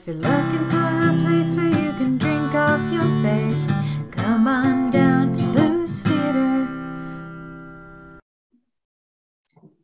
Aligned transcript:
If 0.00 0.06
you're 0.06 0.16
looking 0.16 0.70
for 0.70 0.78
a 0.78 1.14
place 1.20 1.54
where 1.54 1.66
you 1.66 1.92
can 1.98 2.16
drink 2.16 2.54
off 2.54 2.80
your 2.90 3.02
face, 3.22 3.70
come 4.10 4.46
on 4.46 4.90
down 4.90 5.34
to 5.34 5.42
Booze 5.52 6.00
Theater. 6.00 6.66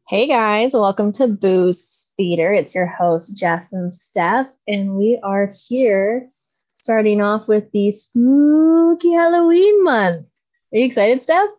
Hey 0.08 0.26
guys, 0.26 0.72
welcome 0.72 1.12
to 1.12 1.28
Booze 1.28 2.14
Theater. 2.16 2.50
It's 2.50 2.74
your 2.74 2.86
host, 2.86 3.36
Jess 3.36 3.74
and 3.74 3.92
Steph, 3.92 4.46
and 4.66 4.96
we 4.96 5.20
are 5.22 5.50
here 5.68 6.30
starting 6.38 7.20
off 7.20 7.46
with 7.46 7.70
the 7.72 7.92
spooky 7.92 9.12
Halloween 9.12 9.84
month. 9.84 10.28
Are 10.72 10.78
you 10.78 10.86
excited, 10.86 11.22
Steph? 11.22 11.50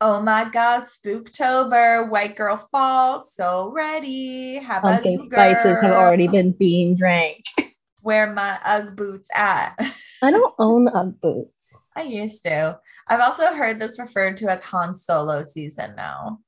Oh 0.00 0.22
my 0.22 0.48
God, 0.48 0.84
Spooktober, 0.84 2.08
White 2.08 2.34
Girl 2.34 2.56
Fall, 2.56 3.20
so 3.20 3.70
ready. 3.74 4.56
How 4.56 4.78
about 4.78 5.02
Pumpkin 5.02 5.12
you, 5.20 5.28
spices 5.30 5.76
have 5.82 5.92
already 5.92 6.28
been 6.28 6.52
being 6.52 6.96
drank. 6.96 7.44
Where 8.06 8.32
my 8.32 8.56
UGG 8.64 8.94
boots 8.94 9.28
at? 9.34 9.74
I 10.22 10.30
don't 10.30 10.54
own 10.60 10.86
Ugg 10.86 11.20
boots. 11.20 11.90
I 11.96 12.02
used 12.02 12.44
to. 12.44 12.78
I've 13.08 13.18
also 13.18 13.52
heard 13.52 13.80
this 13.80 13.98
referred 13.98 14.36
to 14.36 14.48
as 14.48 14.62
Han 14.62 14.94
Solo 14.94 15.42
season 15.42 15.96
now. 15.96 16.38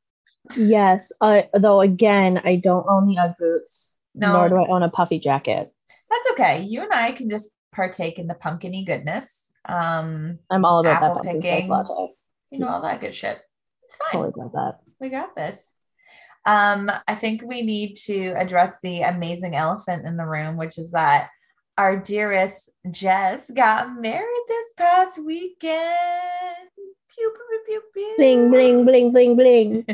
Yes, 0.57 1.11
uh, 1.21 1.43
though 1.55 1.81
again, 1.81 2.41
I 2.45 2.57
don't 2.63 2.87
own 2.89 3.07
the 3.07 3.19
Ugg 3.19 3.33
boots, 3.41 3.93
No. 4.15 4.35
nor 4.35 4.49
do 4.49 4.55
I 4.55 4.69
own 4.69 4.85
a 4.85 4.89
puffy 4.89 5.19
jacket. 5.19 5.73
That's 6.09 6.31
okay. 6.31 6.63
You 6.63 6.83
and 6.83 6.93
I 6.93 7.11
can 7.11 7.29
just 7.29 7.51
partake 7.73 8.21
in 8.21 8.29
the 8.29 8.35
pumpkiny 8.35 8.85
goodness. 8.87 9.51
Um, 9.69 10.39
I'm 10.51 10.65
all 10.65 10.79
about 10.79 11.03
Apple 11.03 11.23
that 11.25 11.43
picking. 11.43 11.69
latte. 11.69 12.13
you 12.53 12.61
know, 12.61 12.69
all 12.69 12.83
that 12.83 13.01
good 13.01 13.17
shit. 13.17 13.41
It's 13.83 13.97
fine. 13.97 14.13
Totally 14.13 14.33
about 14.37 14.53
that. 14.53 14.79
We 15.01 15.09
got 15.09 15.35
this. 15.35 15.75
Um, 16.47 16.89
I 17.09 17.17
think 17.17 17.43
we 17.45 17.63
need 17.63 17.97
to 18.07 18.29
address 18.39 18.79
the 18.81 19.03
amazing 19.03 19.57
elephant 19.57 20.07
in 20.07 20.17
the 20.17 20.25
room, 20.25 20.57
which 20.57 20.79
is 20.79 20.93
that 20.93 21.31
our 21.79 21.97
dearest 21.97 22.71
Jess 22.91 23.51
got 23.51 24.01
married 24.01 24.45
this 24.49 24.73
past 24.77 25.25
weekend. 25.25 25.87
Pew, 27.15 27.33
pew, 27.35 27.61
pew, 27.67 27.83
pew, 27.95 28.15
Bling, 28.19 28.51
bling, 28.51 28.85
bling, 28.85 29.13
bling, 29.13 29.37
bling. 29.37 29.87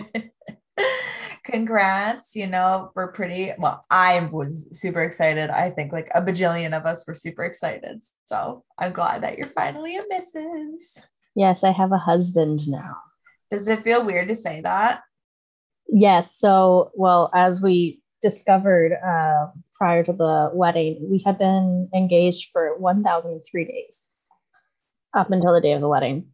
Congrats. 1.44 2.34
You 2.34 2.46
know, 2.46 2.90
we're 2.94 3.12
pretty 3.12 3.52
well. 3.58 3.84
I 3.90 4.28
was 4.32 4.80
super 4.80 5.02
excited. 5.02 5.50
I 5.50 5.70
think 5.70 5.92
like 5.92 6.10
a 6.14 6.22
bajillion 6.22 6.74
of 6.74 6.86
us 6.86 7.06
were 7.06 7.14
super 7.14 7.44
excited. 7.44 8.02
So 8.24 8.64
I'm 8.78 8.92
glad 8.92 9.22
that 9.22 9.36
you're 9.36 9.48
finally 9.48 9.98
a 9.98 10.02
missus. 10.08 11.06
Yes, 11.34 11.64
I 11.64 11.72
have 11.72 11.92
a 11.92 11.98
husband 11.98 12.66
now. 12.66 12.96
Does 13.50 13.68
it 13.68 13.82
feel 13.82 14.06
weird 14.06 14.28
to 14.28 14.36
say 14.36 14.62
that? 14.62 15.02
Yes. 15.86 16.34
So, 16.34 16.92
well, 16.94 17.30
as 17.34 17.60
we 17.60 18.00
discovered 18.24 18.94
uh, 18.94 19.52
prior 19.74 20.02
to 20.02 20.12
the 20.12 20.50
wedding, 20.54 21.06
we 21.10 21.22
had 21.24 21.38
been 21.38 21.88
engaged 21.94 22.50
for 22.50 22.76
1,003 22.78 23.64
days 23.66 24.10
up 25.12 25.30
until 25.30 25.52
the 25.52 25.60
day 25.60 25.72
of 25.72 25.82
the 25.82 25.88
wedding. 25.88 26.26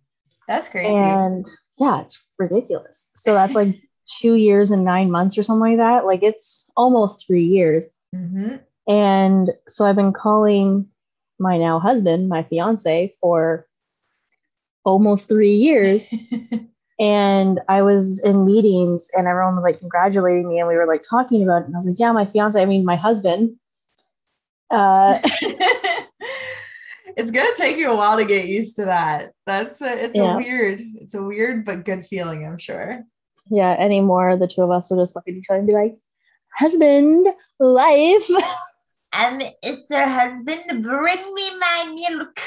That's 0.46 0.68
crazy. 0.68 0.88
And 0.88 1.44
yeah, 1.78 2.00
it's 2.00 2.24
ridiculous. 2.38 3.10
So 3.16 3.34
that's 3.34 3.54
like 3.54 3.74
two 4.22 4.34
years 4.34 4.70
and 4.70 4.84
nine 4.84 5.10
months 5.10 5.36
or 5.36 5.42
something 5.42 5.72
like 5.72 5.78
that. 5.78 6.06
Like 6.06 6.22
it's 6.22 6.70
almost 6.76 7.26
three 7.26 7.44
years. 7.44 7.88
hmm 8.14 8.56
And 8.86 9.50
so 9.68 9.84
I've 9.84 9.96
been 9.96 10.12
calling 10.12 10.86
my 11.40 11.58
now 11.58 11.80
husband, 11.80 12.28
my 12.28 12.44
fiance, 12.44 13.12
for 13.20 13.66
almost 14.84 15.28
three 15.28 15.54
years. 15.56 16.06
and 17.00 17.60
I 17.68 17.80
was 17.82 18.20
in 18.22 18.44
meetings 18.44 19.10
and 19.16 19.26
everyone 19.26 19.54
was 19.54 19.64
like 19.64 19.80
congratulating 19.80 20.46
me 20.48 20.58
and 20.58 20.68
we 20.68 20.76
were 20.76 20.86
like 20.86 21.02
talking 21.02 21.42
about 21.42 21.62
it. 21.62 21.66
And 21.66 21.74
I 21.74 21.78
was 21.78 21.86
like, 21.86 21.98
yeah, 21.98 22.12
my 22.12 22.26
fiance, 22.26 22.60
I 22.60 22.66
mean, 22.66 22.84
my 22.84 22.96
husband. 22.96 23.56
Uh, 24.70 25.18
it's 27.16 27.30
gonna 27.30 27.54
take 27.56 27.76
you 27.78 27.90
a 27.90 27.96
while 27.96 28.16
to 28.18 28.24
get 28.24 28.46
used 28.46 28.76
to 28.76 28.84
that. 28.84 29.32
That's 29.46 29.80
a, 29.80 30.04
it's 30.04 30.16
Yeah. 30.16 30.34
a 30.34 30.36
weird, 30.36 30.82
it's 30.96 31.14
a 31.14 31.22
weird 31.22 31.64
but 31.64 31.84
good 31.84 32.04
feeling, 32.06 32.46
I'm 32.46 32.58
sure. 32.58 33.02
yeah, 33.50 33.72
anymore, 33.78 34.36
the 34.36 34.46
two 34.46 34.62
of 34.62 34.70
us 34.70 34.90
would 34.90 35.00
just 35.00 35.16
look 35.16 35.26
at 35.26 35.34
each 35.34 35.46
other 35.50 35.58
and 35.58 35.66
be 35.66 35.72
like, 35.74 35.96
husband, 36.54 37.26
life. 37.58 38.28
And 39.14 39.42
it's 39.62 39.88
their 39.88 40.06
husband. 40.08 40.82
Bring 40.84 41.34
me 41.34 41.58
my 41.58 41.94
milk. 42.18 42.38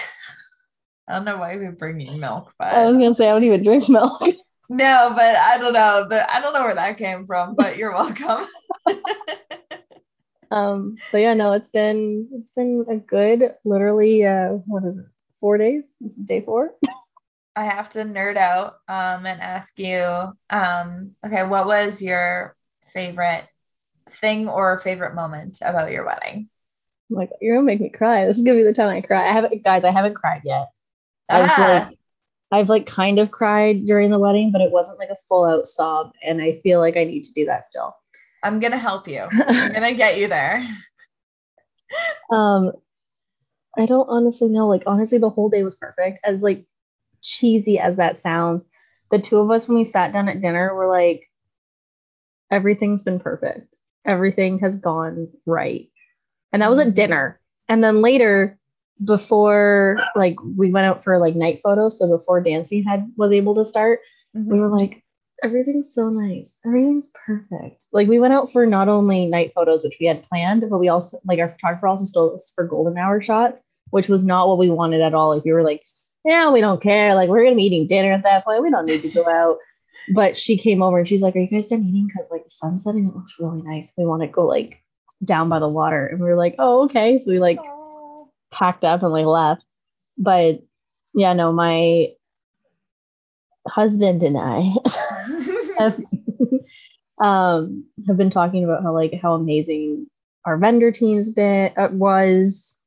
I 1.10 1.16
don't 1.16 1.26
know 1.26 1.38
why 1.38 1.58
we 1.58 1.68
bring 1.70 2.00
you 2.00 2.18
milk, 2.18 2.54
but 2.58 2.70
I 2.74 2.86
was 2.86 2.96
going 2.98 3.10
to 3.10 3.14
say, 3.14 3.28
I 3.28 3.34
don't 3.34 3.44
even 3.44 3.64
drink 3.64 3.90
milk. 3.90 4.22
No, 4.70 5.12
but 5.16 5.36
I 5.36 5.58
don't 5.58 5.74
know. 5.74 6.08
The, 6.10 6.34
I 6.34 6.42
don't 6.42 6.54
know 6.54 6.64
where 6.64 6.76
that 6.76 6.98
came 6.98 7.26
from, 7.26 7.56
but 7.56 7.78
you're 7.78 7.94
welcome. 7.94 8.46
um, 10.52 10.96
but 11.12 11.20
yeah, 11.20 11.34
no, 11.34 11.54
it's 11.54 11.70
been, 11.70 12.28
it's 12.34 12.52
been 12.52 12.86
a 12.90 12.98
good, 12.98 13.56
literally, 13.66 14.26
uh, 14.26 14.50
what 14.66 14.84
is 14.84 14.98
it? 14.98 15.06
Four 15.40 15.58
days? 15.58 15.96
This 16.00 16.18
is 16.18 16.24
day 16.24 16.42
four. 16.42 16.72
I 17.56 17.66
have 17.66 17.90
to 17.92 18.00
nerd 18.00 18.36
out 18.36 18.78
um 18.88 19.28
and 19.28 19.40
ask 19.40 19.78
you 19.78 20.04
um 20.50 21.12
okay 21.24 21.46
what 21.46 21.68
was 21.68 22.02
your 22.02 22.56
favorite 22.94 23.48
thing 24.10 24.48
or 24.48 24.80
favorite 24.80 25.16
moment 25.16 25.60
about 25.62 25.92
your 25.92 26.06
wedding? 26.06 26.50
I'm 27.10 27.18
like, 27.18 27.30
you're 27.42 27.56
gonna 27.56 27.66
make 27.66 27.82
me 27.82 27.90
cry. 27.90 28.26
This 28.26 28.38
is 28.38 28.44
gonna 28.44 28.58
be 28.58 28.64
the 28.64 28.74
time 28.74 28.90
I 28.90 29.02
cry. 29.02 29.28
I 29.28 29.34
haven't, 29.34 29.64
guys, 29.64 29.84
I 29.84 29.92
haven't 29.92 30.16
cried 30.16 30.42
yet. 30.46 30.70
Ah, 31.30 31.88
like 31.90 31.98
I've 32.54 32.70
like 32.70 32.86
kind 32.86 33.18
of 33.18 33.32
cried 33.32 33.86
during 33.88 34.12
the 34.12 34.20
wedding, 34.20 34.52
but 34.52 34.62
it 34.62 34.72
wasn't 34.72 35.00
like 35.00 35.10
a 35.10 35.16
full 35.28 35.44
out 35.44 35.66
sob, 35.66 36.12
and 36.24 36.40
I 36.40 36.54
feel 36.62 36.80
like 36.80 36.96
I 36.96 37.04
need 37.04 37.24
to 37.24 37.34
do 37.34 37.46
that 37.46 37.66
still. 37.66 37.96
I'm 38.44 38.60
gonna 38.60 38.78
help 38.78 39.08
you. 39.08 39.22
I'm 39.48 39.74
gonna 39.74 39.96
get 39.96 40.18
you 40.20 40.28
there. 40.28 40.64
um, 42.32 42.72
I 43.78 43.88
don't 43.88 44.08
honestly 44.08 44.50
know. 44.50 44.68
Like 44.68 44.84
honestly, 44.86 45.18
the 45.18 45.32
whole 45.32 45.50
day 45.50 45.64
was 45.64 45.76
perfect. 45.76 46.20
As 46.24 46.44
like 46.44 46.64
cheesy 47.24 47.80
as 47.80 47.96
that 47.96 48.20
sounds, 48.20 48.70
the 49.10 49.20
two 49.20 49.38
of 49.40 49.50
us 49.50 49.68
when 49.68 49.78
we 49.78 49.84
sat 49.84 50.14
down 50.14 50.30
at 50.30 50.42
dinner 50.42 50.76
were 50.76 50.88
like, 50.88 51.24
everything's 52.52 53.02
been 53.04 53.20
perfect. 53.20 53.76
Everything 54.06 54.60
has 54.60 54.78
gone 54.78 55.28
right, 55.48 55.90
and 56.52 56.62
that 56.62 56.70
was 56.70 56.78
at 56.80 56.90
Mhm. 56.90 56.96
dinner. 56.96 57.40
And 57.68 57.84
then 57.84 58.02
later, 58.02 58.60
before 59.04 60.00
like 60.16 60.36
we 60.58 60.72
went 60.72 60.86
out 60.86 61.04
for 61.04 61.18
like 61.18 61.36
night 61.36 61.60
photos, 61.64 62.00
so 62.00 62.08
before 62.08 62.42
dancing 62.42 62.84
had 62.84 63.10
was 63.18 63.32
able 63.32 63.56
to 63.56 63.66
start, 63.66 64.00
we 64.34 64.42
Mhm. 64.42 64.60
were 64.60 64.70
like, 64.70 65.04
everything's 65.44 65.94
so 65.94 66.10
nice. 66.10 66.58
Everything's 66.66 67.08
perfect. 67.26 67.86
Like 67.92 68.08
we 68.08 68.20
went 68.20 68.34
out 68.34 68.52
for 68.52 68.66
not 68.66 68.88
only 68.90 69.26
night 69.28 69.52
photos, 69.54 69.84
which 69.84 69.98
we 70.00 70.06
had 70.06 70.24
planned, 70.24 70.66
but 70.70 70.80
we 70.80 70.88
also 70.90 71.18
like 71.26 71.40
our 71.40 71.50
photographer 71.50 71.88
also 71.88 72.06
stole 72.06 72.34
us 72.34 72.52
for 72.56 72.66
golden 72.66 72.98
hour 72.98 73.20
shots, 73.22 73.62
which 73.92 74.08
was 74.10 74.24
not 74.26 74.48
what 74.48 74.58
we 74.58 74.70
wanted 74.70 75.02
at 75.02 75.14
all. 75.14 75.36
Like 75.36 75.44
we 75.46 75.52
were 75.54 75.64
like, 75.64 75.82
yeah, 76.26 76.50
we 76.52 76.62
don't 76.62 76.82
care. 76.82 77.14
Like 77.16 77.30
we're 77.30 77.44
gonna 77.44 77.56
be 77.56 77.64
eating 77.66 77.88
dinner 77.88 78.12
at 78.14 78.24
that 78.24 78.46
point. 78.46 78.62
We 78.64 78.72
don't 78.72 78.86
need 78.86 79.02
to 79.02 79.10
go 79.10 79.28
out. 79.28 79.58
But 80.14 80.36
she 80.36 80.58
came 80.58 80.82
over 80.84 80.98
and 80.98 81.08
she's 81.08 81.22
like, 81.22 81.36
Are 81.36 81.40
you 81.40 81.48
guys 81.48 81.68
done 81.70 81.84
eating? 81.86 82.08
Because 82.08 82.30
like 82.32 82.44
the 82.44 82.50
sun's 82.50 82.84
setting, 82.84 83.06
it 83.08 83.16
looks 83.16 83.36
really 83.40 83.62
nice. 83.62 83.94
We 83.98 84.06
want 84.06 84.22
to 84.22 84.28
go 84.28 84.46
like 84.46 84.82
down 85.24 85.48
by 85.50 85.60
the 85.60 85.68
water. 85.70 86.08
And 86.08 86.20
we 86.20 86.28
were 86.28 86.36
like, 86.36 86.56
Oh, 86.60 86.84
okay. 86.86 87.18
So 87.18 87.32
we 87.32 87.40
like 87.40 87.60
Oh. 87.64 87.80
Packed 88.54 88.84
up 88.86 89.04
and 89.04 89.12
like 89.12 89.26
left. 89.26 89.66
But 90.18 90.62
yeah, 91.14 91.34
no, 91.34 91.52
my 91.52 92.10
husband 93.68 94.24
and 94.24 94.38
I 94.38 94.72
have, 95.80 96.00
um, 97.20 97.86
have 98.08 98.18
been 98.18 98.30
talking 98.30 98.64
about 98.64 98.84
how 98.84 98.94
like 98.94 99.20
how 99.22 99.34
amazing 99.34 100.08
our 100.46 100.58
vendor 100.58 100.92
team's 100.92 101.32
been 101.32 101.72
uh, 101.78 101.90
was, 101.92 102.82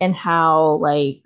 and 0.00 0.14
how 0.14 0.78
like 0.80 1.20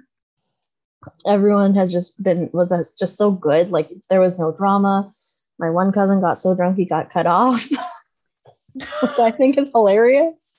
everyone 1.27 1.75
has 1.75 1.93
just 1.93 2.21
been 2.23 2.49
was 2.53 2.95
just 2.99 3.17
so 3.17 3.31
good. 3.31 3.71
Like 3.71 3.91
there 4.09 4.21
was 4.21 4.39
no 4.39 4.53
drama. 4.53 5.13
My 5.59 5.71
one 5.71 5.93
cousin 5.93 6.21
got 6.21 6.39
so 6.39 6.55
drunk 6.55 6.77
he 6.77 6.85
got 6.85 7.11
cut 7.11 7.27
off. 7.27 7.67
which 8.75 9.19
I 9.19 9.31
think 9.31 9.57
is 9.59 9.71
hilarious. 9.71 10.59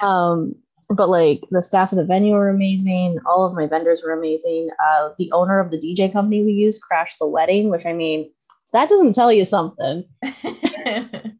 Um, 0.00 0.54
but 0.90 1.08
like 1.08 1.44
the 1.50 1.62
staff 1.62 1.92
of 1.92 1.98
the 1.98 2.04
venue 2.04 2.32
were 2.34 2.48
amazing. 2.48 3.18
All 3.26 3.44
of 3.46 3.54
my 3.54 3.66
vendors 3.66 4.02
were 4.04 4.12
amazing. 4.12 4.70
Uh, 4.84 5.10
the 5.18 5.30
owner 5.32 5.60
of 5.60 5.70
the 5.70 5.78
DJ 5.78 6.12
company 6.12 6.42
we 6.44 6.52
used 6.52 6.82
crashed 6.82 7.18
the 7.18 7.26
wedding, 7.26 7.68
which 7.70 7.84
I 7.86 7.92
mean, 7.92 8.30
that 8.72 8.88
doesn't 8.88 9.14
tell 9.14 9.32
you 9.32 9.44
something. 9.44 10.04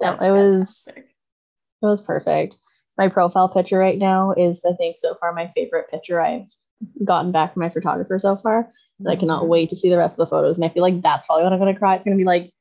No, 0.00 0.12
it 0.20 0.30
was 0.32 0.88
it 0.96 1.06
was 1.86 2.02
perfect. 2.02 2.56
My 2.98 3.08
profile 3.08 3.48
picture 3.48 3.78
right 3.78 3.98
now 3.98 4.32
is, 4.32 4.64
I 4.68 4.72
think, 4.74 4.96
so 4.98 5.14
far 5.14 5.32
my 5.32 5.50
favorite 5.54 5.88
picture 5.88 6.20
I've 6.20 6.46
gotten 7.04 7.32
back 7.32 7.54
from 7.54 7.60
my 7.62 7.70
photographer 7.70 8.18
so 8.18 8.36
far. 8.36 8.70
And 8.98 9.08
I 9.08 9.16
cannot 9.16 9.44
Mhm. 9.44 9.48
wait 9.48 9.70
to 9.70 9.76
see 9.76 9.88
the 9.90 9.96
rest 9.98 10.14
of 10.18 10.26
the 10.26 10.30
photos. 10.30 10.58
And 10.58 10.64
I 10.64 10.68
feel 10.68 10.82
like 10.82 11.00
that's 11.02 11.26
probably 11.26 11.44
when 11.44 11.52
I'm 11.52 11.58
gonna 11.58 11.76
cry. 11.78 11.94
It's 11.96 12.04
gonna 12.04 12.16
be 12.16 12.24
like 12.24 12.52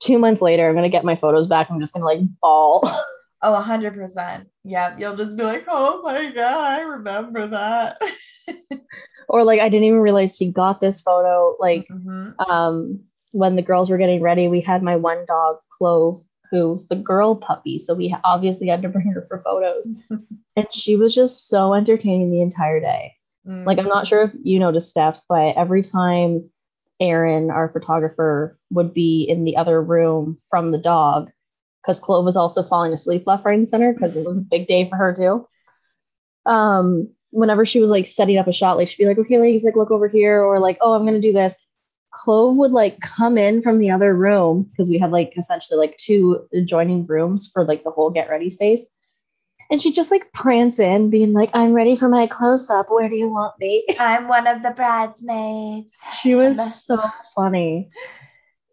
two 0.00 0.18
months 0.18 0.42
later. 0.42 0.68
I'm 0.68 0.74
gonna 0.74 0.88
get 0.88 1.04
my 1.04 1.14
photos 1.16 1.46
back. 1.46 1.70
I'm 1.70 1.80
just 1.80 1.94
gonna 1.94 2.04
like 2.04 2.20
bawl. 2.40 2.82
Oh, 3.42 3.54
hundred 3.60 3.94
percent. 3.94 4.48
Yeah, 4.64 4.96
you'll 4.96 5.16
just 5.16 5.36
be 5.36 5.42
like, 5.42 5.64
"Oh 5.68 6.02
my 6.02 6.30
god, 6.30 6.56
I 6.56 6.80
remember 6.80 7.46
that." 7.48 8.00
or 9.28 9.44
like 9.44 9.60
I 9.60 9.68
didn't 9.68 9.84
even 9.86 10.00
realize 10.00 10.36
she 10.36 10.52
got 10.52 10.80
this 10.80 11.02
photo. 11.02 11.56
Like 11.58 11.86
Mhm. 11.90 12.34
um 12.48 13.00
when 13.32 13.56
the 13.56 13.62
girls 13.62 13.90
were 13.90 13.98
getting 13.98 14.22
ready, 14.22 14.48
we 14.48 14.60
had 14.60 14.82
my 14.82 14.94
one 14.96 15.24
dog, 15.26 15.56
Clove, 15.76 16.18
who's 16.50 16.88
the 16.88 16.96
girl 16.96 17.36
puppy. 17.36 17.78
So 17.78 17.94
we 17.94 18.14
obviously 18.24 18.68
had 18.68 18.82
to 18.82 18.88
bring 18.90 19.10
her 19.12 19.24
for 19.26 19.38
photos. 19.38 19.88
and 20.56 20.66
she 20.72 20.96
was 20.96 21.14
just 21.14 21.48
so 21.48 21.72
entertaining 21.72 22.30
the 22.30 22.42
entire 22.42 22.78
day. 22.78 23.14
Mm. 23.48 23.64
Like, 23.66 23.78
I'm 23.78 23.88
not 23.88 24.06
sure 24.06 24.22
if 24.22 24.34
you 24.42 24.58
noticed, 24.58 24.90
Steph, 24.90 25.22
but 25.30 25.56
every 25.56 25.80
time 25.82 26.48
Aaron, 27.00 27.50
our 27.50 27.68
photographer, 27.68 28.58
would 28.70 28.92
be 28.92 29.24
in 29.24 29.44
the 29.44 29.56
other 29.56 29.82
room 29.82 30.36
from 30.50 30.66
the 30.68 30.78
dog, 30.78 31.30
because 31.82 32.00
Clove 32.00 32.24
was 32.24 32.36
also 32.36 32.62
falling 32.62 32.92
asleep 32.92 33.26
left, 33.26 33.44
right, 33.44 33.58
and 33.58 33.68
center 33.68 33.92
because 33.92 34.16
it 34.16 34.26
was 34.26 34.38
a 34.38 34.48
big 34.50 34.66
day 34.66 34.88
for 34.88 34.96
her 34.96 35.14
too. 35.14 35.46
Um, 36.46 37.08
whenever 37.30 37.66
she 37.66 37.80
was 37.80 37.90
like 37.90 38.06
setting 38.06 38.38
up 38.38 38.46
a 38.46 38.52
shot, 38.52 38.76
like 38.76 38.88
she'd 38.88 39.02
be 39.02 39.06
like, 39.06 39.18
"Okay, 39.18 39.38
ladies, 39.38 39.64
like 39.64 39.76
look 39.76 39.90
over 39.90 40.08
here," 40.08 40.42
or 40.42 40.58
like, 40.58 40.78
"Oh, 40.80 40.94
I'm 40.94 41.04
gonna 41.04 41.20
do 41.20 41.32
this." 41.32 41.56
Clove 42.12 42.58
would 42.58 42.72
like 42.72 43.00
come 43.00 43.38
in 43.38 43.62
from 43.62 43.78
the 43.78 43.90
other 43.90 44.14
room 44.14 44.64
because 44.70 44.88
we 44.88 44.98
had 44.98 45.10
like 45.10 45.32
essentially 45.36 45.78
like 45.78 45.96
two 45.96 46.46
adjoining 46.52 47.06
rooms 47.06 47.50
for 47.52 47.64
like 47.64 47.84
the 47.84 47.90
whole 47.90 48.10
get 48.10 48.28
ready 48.28 48.50
space. 48.50 48.86
And 49.70 49.80
she'd 49.80 49.94
just 49.94 50.10
like 50.10 50.30
prance 50.34 50.78
in, 50.78 51.08
being 51.08 51.32
like, 51.32 51.48
I'm 51.54 51.72
ready 51.72 51.96
for 51.96 52.06
my 52.06 52.26
close 52.26 52.68
up. 52.68 52.86
Where 52.90 53.08
do 53.08 53.16
you 53.16 53.30
want 53.30 53.54
me? 53.58 53.82
I'm 53.98 54.28
one 54.28 54.46
of 54.46 54.62
the 54.62 54.72
bridesmaids. 54.72 55.94
She 56.20 56.34
was 56.34 56.84
so 56.84 57.00
funny. 57.34 57.88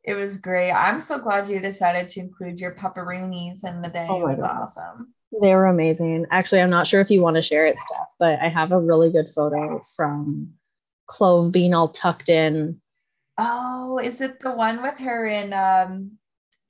It 0.04 0.16
was 0.16 0.38
great. 0.38 0.72
I'm 0.72 1.02
so 1.02 1.20
glad 1.20 1.50
you 1.50 1.60
decided 1.60 2.10
to 2.10 2.20
include 2.20 2.60
your 2.60 2.74
pupperoonies 2.74 3.64
in 3.66 3.82
the 3.82 3.90
day. 3.90 4.08
Oh 4.10 4.26
it 4.28 4.32
was 4.32 4.40
God. 4.40 4.62
awesome. 4.62 5.14
They 5.42 5.54
were 5.54 5.68
amazing. 5.68 6.26
Actually, 6.32 6.62
I'm 6.62 6.70
not 6.70 6.88
sure 6.88 7.02
if 7.02 7.12
you 7.12 7.22
want 7.22 7.36
to 7.36 7.42
share 7.42 7.68
it, 7.68 7.78
Steph, 7.78 8.16
but 8.18 8.40
I 8.40 8.50
have 8.50 8.72
a 8.72 8.80
really 8.80 9.12
good 9.12 9.30
photo 9.30 9.82
from 9.96 10.54
Clove 11.06 11.52
being 11.52 11.74
all 11.74 11.90
tucked 11.90 12.30
in. 12.30 12.82
Oh, 13.38 14.00
is 14.00 14.22
it 14.22 14.40
the 14.40 14.52
one 14.52 14.82
with 14.82 14.98
her 14.98 15.28
in 15.28 15.54
um 15.54 16.12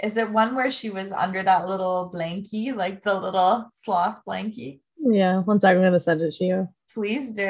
is 0.03 0.17
it 0.17 0.29
one 0.29 0.55
where 0.55 0.71
she 0.71 0.89
was 0.89 1.11
under 1.11 1.43
that 1.43 1.67
little 1.67 2.11
blankie, 2.13 2.73
like 2.73 3.03
the 3.03 3.19
little 3.19 3.67
sloth 3.71 4.21
blankie? 4.25 4.79
Yeah, 4.97 5.39
one 5.39 5.59
second, 5.59 5.77
I'm 5.77 5.83
going 5.83 5.93
to 5.93 5.99
send 5.99 6.21
it 6.21 6.31
to 6.35 6.45
you. 6.45 6.69
Please 6.93 7.33
do. 7.33 7.47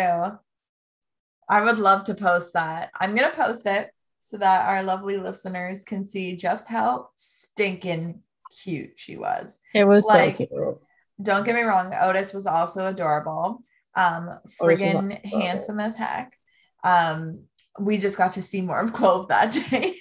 I 1.50 1.62
would 1.62 1.80
love 1.80 2.04
to 2.06 2.14
post 2.14 2.54
that. 2.54 2.92
I'm 3.00 3.16
gonna 3.16 3.32
post 3.32 3.66
it 3.66 3.90
so 4.30 4.38
that 4.38 4.68
our 4.68 4.84
lovely 4.84 5.18
listeners 5.18 5.84
can 5.84 6.08
see 6.08 6.36
just 6.36 6.68
how 6.68 7.10
stinking 7.16 8.22
cute 8.64 8.92
she 8.96 9.18
was. 9.18 9.60
It 9.74 9.86
was 9.86 10.06
Like, 10.06 10.38
so 10.38 10.46
cute. 10.46 10.78
Don't 11.24 11.44
get 11.44 11.56
me 11.56 11.62
wrong, 11.62 11.92
Otis 12.00 12.32
was 12.32 12.46
also 12.46 12.86
adorable. 12.86 13.64
Um, 13.96 14.38
friggin' 14.62 15.16
adorable. 15.16 15.40
handsome 15.40 15.80
as 15.80 15.96
heck. 15.96 16.38
Um, 16.84 17.46
we 17.80 17.98
just 17.98 18.20
got 18.20 18.34
to 18.34 18.44
see 18.44 18.62
more 18.62 18.80
of 18.80 18.94
Clove 18.94 19.30
that 19.30 19.52
day. 19.72 19.96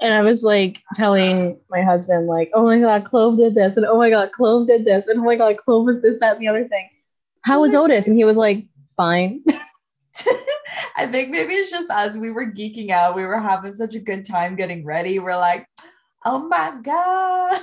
And 0.00 0.14
I 0.14 0.22
was 0.22 0.44
like 0.44 0.80
telling 0.94 1.60
my 1.68 1.82
husband, 1.82 2.28
like, 2.28 2.50
oh 2.54 2.62
my 2.64 2.78
God, 2.78 3.04
Clove 3.04 3.38
did 3.38 3.56
this. 3.56 3.76
And 3.76 3.86
oh 3.86 3.98
my 3.98 4.10
God, 4.10 4.30
Clove 4.30 4.68
did 4.68 4.84
this. 4.84 5.08
And 5.08 5.18
oh 5.18 5.24
my 5.24 5.34
God, 5.34 5.56
Clove 5.56 5.84
was 5.84 6.00
this, 6.00 6.20
that, 6.20 6.34
and 6.34 6.40
the 6.40 6.46
other 6.46 6.68
thing. 6.68 6.88
How 7.42 7.60
was 7.60 7.74
Otis? 7.74 8.06
And 8.06 8.16
he 8.16 8.24
was 8.24 8.36
like, 8.36 8.66
fine. 8.96 9.42
I 10.98 11.06
think 11.06 11.30
maybe 11.30 11.54
it's 11.54 11.70
just 11.70 11.90
us. 11.90 12.16
We 12.16 12.32
were 12.32 12.50
geeking 12.50 12.90
out. 12.90 13.14
We 13.14 13.22
were 13.22 13.38
having 13.38 13.72
such 13.72 13.94
a 13.94 14.00
good 14.00 14.26
time 14.26 14.56
getting 14.56 14.84
ready. 14.84 15.20
We're 15.20 15.36
like, 15.36 15.64
oh 16.24 16.40
my 16.40 16.74
God. 16.82 17.62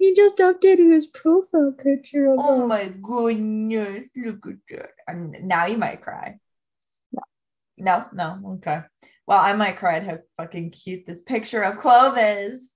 he 0.00 0.12
just 0.14 0.38
updated 0.38 0.92
his 0.92 1.06
profile 1.06 1.72
picture. 1.78 2.34
Oh 2.36 2.66
my 2.66 2.88
goodness. 2.88 4.08
Look 4.16 4.46
at 4.48 4.54
that. 4.70 4.90
And 5.06 5.36
now 5.44 5.66
you 5.66 5.78
might 5.78 6.02
cry. 6.02 6.40
No, 7.78 8.04
no, 8.12 8.56
okay. 8.56 8.80
Well, 9.28 9.38
I 9.38 9.52
might 9.52 9.76
cry 9.76 9.98
at 9.98 10.02
how 10.02 10.18
fucking 10.36 10.70
cute 10.70 11.06
this 11.06 11.22
picture 11.22 11.62
of 11.62 11.78
Clove 11.78 12.16
is. 12.18 12.72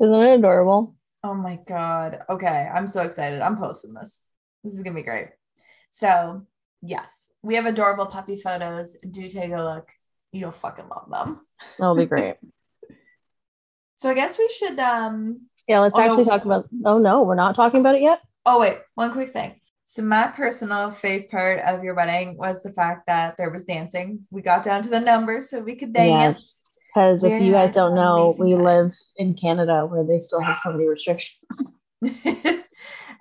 Isn't 0.00 0.14
it 0.14 0.38
adorable? 0.38 0.96
Oh 1.22 1.34
my 1.34 1.58
God. 1.68 2.20
Okay. 2.30 2.70
I'm 2.74 2.86
so 2.86 3.02
excited. 3.02 3.42
I'm 3.42 3.58
posting 3.58 3.92
this. 3.92 4.18
This 4.64 4.72
is 4.72 4.82
going 4.82 4.94
to 4.94 5.00
be 5.00 5.04
great. 5.04 5.28
So, 5.90 6.46
yes, 6.80 7.31
we 7.42 7.54
have 7.56 7.66
adorable 7.66 8.06
puppy 8.06 8.36
photos. 8.36 8.96
Do 9.08 9.28
take 9.28 9.52
a 9.52 9.62
look. 9.62 9.88
You'll 10.32 10.52
fucking 10.52 10.88
love 10.88 11.10
them. 11.10 11.46
That'll 11.78 11.96
be 11.96 12.06
great. 12.06 12.36
So, 13.96 14.10
I 14.10 14.14
guess 14.14 14.36
we 14.36 14.48
should. 14.48 14.80
um 14.80 15.42
Yeah, 15.68 15.78
let's 15.78 15.94
Oh, 15.96 15.98
no. 15.98 16.04
actually 16.06 16.24
talk 16.24 16.44
about. 16.44 16.66
Oh 16.84 16.98
no, 16.98 17.22
we're 17.22 17.36
not 17.36 17.54
talking 17.54 17.78
about 17.78 17.94
it 17.94 18.02
yet. 18.02 18.18
Oh, 18.44 18.58
wait, 18.58 18.78
one 18.96 19.12
quick 19.12 19.32
thing. 19.32 19.60
So, 19.84 20.02
my 20.02 20.26
personal 20.26 20.90
fave 20.90 21.30
part 21.30 21.60
of 21.60 21.84
your 21.84 21.94
wedding 21.94 22.36
was 22.36 22.62
the 22.64 22.72
fact 22.72 23.06
that 23.06 23.36
there 23.36 23.48
was 23.50 23.64
dancing. 23.64 24.26
We 24.32 24.42
got 24.42 24.64
down 24.64 24.82
to 24.82 24.88
the 24.88 24.98
numbers 24.98 25.50
so 25.50 25.60
we 25.60 25.76
could 25.76 25.92
dance. 25.92 26.78
Because 26.92 27.22
if 27.22 27.40
you 27.40 27.52
guys 27.52 27.72
don't 27.74 27.94
know, 27.94 28.34
we 28.40 28.54
live 28.56 28.90
in 29.18 29.34
Canada 29.34 29.86
where 29.86 30.02
they 30.04 30.18
still 30.18 30.40
have 30.40 30.56
so 30.56 30.72
many 30.72 30.88
restrictions. 30.88 31.38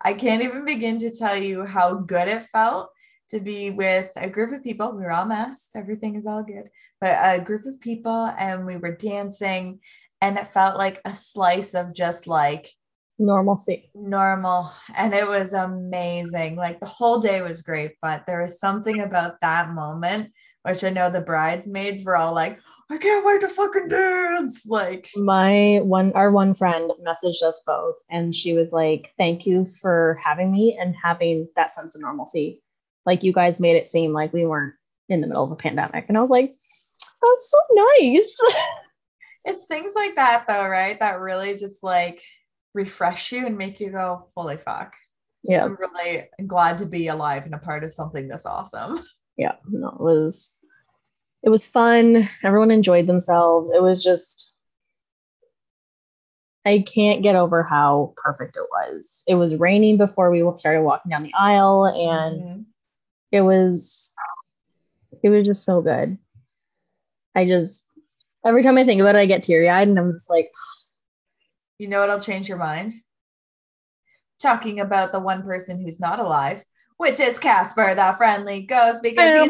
I 0.02 0.14
can't 0.14 0.42
even 0.42 0.66
begin 0.66 0.98
to 1.00 1.12
tell 1.16 1.38
you 1.38 1.64
how 1.66 1.94
good 1.94 2.28
it 2.28 2.42
felt 2.52 2.90
to 3.32 3.40
be 3.40 3.72
with 3.72 4.10
a 4.16 4.30
group 4.30 4.52
of 4.54 4.64
people. 4.64 4.92
We 4.92 5.04
were 5.04 5.12
all 5.12 5.26
masked, 5.26 5.76
everything 5.76 6.16
is 6.16 6.26
all 6.26 6.44
good, 6.44 6.70
but 7.00 7.18
a 7.22 7.40
group 7.44 7.66
of 7.66 7.80
people, 7.82 8.32
and 8.38 8.66
we 8.66 8.78
were 8.78 8.96
dancing, 8.96 9.80
and 10.22 10.38
it 10.38 10.48
felt 10.50 10.78
like 10.78 11.02
a 11.06 11.16
slice 11.16 11.74
of 11.74 11.94
just 11.94 12.28
like 12.28 12.72
Normalcy. 13.20 13.92
normal. 13.94 14.72
And 14.96 15.14
it 15.14 15.28
was 15.28 15.54
amazing. 15.54 16.56
Like 16.56 16.80
the 16.80 16.86
whole 16.88 17.20
day 17.20 17.42
was 17.42 17.62
great, 17.62 17.92
but 18.02 18.26
there 18.26 18.42
was 18.42 18.60
something 18.60 19.00
about 19.02 19.40
that 19.42 19.70
moment, 19.70 20.32
which 20.64 20.84
I 20.84 20.90
know 20.90 21.10
the 21.12 21.22
bridesmaids 21.22 22.04
were 22.04 22.16
all 22.18 22.34
like, 22.34 22.60
I 22.90 22.98
can't 22.98 23.24
wait 23.26 23.42
to 23.42 23.50
fucking 23.50 23.90
dance. 23.90 24.66
Like, 24.66 25.10
My 25.16 25.82
one, 25.84 26.12
our 26.14 26.32
one 26.32 26.54
friend 26.56 26.92
messaged 27.06 27.44
us 27.44 27.62
both, 27.66 27.96
and 28.10 28.36
she 28.36 28.54
was 28.54 28.72
like, 28.72 29.14
"Thank 29.18 29.46
you 29.46 29.66
for 29.82 30.18
having 30.24 30.52
me 30.52 30.78
and 30.80 30.96
having 31.02 31.48
that 31.56 31.72
sense 31.72 31.96
of 31.96 32.02
normalcy. 32.02 32.62
Like 33.06 33.24
you 33.24 33.34
guys 33.34 33.60
made 33.60 33.76
it 33.76 33.88
seem 33.88 34.14
like 34.14 34.34
we 34.34 34.46
weren't 34.46 34.74
in 35.10 35.22
the 35.22 35.28
middle 35.28 35.44
of 35.44 35.52
a 35.52 35.56
pandemic." 35.56 36.06
And 36.08 36.18
I 36.18 36.22
was 36.22 36.30
like, 36.30 36.52
"That's 37.22 37.50
so 37.52 37.58
nice." 37.74 38.38
it's 39.46 39.66
things 39.66 39.94
like 39.96 40.16
that 40.16 40.46
though 40.48 40.68
right 40.68 41.00
that 41.00 41.20
really 41.20 41.58
just 41.58 41.82
like 41.82 42.22
refresh 42.76 43.32
you 43.32 43.48
and 43.48 43.58
make 43.58 43.80
you 43.80 43.90
go 43.90 44.28
holy 44.36 44.56
fuck 44.56 44.94
yeah, 45.44 45.66
i'm 45.66 45.76
really 45.80 46.30
glad 46.46 46.78
to 46.78 46.86
be 46.86 47.08
alive 47.08 47.46
and 47.46 47.56
a 47.56 47.58
part 47.58 47.84
of 47.84 47.92
something 47.92 48.28
this 48.28 48.46
awesome 48.46 49.00
yeah. 49.38 49.54
No, 49.68 49.90
it 49.90 50.00
was, 50.00 50.56
it 51.44 51.50
was 51.50 51.66
fun. 51.66 52.30
Everyone 52.44 52.70
enjoyed 52.70 53.08
themselves. 53.08 53.72
It 53.72 53.82
was 53.82 54.04
just, 54.04 54.56
I 56.66 56.84
can't 56.88 57.24
get 57.24 57.36
over 57.36 57.64
how 57.64 58.14
perfect 58.18 58.56
it 58.56 58.68
was. 58.72 59.24
It 59.28 59.36
was 59.36 59.56
raining 59.56 59.98
before 59.98 60.30
we 60.30 60.44
started 60.58 60.84
walking 60.84 61.10
down 61.10 61.24
the 61.24 61.34
aisle, 61.34 61.86
and 61.86 62.42
Mhm. 62.42 62.66
It 63.32 63.42
was 63.42 64.14
it 65.24 65.30
was 65.30 65.46
just 65.46 65.64
so 65.64 65.82
good. 65.82 66.18
I 67.36 67.46
just 67.46 67.88
every 68.46 68.64
time 68.64 68.78
i 68.78 68.84
think 68.84 69.00
about 69.00 69.16
it 69.16 69.20
i 69.20 69.26
get 69.28 69.44
teary-eyed 69.44 69.88
and 69.88 70.00
i'm 70.00 70.14
just 70.14 70.30
like 70.30 70.52
you 71.78 71.88
know 71.88 72.00
what'll 72.02 72.20
change 72.20 72.50
your 72.50 72.58
mind? 72.58 72.94
Talking 74.42 74.80
about 74.80 75.12
the 75.12 75.20
one 75.20 75.44
person 75.44 75.80
who's 75.80 76.00
not 76.00 76.20
alive 76.20 76.66
which 77.02 77.20
is 77.20 77.40
casper 77.40 77.96
the 77.96 78.14
friendly 78.16 78.62
ghost 78.62 79.02
because 79.02 79.50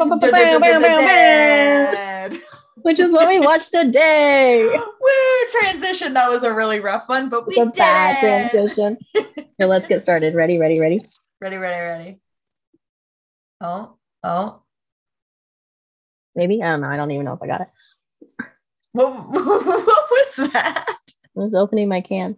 which 2.76 2.98
is 2.98 3.12
what 3.12 3.28
we 3.28 3.40
watched 3.46 3.70
today. 3.70 4.66
Woo! 4.66 5.48
Transition. 5.60 6.14
That 6.14 6.30
was 6.30 6.44
a 6.44 6.54
really 6.54 6.80
rough 6.80 7.10
one, 7.10 7.28
but 7.28 7.46
we 7.46 7.52
it's 7.52 7.60
a 7.60 7.64
did 7.66 7.74
bad 7.74 8.50
transition. 8.50 8.96
Here 9.12 9.66
let's 9.66 9.86
get 9.86 10.00
started. 10.00 10.34
Ready 10.34 10.58
ready 10.58 10.80
ready? 10.80 11.02
Ready, 11.42 11.56
ready, 11.56 11.78
ready. 11.78 12.21
Oh, 13.62 13.96
oh. 14.24 14.62
maybe 16.34 16.62
i 16.62 16.70
don't 16.70 16.80
know 16.80 16.88
i 16.88 16.96
don't 16.96 17.10
even 17.12 17.24
know 17.24 17.34
if 17.34 17.42
i 17.42 17.46
got 17.46 17.60
it 17.62 17.68
What, 18.92 19.28
what 19.30 20.10
was 20.10 20.52
that? 20.52 20.86
i 20.88 20.94
was 21.34 21.54
opening 21.54 21.88
my 21.88 22.00
can 22.00 22.36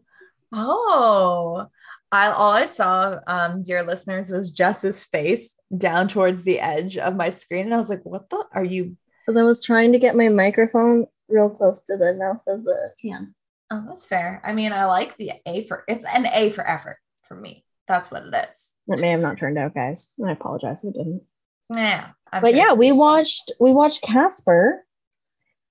Oh, 0.57 1.67
I 2.13 2.29
all 2.29 2.53
I 2.53 2.67
saw, 2.67 3.19
um, 3.27 3.63
dear 3.63 3.83
listeners, 3.83 4.31
was 4.31 4.53
Jess's 4.53 5.03
face 5.03 5.57
down 5.77 6.07
towards 6.07 6.45
the 6.45 6.61
edge 6.61 6.97
of 6.97 7.17
my 7.17 7.31
screen, 7.31 7.65
and 7.65 7.75
I 7.75 7.79
was 7.79 7.89
like, 7.89 8.05
"What 8.05 8.31
the? 8.31 8.47
Are 8.53 8.63
you?" 8.65 8.97
because 9.27 9.37
i 9.37 9.43
was 9.43 9.61
trying 9.63 9.91
to 9.93 9.99
get 9.99 10.15
my 10.15 10.29
microphone 10.29 11.07
real 11.29 11.51
close 11.51 11.81
to 11.81 11.97
the 11.97 12.15
mouth 12.15 12.43
of 12.47 12.65
the 12.65 12.93
can 13.01 13.35
Oh, 13.71 13.83
that's 13.89 14.05
fair. 14.05 14.43
I 14.45 14.53
mean, 14.53 14.73
I 14.73 14.85
like 14.85 15.17
the 15.17 15.33
A 15.47 15.63
for 15.63 15.85
it's 15.89 16.05
an 16.05 16.27
A 16.27 16.51
for 16.51 16.69
effort 16.69 16.99
for 17.27 17.35
me. 17.35 17.65
That's 17.89 18.11
what 18.11 18.23
it 18.27 18.49
is. 18.49 18.74
It 18.89 19.01
may 19.01 19.11
have 19.11 19.21
not 19.21 19.39
turned 19.39 19.57
out 19.59 19.75
guys 19.75 20.09
i 20.27 20.31
apologize 20.33 20.83
if 20.85 20.95
it 20.95 20.99
didn't 20.99 21.23
Yeah, 21.71 22.09
I'm 22.33 22.43
but 22.43 22.55
sure 22.55 22.57
yeah, 22.59 22.73
we 22.75 22.93
watched 22.93 23.53
we 23.61 23.73
watched 23.73 24.03
Casper, 24.03 24.85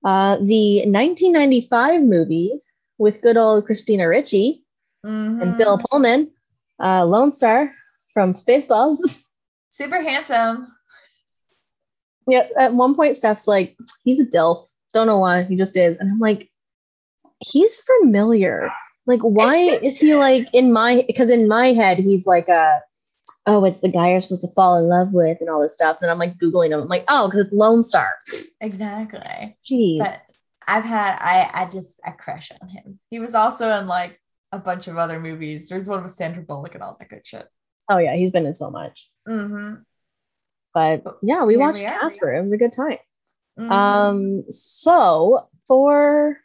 uh, 0.03 0.37
the 0.37 0.83
1995 0.89 2.01
movie 2.01 2.59
with 2.97 3.21
good 3.21 3.37
old 3.37 3.65
Christina 3.65 4.07
Ricci 4.07 4.63
and 5.03 5.41
Mhm. 5.41 5.57
Bill 5.57 5.77
Pullman, 5.77 6.31
uh, 6.81 7.05
Lone 7.05 7.31
Star 7.31 7.69
from 8.13 8.33
Spaceballs. 8.33 9.23
super 9.69 10.01
handsome. 10.01 10.67
yeah, 12.27 12.47
at 12.57 12.73
one 12.73 12.95
point 12.95 13.17
Steph's 13.17 13.47
like, 13.47 13.75
he's 14.03 14.19
a 14.19 14.25
DILF. 14.29 14.59
Don't 14.93 15.07
know 15.07 15.19
why, 15.19 15.43
he 15.43 15.55
just 15.55 15.75
is. 15.75 15.97
And 15.97 16.09
I'm 16.09 16.19
like, 16.19 16.49
he's 17.39 17.79
familiar. 17.79 18.71
Like, 19.05 19.21
why 19.21 19.57
is 19.57 19.99
he 19.99 20.15
like 20.15 20.47
in 20.53 20.71
my? 20.71 21.03
Because 21.07 21.29
in 21.29 21.47
my 21.47 21.67
head, 21.73 21.97
he's 21.97 22.25
like 22.25 22.47
a, 22.47 22.79
oh, 23.45 23.65
it's 23.65 23.81
the 23.81 23.89
guy 23.89 24.09
you're 24.11 24.19
supposed 24.19 24.41
to 24.41 24.51
fall 24.53 24.77
in 24.77 24.87
love 24.87 25.11
with 25.11 25.39
and 25.41 25.49
all 25.49 25.61
this 25.61 25.73
stuff. 25.73 25.97
And 26.01 26.09
I'm 26.09 26.17
like 26.19 26.37
googling 26.37 26.71
him. 26.71 26.81
I'm 26.81 26.87
like, 26.87 27.05
oh, 27.07 27.27
because 27.27 27.45
it's 27.45 27.53
Lone 27.53 27.83
Star. 27.83 28.15
Exactly. 28.61 29.57
Jeez. 29.69 29.99
But 29.99 30.21
I've 30.67 30.85
had 30.85 31.17
I 31.19 31.49
I 31.53 31.69
just 31.69 31.89
I 32.05 32.11
crush 32.11 32.51
on 32.61 32.69
him. 32.69 32.99
He 33.09 33.19
was 33.19 33.35
also 33.35 33.69
in 33.79 33.87
like 33.87 34.19
a 34.51 34.59
bunch 34.59 34.87
of 34.87 34.97
other 34.97 35.19
movies. 35.19 35.67
There's 35.67 35.87
one 35.89 36.03
with 36.03 36.13
Sandra 36.13 36.43
Bullock 36.43 36.73
and 36.75 36.83
all 36.83 36.95
that 36.99 37.09
good 37.09 37.27
shit. 37.27 37.47
oh 37.89 37.97
yeah, 37.97 38.15
he's 38.15 38.31
been 38.31 38.45
in 38.45 38.53
so 38.55 38.69
much. 38.69 39.09
Mm-hmm. 39.27 39.81
But 40.73 41.03
yeah, 41.21 41.43
we 41.43 41.53
Here 41.53 41.59
we 41.59 41.65
watched 41.65 41.83
are. 41.83 41.99
Casper. 41.99 42.33
It 42.33 42.41
was 42.41 42.53
a 42.53 42.57
good 42.57 42.71
time. 42.71 42.97
Mhm. 43.59 43.69
Um, 43.71 44.43
so 44.49 45.47
for 45.67 46.37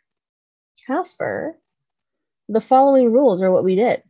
Casper, 0.86 1.56
the 2.48 2.60
following 2.60 3.12
rules 3.12 3.42
are 3.42 3.50
what 3.52 3.64
we 3.64 3.76
did. 3.76 4.02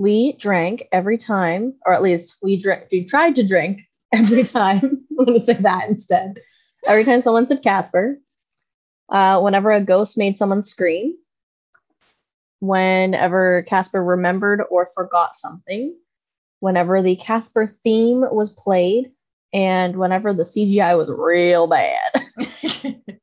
We 0.00 0.32
drank 0.38 0.88
every 0.92 1.18
time, 1.18 1.74
or 1.84 1.92
at 1.92 2.00
least 2.00 2.38
we 2.42 2.56
drank. 2.56 2.86
We 2.90 3.04
tried 3.04 3.34
to 3.34 3.46
drink 3.46 3.82
every 4.14 4.44
time. 4.44 4.80
I'm 5.10 5.26
going 5.26 5.38
to 5.38 5.40
say 5.40 5.52
that 5.52 5.90
instead. 5.90 6.38
Every 6.86 7.04
time 7.04 7.20
someone 7.20 7.46
said 7.46 7.62
Casper, 7.62 8.18
uh, 9.10 9.42
whenever 9.42 9.70
a 9.70 9.84
ghost 9.84 10.16
made 10.16 10.38
someone 10.38 10.62
scream, 10.62 11.18
whenever 12.60 13.62
Casper 13.64 14.02
remembered 14.02 14.62
or 14.70 14.88
forgot 14.94 15.36
something, 15.36 15.94
whenever 16.60 17.02
the 17.02 17.16
Casper 17.16 17.66
theme 17.66 18.24
was 18.32 18.48
played, 18.48 19.06
and 19.52 19.96
whenever 19.96 20.32
the 20.32 20.44
CGI 20.44 20.96
was 20.96 21.10
real 21.10 21.66
bad. 21.66 22.24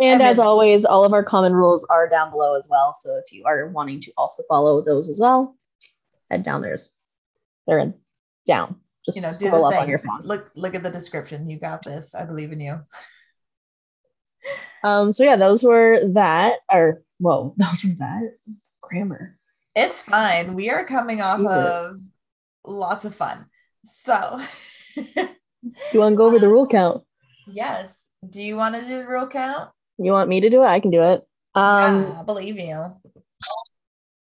And 0.00 0.20
as 0.20 0.38
always, 0.38 0.84
all 0.84 1.04
of 1.04 1.12
our 1.14 1.24
common 1.24 1.54
rules 1.54 1.86
are 1.88 2.08
down 2.08 2.30
below 2.30 2.54
as 2.56 2.68
well. 2.70 2.92
So 2.92 3.16
if 3.16 3.32
you 3.32 3.44
are 3.46 3.68
wanting 3.68 4.00
to 4.02 4.12
also 4.16 4.42
follow 4.48 4.82
those 4.82 5.08
as 5.08 5.18
well, 5.20 5.56
head 6.30 6.42
down 6.42 6.60
there's 6.60 6.90
they're 7.66 7.78
in 7.78 7.94
down. 8.46 8.76
Just 9.04 9.16
you 9.16 9.22
know, 9.22 9.28
scroll 9.30 9.64
up 9.64 9.72
thing. 9.72 9.82
on 9.82 9.88
your 9.88 9.98
phone. 9.98 10.22
Look 10.22 10.50
look 10.54 10.74
at 10.74 10.82
the 10.82 10.90
description. 10.90 11.48
You 11.48 11.58
got 11.58 11.82
this. 11.82 12.14
I 12.14 12.24
believe 12.24 12.52
in 12.52 12.60
you. 12.60 12.80
Um, 14.84 15.12
so 15.12 15.24
yeah, 15.24 15.34
those 15.34 15.64
were 15.64 15.98
that 16.12 16.58
or 16.72 17.02
whoa, 17.18 17.54
those 17.56 17.82
were 17.82 17.94
that 17.98 18.36
grammar. 18.80 19.36
It's 19.74 20.00
fine. 20.00 20.54
We 20.54 20.70
are 20.70 20.84
coming 20.84 21.20
off 21.20 21.40
You 21.40 21.48
did 21.48 21.56
it. 21.56 21.64
of 21.64 22.00
lots 22.64 23.04
of 23.04 23.12
fun. 23.14 23.46
So 23.84 24.40
You 24.96 26.00
want 26.00 26.12
to 26.12 26.16
go 26.16 26.26
over 26.26 26.38
the 26.38 26.48
rule 26.48 26.68
count? 26.68 27.02
yes. 27.48 28.00
Do 28.28 28.42
you 28.42 28.56
want 28.56 28.76
to 28.76 28.82
do 28.82 28.98
the 28.98 29.06
rule 29.06 29.28
count? 29.28 29.70
You 29.98 30.12
want 30.12 30.28
me 30.28 30.40
to 30.40 30.50
do 30.50 30.62
it? 30.62 30.66
I 30.66 30.80
can 30.80 30.90
do 30.90 31.02
it. 31.02 31.26
Um 31.54 32.02
yeah, 32.02 32.20
I 32.20 32.22
believe 32.22 32.58
you. 32.58 32.84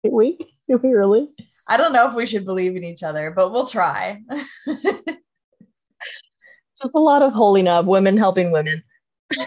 did 0.04 0.12
we? 0.12 0.38
Did 0.68 0.82
we 0.82 0.90
really? 0.90 1.30
I 1.66 1.76
don't 1.76 1.92
know 1.92 2.08
if 2.08 2.14
we 2.14 2.26
should 2.26 2.44
believe 2.44 2.76
in 2.76 2.84
each 2.84 3.02
other, 3.02 3.30
but 3.30 3.52
we'll 3.52 3.66
try. 3.66 4.22
Just 6.80 6.94
a 6.94 7.00
lot 7.00 7.22
of 7.22 7.32
holy 7.32 7.62
nub, 7.62 7.86
women 7.86 8.16
helping 8.16 8.52
women. 8.52 8.82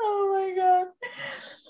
oh 0.00 0.28
my 0.32 0.54
god. 0.56 0.86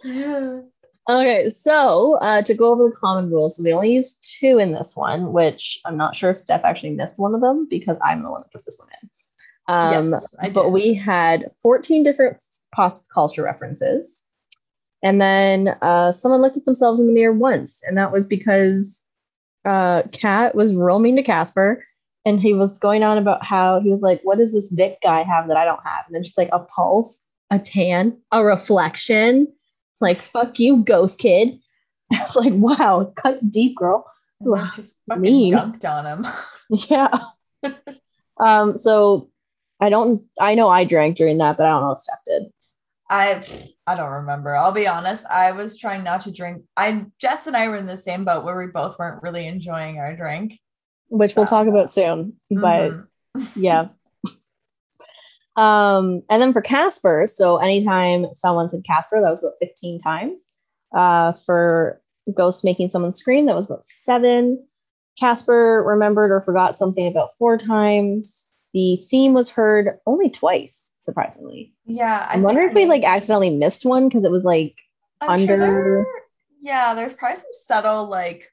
Yeah. 0.05 0.61
Okay, 1.09 1.49
so 1.49 2.15
uh, 2.21 2.43
to 2.43 2.55
go 2.55 2.71
over 2.71 2.85
the 2.89 2.97
common 2.97 3.29
rules, 3.29 3.57
so 3.57 3.65
we 3.65 3.73
only 3.73 3.93
used 3.93 4.37
two 4.39 4.59
in 4.59 4.73
this 4.73 4.95
one, 4.95 5.33
which 5.33 5.81
I'm 5.85 5.97
not 5.97 6.15
sure 6.15 6.31
if 6.31 6.39
Steph 6.39 6.63
actually 6.65 6.95
missed 6.95 7.19
one 7.19 7.35
of 7.35 7.41
them 7.41 7.67
because 7.69 7.97
I'm 8.05 8.23
the 8.23 8.31
one 8.31 8.41
that 8.41 8.53
put 8.53 8.65
this 8.65 8.79
one 8.79 8.89
in. 9.03 9.11
Um, 9.69 10.11
Yes, 10.13 10.25
I 10.41 10.51
but 10.51 10.71
we 10.71 10.95
had 10.95 11.51
14 11.63 12.03
different 12.03 12.39
pop 12.75 13.05
culture 13.13 13.43
references. 13.43 14.25
And 15.03 15.21
then 15.21 15.77
uh, 15.83 16.13
someone 16.13 16.41
looked 16.41 16.57
at 16.57 16.65
themselves 16.65 17.01
in 17.01 17.07
the 17.07 17.13
mirror 17.13 17.33
once, 17.33 17.83
and 17.87 17.97
that 17.99 18.13
was 18.13 18.27
because 18.27 19.05
uh, 19.65 20.03
Kat 20.13 20.55
was 20.55 20.75
real 20.75 21.01
mean 21.01 21.17
to 21.17 21.23
Casper, 21.23 21.85
and 22.25 22.41
he 22.41 22.53
was 22.55 22.79
going 22.79 23.03
on 23.03 23.19
about 23.19 23.45
how 23.45 23.81
he 23.81 23.91
was 23.91 24.03
like, 24.03 24.21
"What 24.23 24.39
does 24.39 24.53
this 24.53 24.71
Vic 24.71 24.99
guy 25.03 25.23
have 25.23 25.49
that 25.49 25.57
I 25.57 25.65
don't 25.65 25.83
have?" 25.85 26.05
And 26.07 26.15
then 26.15 26.23
she's 26.23 26.39
like, 26.39 26.51
"A 26.53 26.61
pulse, 26.61 27.25
a 27.51 27.59
tan, 27.59 28.17
a 28.31 28.45
reflection." 28.45 29.49
Like, 30.01 30.23
"Fuck 30.23 30.61
you, 30.61 30.85
ghost 30.85 31.19
kid." 31.19 31.59
It's 32.15 32.37
like, 32.37 32.53
wow, 32.53 33.11
cuts 33.17 33.47
deep, 33.47 33.75
girl. 33.75 34.05
And 34.41 34.55
then 34.55 34.67
she 34.67 34.85
fucking 35.09 35.23
mean. 35.23 35.53
dunked 35.53 35.85
on 35.89 36.07
him. 36.07 36.27
Yeah. 36.89 37.19
um. 38.39 38.77
So 38.77 39.32
I 39.83 39.91
don't. 39.91 40.23
I 40.41 40.55
know 40.55 40.69
I 40.69 40.85
drank 40.85 41.17
during 41.17 41.39
that, 41.39 41.57
but 41.57 41.67
I 41.67 41.71
don't 41.71 41.83
know 41.83 41.91
if 41.93 41.99
Steph 41.99 42.19
did. 42.27 42.43
I 43.11 43.45
I 43.87 43.97
don't 43.97 44.13
remember. 44.13 44.55
I'll 44.55 44.73
be 44.73 44.87
honest. 44.87 45.27
I 45.27 45.51
was 45.53 45.77
trying 45.77 46.05
not 46.05 46.21
to 46.23 46.33
drink. 46.33 46.63
I 46.77 47.05
Jess 47.21 47.49
and 47.49 47.57
I 47.57 47.69
were 47.69 47.77
in 47.77 47.87
the 47.87 47.99
same 47.99 48.25
boat 48.25 48.45
where 48.45 48.57
we 48.57 48.69
both 48.69 48.97
weren't 48.99 49.23
really 49.23 49.47
enjoying 49.47 49.99
our 49.99 50.15
drink. 50.15 50.59
which 51.09 51.35
we'll 51.37 51.47
talk 51.47 51.67
about 51.67 51.91
soon. 51.91 52.41
But 52.51 52.93
Mhm. 52.93 53.07
yeah. 53.57 53.89
Um, 55.57 56.23
and 56.31 56.41
then 56.41 56.53
for 56.53 56.63
Casper, 56.63 57.27
so 57.27 57.59
anytime 57.59 58.27
someone 58.33 58.69
said 58.69 58.85
Casper, 58.87 59.21
that 59.21 59.29
was 59.29 59.43
about 59.43 59.59
15 59.61 60.01
times. 60.01 60.49
Uh, 60.97 61.33
for 61.33 62.01
Ghost 62.35 62.65
making 62.65 62.89
someone 62.91 63.13
scream, 63.13 63.47
that 63.47 63.57
was 63.57 63.67
about 63.67 63.85
seven. 63.85 64.65
Casper 65.19 65.83
remembered 65.87 66.31
or 66.31 66.41
forgot 66.41 66.79
something 66.79 67.07
about 67.07 67.29
four 67.39 67.59
times. 67.59 68.52
The 68.73 68.97
theme 69.11 69.35
was 69.35 69.51
heard 69.51 69.99
only 70.07 70.31
twice, 70.31 70.95
surprisingly. 70.99 71.75
yeah, 71.85 72.27
I, 72.31 72.35
am 72.35 72.43
wondering 72.43 72.69
if 72.69 72.75
we 72.75 72.87
like 72.87 73.05
accidentally 73.05 73.51
missed 73.51 73.85
one 73.85 74.09
because 74.09 74.25
it 74.25 74.31
was 74.31 74.45
like, 74.45 74.77
I'm 75.21 75.45
sure 75.47 75.55
under- 75.63 76.05
there- 76.05 76.07
yeah, 76.61 76.95
there's 76.95 77.13
probably 77.13 77.37
some 77.37 77.51
subtle 77.67 78.07
like 78.09 78.51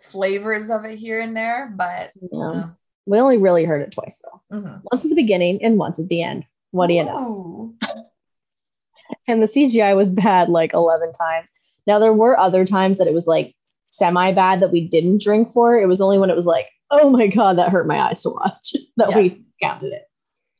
flavors 0.00 0.70
of 0.70 0.84
it 0.84 0.96
here 0.98 1.20
and 1.20 1.36
there, 1.36 1.72
but 1.76 2.12
you 2.20 2.28
know, 2.32 2.70
we 3.06 3.18
only 3.18 3.36
really 3.36 3.64
heard 3.64 3.82
it 3.82 3.92
twice 3.92 4.22
though. 4.24 4.58
mhm. 4.58 4.80
Once 4.90 5.04
at 5.04 5.10
the 5.10 5.16
beginning 5.16 5.62
and 5.62 5.76
once 5.78 5.98
at 5.98 6.08
the 6.08 6.22
end. 6.22 6.46
What 6.70 6.86
do 6.88 6.94
you 6.94 7.04
know? 7.04 7.74
And 9.26 9.42
the 9.42 9.46
CGI 9.46 9.96
was 9.96 10.08
bad 10.08 10.48
like 10.48 10.72
11 10.74 11.12
times. 11.14 11.50
Now 11.86 11.98
there 11.98 12.12
were 12.12 12.38
other 12.38 12.64
times 12.66 12.98
that 12.98 13.06
it 13.06 13.14
was 13.14 13.26
like 13.26 13.54
semi 13.86 14.32
bad 14.32 14.60
that 14.60 14.70
we 14.72 14.86
didn't 14.86 15.22
drink 15.22 15.50
for. 15.52 15.78
It 15.78 15.86
was 15.86 16.00
only 16.00 16.18
when 16.18 16.30
it 16.30 16.36
was 16.36 16.46
like, 16.46 16.66
oh 16.90 17.10
my 17.10 17.26
god, 17.26 17.58
that 17.58 17.70
hurt 17.70 17.86
my 17.86 17.98
eyes 18.00 18.22
to 18.22 18.30
watch 18.30 18.74
that 18.96 19.10
Yes. 19.10 19.16
we 19.16 19.44
counted 19.62 19.92
it. 19.92 20.04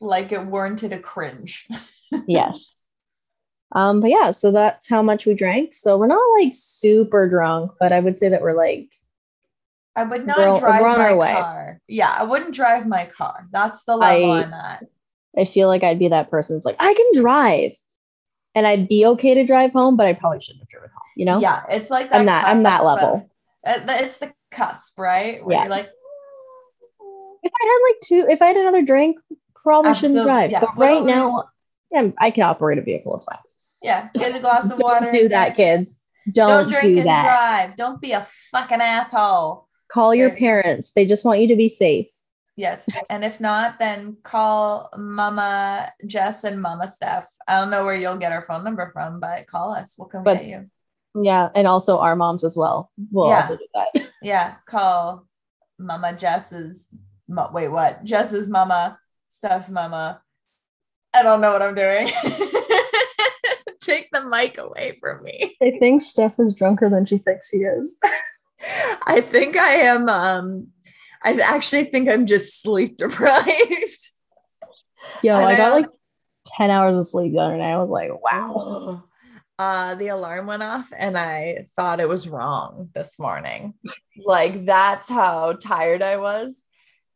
Like 0.01 0.33
it 0.33 0.45
warranted 0.45 0.93
a 0.93 0.99
cringe. 1.01 1.67
yes. 2.29 2.75
Um, 3.73 4.01
but 4.01 4.11
yeah, 4.11 4.31
so 4.31 4.51
that's 4.51 4.89
how 4.89 5.03
much 5.03 5.27
we 5.27 5.35
drank. 5.35 5.75
So 5.75 5.99
we're 5.99 6.07
not 6.07 6.23
like 6.41 6.53
super 6.53 7.29
drunk, 7.29 7.73
but 7.79 7.93
I 7.93 8.01
would 8.01 8.17
say 8.17 8.29
that 8.31 8.41
we're 8.43 8.57
like 8.57 8.91
I 9.97 10.05
would 10.05 10.27
not 10.27 10.39
We're- 10.39 10.59
drive 10.61 10.81
we're 10.83 10.97
my 10.97 11.15
way. 11.15 11.33
car. 11.33 11.81
Yeah, 11.89 12.15
I 12.17 12.23
wouldn't 12.23 12.55
drive 12.55 12.87
my 12.87 13.07
car. 13.07 13.49
That's 13.51 13.83
the 13.85 13.97
level 13.97 14.31
I- 14.31 14.43
am 14.43 14.53
at. 14.55 14.85
I 15.37 15.45
feel 15.45 15.67
like 15.69 15.83
I'd 15.83 15.99
be 15.99 16.09
that 16.09 16.31
person 16.31 16.57
that's 16.57 16.65
like, 16.67 16.77
I 16.79 16.95
can 16.95 17.21
drive. 17.23 17.73
And 18.55 18.67
I'd 18.67 18.89
be 18.89 19.05
okay 19.07 19.35
to 19.35 19.45
drive 19.45 19.73
home, 19.73 19.97
but 19.97 20.07
I 20.07 20.13
probably 20.15 20.41
shouldn't 20.41 20.63
have 20.63 20.69
driven 20.69 20.91
home, 20.91 21.03
you 21.17 21.25
know? 21.27 21.41
Yeah, 21.41 21.63
it's 21.69 21.91
like 21.91 22.11
that. 22.11 22.21
I'm 22.21 22.27
that 22.27 22.47
I'm 22.47 22.63
that 22.63 22.85
level. 22.85 23.29
of- 23.65 23.83
it's 23.89 24.19
the 24.19 24.33
cusp, 24.51 24.99
right? 24.99 25.45
Where 25.45 25.57
Yeah. 25.57 25.63
you're 25.65 25.71
like, 25.71 25.91
if 27.43 27.53
I 27.55 27.65
had 27.65 27.79
like 27.89 28.01
two, 28.05 28.27
if 28.33 28.43
I 28.43 28.47
had 28.47 28.57
another 28.57 28.83
drink, 28.83 29.19
probably 29.63 29.95
shouldn't 29.95 30.25
drive. 30.25 30.51
yeah, 30.51 30.61
but 30.61 30.77
right 30.79 31.05
now, 31.05 31.45
yeah, 31.91 32.11
I 32.19 32.31
can 32.31 32.45
operate 32.45 32.79
a 32.79 32.83
vehicle. 32.83 33.15
It's 33.17 33.25
fine. 33.25 33.39
yeah, 33.83 34.09
get 34.15 34.35
a 34.37 34.41
glass 34.41 34.65
of 34.65 34.71
Don't 34.71 34.81
water. 34.81 35.11
do 35.13 35.29
that, 35.31 35.57
kids. 35.57 36.03
Don't, 36.31 36.49
Don't 36.49 36.69
drink 36.69 36.83
do 36.83 36.99
and 36.99 37.09
that. 37.09 37.23
drive. 37.69 37.77
Don't 37.77 38.01
be 38.01 38.13
a 38.13 38.27
fucking 38.51 38.81
asshole. 38.81 39.67
Call 39.91 40.15
your 40.15 40.35
parents. 40.35 40.93
They 40.93 41.07
just 41.07 41.25
want 41.25 41.41
you 41.41 41.49
to 41.49 41.57
be 41.57 41.69
safe. 41.69 42.11
Yes. 42.57 42.85
And 43.09 43.25
if 43.25 43.41
not, 43.41 43.79
then 43.79 44.17
call 44.25 44.91
Mama 44.97 45.91
Jess 46.07 46.45
and 46.45 46.61
Mama 46.61 46.89
Steph. 46.89 47.29
I 47.47 47.59
don't 47.61 47.71
know 47.71 47.85
where 47.85 47.95
you'll 47.97 48.19
get 48.19 48.33
our 48.33 48.43
phone 48.43 48.65
number 48.65 48.91
from, 48.93 49.21
but 49.21 49.47
call 49.47 49.73
us. 49.73 49.95
We'll 49.97 50.09
come 50.09 50.25
But- 50.25 50.39
get 50.41 50.47
you. 50.47 50.71
Yeah, 51.21 51.49
and 51.55 51.67
also 51.67 51.99
our 51.99 52.15
moms 52.15 52.45
as 52.45 52.57
well. 52.57 52.91
We'll 53.11 53.29
Yeah. 53.31 53.37
also 53.37 53.57
do 53.57 53.67
that. 53.75 54.09
Yeah. 54.23 54.57
Call 54.67 55.27
Mama 55.79 56.13
Jess's. 56.17 56.95
Wait, 57.29 57.69
what? 57.69 58.05
Jess's 58.05 58.49
mama, 58.49 58.99
Steph's 59.29 59.71
mama. 59.71 60.23
I 61.15 61.23
don't 61.23 61.41
know 61.41 61.53
what 61.53 61.63
I'm 61.63 61.75
doing. 61.75 62.07
Take 63.81 64.09
the 64.13 64.25
mic 64.25 64.59
away 64.59 64.99
from 65.01 65.23
me. 65.23 65.57
I 65.63 65.79
think 65.79 66.01
Steph 66.01 66.39
is 66.39 66.55
drunker 66.55 66.91
than 66.91 67.07
she 67.07 67.19
thinks 67.19 67.51
he 67.51 67.59
is. 67.59 67.97
I 69.07 69.21
think 69.21 69.57
I 69.57 69.71
am. 69.75 70.09
Um, 70.09 70.69
I 71.25 71.39
actually 71.41 71.85
think 71.85 72.09
I'm 72.09 72.27
just 72.27 72.63
sleep 72.63 72.99
deprived. 72.99 73.47
Yo, 75.23 75.37
And 75.37 75.47
I 75.47 75.57
got 75.57 75.73
I 75.73 75.75
like 75.77 75.87
10 76.47 76.71
hours 76.71 76.97
of 76.97 77.07
sleep 77.07 77.33
the 77.33 77.39
other 77.39 77.57
night. 77.57 77.73
I 77.73 77.79
was 77.79 77.91
like, 77.91 78.11
wow. 78.23 79.05
Uh, 79.61 79.97
the 79.97 80.07
alarm 80.07 80.47
went 80.47 80.63
off 80.63 80.93
and 80.97 81.19
I 81.19 81.67
thought 81.75 81.99
it 81.99 82.09
was 82.09 82.29
wrong 82.29 82.91
this 82.95 83.19
morning. 83.19 83.75
like 84.25 84.67
that's 84.67 85.09
how 85.09 85.55
tired 85.55 86.01
I 86.01 86.17
was. 86.19 86.63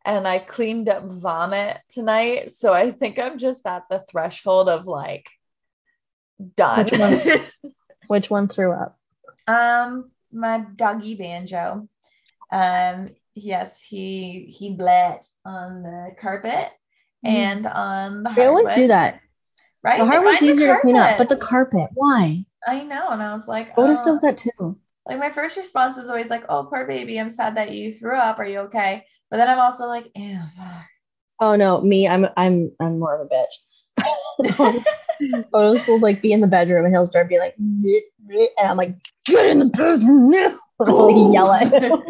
And 0.05 0.27
I 0.27 0.39
cleaned 0.39 0.89
up 0.89 1.05
vomit 1.05 1.79
tonight. 1.89 2.51
So 2.51 2.73
I 2.73 2.91
think 2.91 3.19
I'm 3.19 3.39
just 3.39 3.67
at 3.67 3.85
the 3.89 4.05
threshold 4.11 4.69
of 4.69 4.87
like 4.87 5.29
Done. 6.57 6.85
Which 6.85 6.93
one? 6.99 7.73
Which 8.09 8.31
one 8.31 8.49
threw 8.49 8.73
up? 8.73 8.99
um, 9.47 10.11
my 10.33 10.65
doggy 10.77 11.15
banjo. 11.15 11.89
Um, 12.51 13.11
yes, 13.35 13.81
he 13.81 14.47
he 14.47 14.75
bled 14.75 15.21
on 15.45 15.83
the 15.83 16.11
carpet 16.21 16.71
Mm. 17.25 17.31
and 17.31 17.67
on 17.67 18.23
the 18.25 18.31
hardwood. 18.31 18.37
They 18.37 18.47
always 18.49 18.75
do 18.75 18.87
that. 18.89 19.21
Right? 19.85 19.99
The 19.99 20.07
hardwood's 20.07 20.39
find 20.39 20.49
the 20.49 20.53
easier 20.53 20.75
to 20.75 20.81
clean 20.81 20.97
up, 20.97 21.19
but 21.19 21.29
the 21.29 21.37
carpet. 21.37 21.73
carpet, 21.73 21.91
why? 21.95 22.45
I 22.67 22.83
know, 22.83 23.09
and 23.11 23.23
I 23.23 23.35
was 23.35 23.47
like, 23.47 23.77
Otis 23.79 24.01
oh. 24.03 24.05
does 24.05 24.21
that 24.23 24.39
too. 24.39 24.79
Like 25.07 25.19
my 25.19 25.31
first 25.31 25.57
response 25.57 25.97
is 25.97 26.09
always 26.09 26.29
like, 26.31 26.45
"Oh, 26.49 26.65
poor 26.65 26.87
baby, 26.87 27.19
I'm 27.19 27.29
sad 27.31 27.57
that 27.57 27.73
you 27.73 27.93
threw 27.93 28.17
up. 28.17 28.39
Are 28.39 28.47
you 28.47 28.61
okay?" 28.61 29.05
But 29.31 29.39
then 29.39 29.49
I'm 29.49 29.59
also 29.59 29.87
like, 29.87 30.11
"Ew." 30.15 30.39
Oh 31.41 31.57
no, 31.57 31.81
me, 31.81 32.07
I'm 32.07 32.27
I'm 32.37 32.71
I'm 32.81 32.99
more 33.01 33.21
of 33.21 33.27
a 33.27 33.35
bitch. 33.35 34.85
Otis 35.55 35.87
will 35.87 35.99
like 36.01 36.23
be 36.23 36.33
in 36.33 36.41
the 36.41 36.47
bedroom 36.47 36.85
and 36.85 36.95
he'll 36.95 37.07
start 37.07 37.29
being 37.29 37.41
like, 37.41 37.57
"Bleh, 37.57 38.01
bleh," 38.29 38.47
and 38.59 38.69
I'm 38.71 38.77
like, 38.77 38.93
get 39.27 39.47
in 39.47 39.59
the 39.59 39.65
bedroom 39.67 40.29
now. 40.31 40.59
like 40.79 41.33
yell 41.35 41.53
at 41.53 41.83
him. 41.83 42.03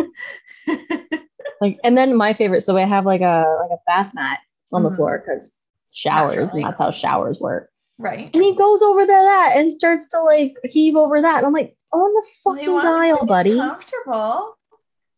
like, 1.61 1.79
and 1.85 1.97
then 1.97 2.15
my 2.17 2.33
favorite. 2.35 2.61
So 2.63 2.77
I 2.77 2.85
have 2.85 3.07
like 3.07 3.21
a 3.23 3.45
like 3.61 3.71
a 3.71 3.81
bath 3.87 4.13
mat 4.15 4.41
on 4.73 4.83
the 4.83 4.91
Mhm. 4.91 4.97
floor 4.97 5.25
because 5.25 5.53
showers, 5.93 6.37
Naturally. 6.37 6.63
and 6.63 6.69
that's 6.69 6.79
how 6.79 6.91
showers 6.91 7.41
work. 7.41 7.71
Right. 8.03 8.31
And 8.35 8.43
he 8.43 8.55
goes 8.55 8.83
over 8.83 9.01
to 9.03 9.07
that 9.07 9.55
and 9.57 9.71
starts 9.71 10.07
to 10.09 10.21
like 10.21 10.55
heave 10.65 10.97
over 10.97 11.21
that. 11.23 11.39
And 11.39 11.47
I'm 11.47 11.53
like, 11.53 11.77
on 11.93 12.13
the 12.13 12.23
Well, 12.45 12.55
he 12.57 12.65
fucking 12.67 12.81
to 12.81 12.83
dial, 12.83 13.27
buddy. 13.27 13.57
Comfortable. 13.57 14.57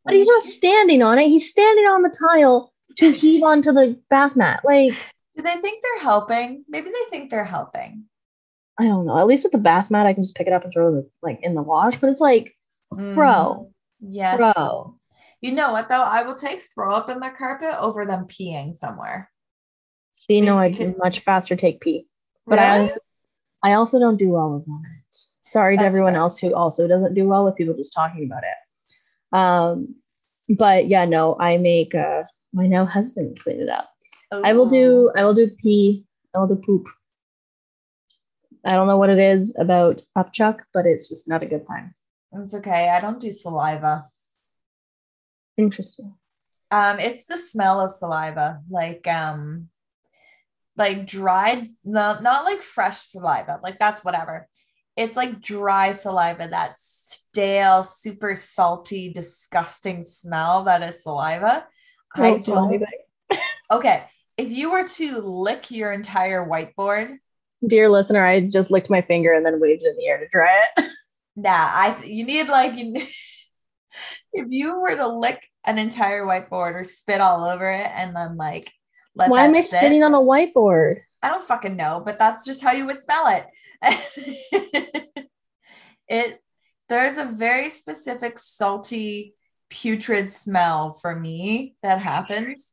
But 0.05 0.15
he's 0.15 0.27
not 0.29 0.43
standing 0.43 1.03
on 1.03 1.19
it. 1.19 1.29
He's 1.29 1.49
standing 1.51 1.85
on 1.87 2.03
the 2.03 2.11
tile 2.11 2.73
to 2.99 3.11
heave 3.11 3.43
onto 3.43 3.73
the 3.73 3.99
bath 4.11 4.37
mat. 4.37 4.61
Like, 4.65 4.93
Do 5.37 5.43
they 5.43 5.57
think 5.57 5.83
they're 5.83 6.03
helping? 6.03 6.65
Maybe 6.69 6.91
they 6.91 7.11
think 7.11 7.31
they're 7.31 7.45
helping. 7.45 8.05
I 8.79 8.87
don't 8.89 9.07
know. 9.07 9.17
At 9.19 9.27
least 9.27 9.45
with 9.45 9.53
the 9.53 9.59
bath 9.59 9.91
mat, 9.91 10.05
I 10.07 10.13
can 10.13 10.23
just 10.25 10.35
pick 10.37 10.47
it 10.47 10.53
up 10.53 10.65
and 10.65 10.73
throw 10.73 10.99
it 10.99 11.07
like 11.23 11.41
in 11.43 11.55
the 11.55 11.63
wash. 11.63 11.97
But 11.97 12.11
it's 12.11 12.21
like, 12.21 12.55
Bro. 12.93 13.71
Mm, 13.71 13.71
Yes. 14.07 14.37
bro, 14.37 14.99
You 15.41 15.53
know 15.53 15.73
what 15.73 15.89
though? 15.89 16.03
I 16.03 16.23
will 16.25 16.35
take 16.35 16.61
throw 16.61 16.93
up 16.95 17.09
in 17.09 17.21
the 17.21 17.31
carpet 17.31 17.75
over 17.81 18.05
them 18.05 18.27
peeing 18.27 18.75
somewhere. 18.75 19.31
so 20.13 20.27
you 20.35 20.43
know, 20.43 20.59
I'd 20.59 20.77
can- 20.77 20.97
much 20.99 21.21
faster 21.21 21.57
take 21.57 21.81
pee. 21.81 22.07
But 22.47 22.59
I, 22.59 22.81
also, 22.81 23.01
I 23.63 23.73
also 23.73 23.99
don't 23.99 24.19
do 24.19 24.31
well 24.31 24.55
with 24.55 24.67
that. 24.67 25.17
Sorry 25.41 25.77
to 25.77 25.85
everyone 25.85 26.15
fair. 26.15 26.21
else 26.21 26.39
who 26.39 26.55
also 26.55 26.87
doesn't 26.87 27.15
do 27.15 27.27
well 27.27 27.45
with 27.45 27.57
people 27.57 27.75
just 27.75 27.95
talking 27.95 28.25
about 28.25 28.43
it. 28.43 29.37
Um, 29.37 29.95
but 30.59 30.89
yeah, 30.89 31.05
no, 31.05 31.37
I 31.39 31.57
make 31.57 31.95
uh, 31.95 32.25
my 32.53 32.67
now 32.67 32.85
husband 32.85 33.39
clean 33.41 33.61
it 33.61 33.69
up. 33.69 33.91
I 34.33 34.53
will 34.53 34.67
do 34.67 35.13
I 35.17 35.25
will 35.25 35.35
do 35.35 35.51
pee. 35.59 36.07
I 36.35 36.39
will 36.39 36.49
do 36.49 36.57
poop. 36.57 36.87
I 38.65 38.75
don't 38.75 38.87
know 38.87 38.97
what 38.97 39.11
it 39.11 39.19
is 39.19 39.55
about 39.59 40.03
upchuck, 40.17 40.61
but 40.73 40.87
it's 40.87 41.09
just 41.09 41.29
not 41.29 41.43
a 41.43 41.47
good 41.47 41.67
time. 41.67 41.95
It's 42.33 42.55
okay. 42.55 42.89
I 42.89 43.01
don't 43.01 43.21
do 43.21 43.31
saliva. 43.31 44.07
Interesting. 45.57 46.15
Um, 46.71 46.99
it's 46.99 47.27
the 47.27 47.37
smell 47.37 47.81
of 47.81 47.91
saliva, 47.91 48.61
like 48.69 49.07
um, 49.07 49.69
like 50.77 51.07
dried, 51.07 51.69
not 51.85 52.23
not 52.23 52.45
like 52.45 52.63
fresh 52.63 52.99
saliva. 52.99 53.61
Like 53.63 53.79
that's 53.79 54.05
whatever. 54.05 54.49
It's 54.97 55.17
like 55.17 55.41
dry 55.41 55.93
saliva, 55.93 56.49
that 56.49 56.79
stale, 56.79 57.85
super 57.85 58.37
salty, 58.37 59.13
disgusting 59.13 60.05
smell 60.05 60.65
that 60.65 60.83
is 60.83 61.03
saliva. 61.03 61.67
I 62.15 62.37
don't. 62.39 62.83
Okay, 63.71 64.05
if 64.37 64.51
you 64.51 64.71
were 64.71 64.87
to 64.87 65.19
lick 65.21 65.71
your 65.71 65.91
entire 65.91 66.47
whiteboard, 66.47 67.17
Dear 67.67 67.89
listener, 67.89 68.25
I 68.25 68.41
just 68.41 68.71
licked 68.71 68.91
my 68.91 69.01
finger 69.01 69.33
and 69.33 69.45
then 69.45 69.61
waved 69.61 69.85
it 69.85 69.91
in 69.91 69.97
the 69.97 70.07
air 70.07 70.19
to 70.19 70.29
dry 70.29 70.65
it. 70.77 70.87
nah, 71.37 71.51
I 71.51 72.03
you 72.05 72.25
need 72.25 72.49
like 72.49 72.77
you, 72.77 72.95
if 74.33 74.47
you 74.51 74.81
were 74.81 74.97
to 74.97 75.09
lick 75.09 75.41
an 75.65 75.79
entire 75.79 76.25
whiteboard 76.25 76.75
or 76.75 76.85
spit 76.85 77.21
all 77.21 77.45
over 77.45 77.71
it 77.71 77.91
and 77.95 78.15
then 78.15 78.37
like 78.37 78.71
let 79.15 79.31
Why 79.31 79.45
am 79.45 79.55
I 79.55 79.61
sit, 79.61 79.79
spitting 79.79 80.03
on 80.03 80.15
a 80.15 80.19
whiteboard? 80.19 81.01
I 81.23 81.29
don't 81.29 81.45
fucking 81.45 81.77
know, 81.77 82.03
but 82.05 82.19
that's 82.19 82.45
just 82.45 82.63
how 82.63 82.73
you 82.73 82.87
would 82.87 83.03
smell 83.03 83.27
it. 83.29 83.47
it 86.09 86.41
there's 86.89 87.17
a 87.17 87.25
very 87.25 87.71
specific 87.71 88.39
salty 88.39 89.35
putrid 89.71 90.33
smell 90.33 90.99
for 91.01 91.15
me 91.15 91.75
that 91.83 91.99
happens. 91.99 92.73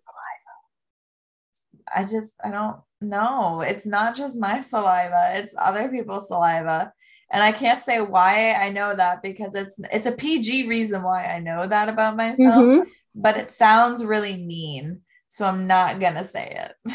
I 1.93 2.03
just 2.03 2.33
I 2.43 2.51
don't 2.51 2.77
know. 3.01 3.61
It's 3.61 3.85
not 3.85 4.15
just 4.15 4.39
my 4.39 4.61
saliva, 4.61 5.33
it's 5.35 5.55
other 5.57 5.89
people's 5.89 6.27
saliva. 6.27 6.93
And 7.31 7.41
I 7.41 7.51
can't 7.53 7.81
say 7.81 8.01
why 8.01 8.53
I 8.53 8.69
know 8.69 8.93
that 8.95 9.23
because 9.23 9.55
it's 9.55 9.77
it's 9.91 10.07
a 10.07 10.11
PG 10.11 10.67
reason 10.67 11.03
why 11.03 11.25
I 11.25 11.39
know 11.39 11.65
that 11.65 11.89
about 11.89 12.17
myself, 12.17 12.63
Mhm. 12.65 12.83
but 13.15 13.37
it 13.37 13.51
sounds 13.51 14.03
really 14.05 14.35
mean. 14.37 15.01
So 15.31 15.45
I'm 15.45 15.65
not 15.65 16.01
gonna 16.01 16.25
say 16.25 16.73
it. 16.85 16.93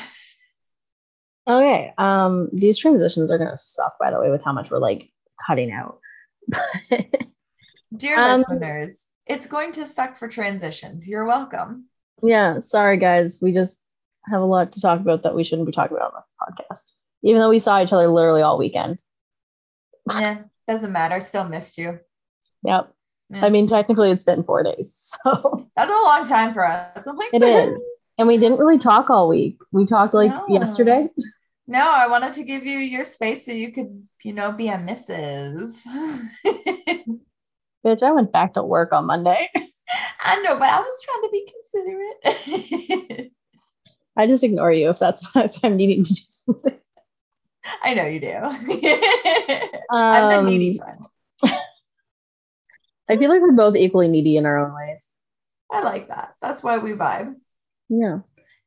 Okay. 1.48 1.94
Um, 1.96 2.50
these 2.52 2.78
transitions 2.78 3.32
are 3.32 3.38
gonna 3.38 3.56
suck, 3.56 3.96
by 3.98 4.10
the 4.10 4.20
way, 4.20 4.30
with 4.30 4.42
how 4.44 4.52
much 4.52 4.70
we're 4.70 4.76
like 4.78 5.10
cutting 5.46 5.72
out. 5.72 6.00
Dear 7.96 8.18
Um, 8.20 8.44
listeners, 8.46 9.04
it's 9.26 9.46
going 9.46 9.72
to 9.72 9.86
suck 9.86 10.16
for 10.18 10.28
transitions. 10.28 11.08
You're 11.08 11.24
welcome. 11.24 11.86
yeah, 12.22 12.60
sorry 12.60 12.98
guys. 12.98 13.38
We 13.40 13.52
just 13.52 13.82
have 14.30 14.42
a 14.42 14.44
lot 14.44 14.70
to 14.72 14.82
talk 14.82 15.00
about 15.00 15.22
that 15.22 15.34
we 15.34 15.42
shouldn't 15.42 15.64
be 15.66 15.72
talking 15.72 15.96
about 15.96 16.12
on 16.12 16.20
the 16.20 16.64
podcast. 16.74 16.92
Even 17.22 17.40
though 17.40 17.48
we 17.48 17.58
saw 17.58 17.82
each 17.82 17.92
other 17.94 18.06
literally 18.08 18.42
all 18.42 18.58
weekend. 18.58 19.00
Yeah, 20.20 20.42
doesn't 20.68 20.92
matter. 20.92 21.20
Still 21.20 21.48
missed 21.48 21.78
you. 21.78 22.00
Yep. 22.64 22.92
Yeah. 23.30 23.44
I 23.46 23.48
mean, 23.48 23.66
technically 23.66 24.10
it's 24.10 24.24
been 24.24 24.42
four 24.42 24.62
days. 24.62 25.16
So 25.24 25.70
That's 25.74 25.90
a 25.90 25.94
long 25.94 26.24
time 26.24 26.52
for 26.52 26.66
us. 26.66 27.06
I'm 27.06 27.16
like, 27.16 27.30
it 27.32 27.42
is. 27.42 27.78
And 28.18 28.26
we 28.28 28.38
didn't 28.38 28.58
really 28.58 28.78
talk 28.78 29.10
all 29.10 29.28
week. 29.28 29.58
We 29.72 29.84
talked 29.84 30.14
like 30.14 30.30
No. 30.30 30.46
yesterday. 30.48 31.08
No, 31.66 31.90
I 31.90 32.06
wanted 32.06 32.32
to 32.34 32.44
give 32.44 32.64
you 32.64 32.78
your 32.78 33.04
space 33.04 33.44
so 33.44 33.52
you 33.52 33.72
could, 33.72 34.06
you 34.22 34.32
know, 34.32 34.52
be 34.52 34.68
a 34.68 34.78
missus. 34.78 35.84
Bitch, 37.84 38.02
I 38.02 38.12
went 38.12 38.32
back 38.32 38.54
to 38.54 38.62
work 38.62 38.92
on 38.92 39.06
Monday. 39.06 39.48
I 40.20 40.40
know, 40.42 40.56
but 40.58 40.68
I 40.68 40.80
was 40.80 41.02
trying 41.04 41.22
to 41.22 41.28
be 41.30 41.52
considerate. 42.24 43.32
I 44.16 44.26
just 44.26 44.44
ignore 44.44 44.72
you 44.72 44.90
if 44.90 44.98
that's 44.98 45.28
if 45.36 45.58
I'm 45.64 45.76
needing 45.76 46.04
to 46.04 46.12
do 46.14 46.20
something. 46.30 46.78
I 47.82 47.94
know 47.94 48.06
you 48.06 48.20
do. 48.20 48.28
I'm 49.90 50.28
the 50.30 50.36
Um, 50.38 50.46
needy 50.46 50.78
friend. 50.78 51.04
I 53.08 53.16
feel 53.16 53.28
like 53.28 53.40
we're 53.40 53.52
both 53.52 53.76
equally 53.76 54.08
needy 54.08 54.36
in 54.36 54.46
our 54.46 54.58
own 54.58 54.74
ways. 54.74 55.12
I 55.70 55.82
like 55.82 56.08
that. 56.08 56.34
That's 56.40 56.62
why 56.62 56.78
we 56.78 56.92
vibe. 56.92 57.34
Yeah. 57.88 58.18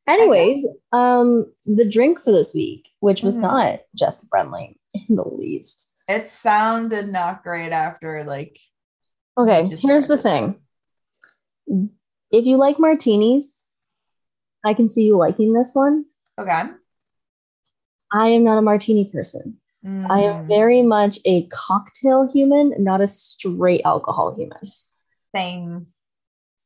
Anyways, 0.08 0.66
um, 0.92 1.52
the 1.66 1.88
drink 1.88 2.20
for 2.20 2.32
this 2.32 2.52
week, 2.54 2.88
which 3.00 3.22
was 3.22 3.36
Mhm. 3.36 3.42
not 3.42 3.80
just 3.94 4.26
friendly 4.28 4.78
in 5.08 5.16
the 5.16 5.24
least. 5.28 5.86
It 6.08 6.28
sounded 6.28 7.08
not 7.08 7.42
great 7.44 7.72
after 7.72 8.24
like 8.24 8.58
Okay, 9.38 9.66
here's 9.80 10.08
the 10.08 10.18
thing. 10.18 10.60
If 12.32 12.46
you 12.46 12.56
like 12.56 12.78
martinis, 12.78 13.66
I 14.64 14.74
can 14.74 14.88
see 14.88 15.04
you 15.04 15.16
liking 15.16 15.52
this 15.52 15.74
one. 15.74 16.04
okay. 16.38 16.70
I 18.12 18.28
am 18.28 18.42
not 18.42 18.58
a 18.58 18.62
martini 18.62 19.04
person. 19.04 19.60
I 19.84 20.22
am 20.24 20.44
Mm, 20.44 20.48
very 20.48 20.82
much 20.82 21.18
a 21.24 21.46
cocktail 21.46 22.26
human, 22.30 22.74
not 22.82 23.00
a 23.00 23.06
straight 23.08 23.82
alcohol 23.84 24.34
human. 24.34 24.58
same. 25.34 25.86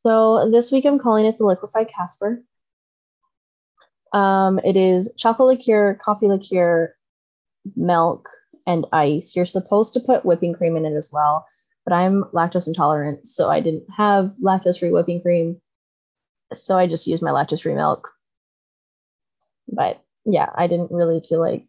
So 0.04 0.50
this 0.50 0.70
week 0.70 0.84
I'm 0.84 0.98
calling 0.98 1.24
it 1.24 1.38
the 1.38 1.46
liquefied 1.46 1.88
Casper. 1.88 2.42
Um, 4.12 4.60
it 4.62 4.76
is 4.76 5.12
chocolate 5.16 5.58
liqueur, 5.58 5.94
coffee 5.94 6.28
liqueur, 6.28 6.94
milk, 7.74 8.28
and 8.66 8.86
ice. 8.92 9.34
You're 9.34 9.46
supposed 9.46 9.94
to 9.94 10.00
put 10.00 10.24
whipping 10.24 10.52
cream 10.52 10.76
in 10.76 10.84
it 10.84 10.94
as 10.94 11.10
well, 11.10 11.46
but 11.84 11.94
I'm 11.94 12.24
lactose 12.34 12.66
intolerant, 12.66 13.26
so 13.26 13.48
I 13.48 13.60
didn't 13.60 13.84
have 13.96 14.34
lactose 14.42 14.78
free 14.78 14.90
whipping 14.90 15.22
cream. 15.22 15.60
So 16.52 16.76
I 16.76 16.86
just 16.86 17.06
used 17.06 17.22
my 17.22 17.30
lactose 17.30 17.62
free 17.62 17.74
milk. 17.74 18.12
But 19.68 20.02
yeah, 20.26 20.50
I 20.54 20.66
didn't 20.66 20.92
really 20.92 21.22
feel 21.26 21.40
like 21.40 21.66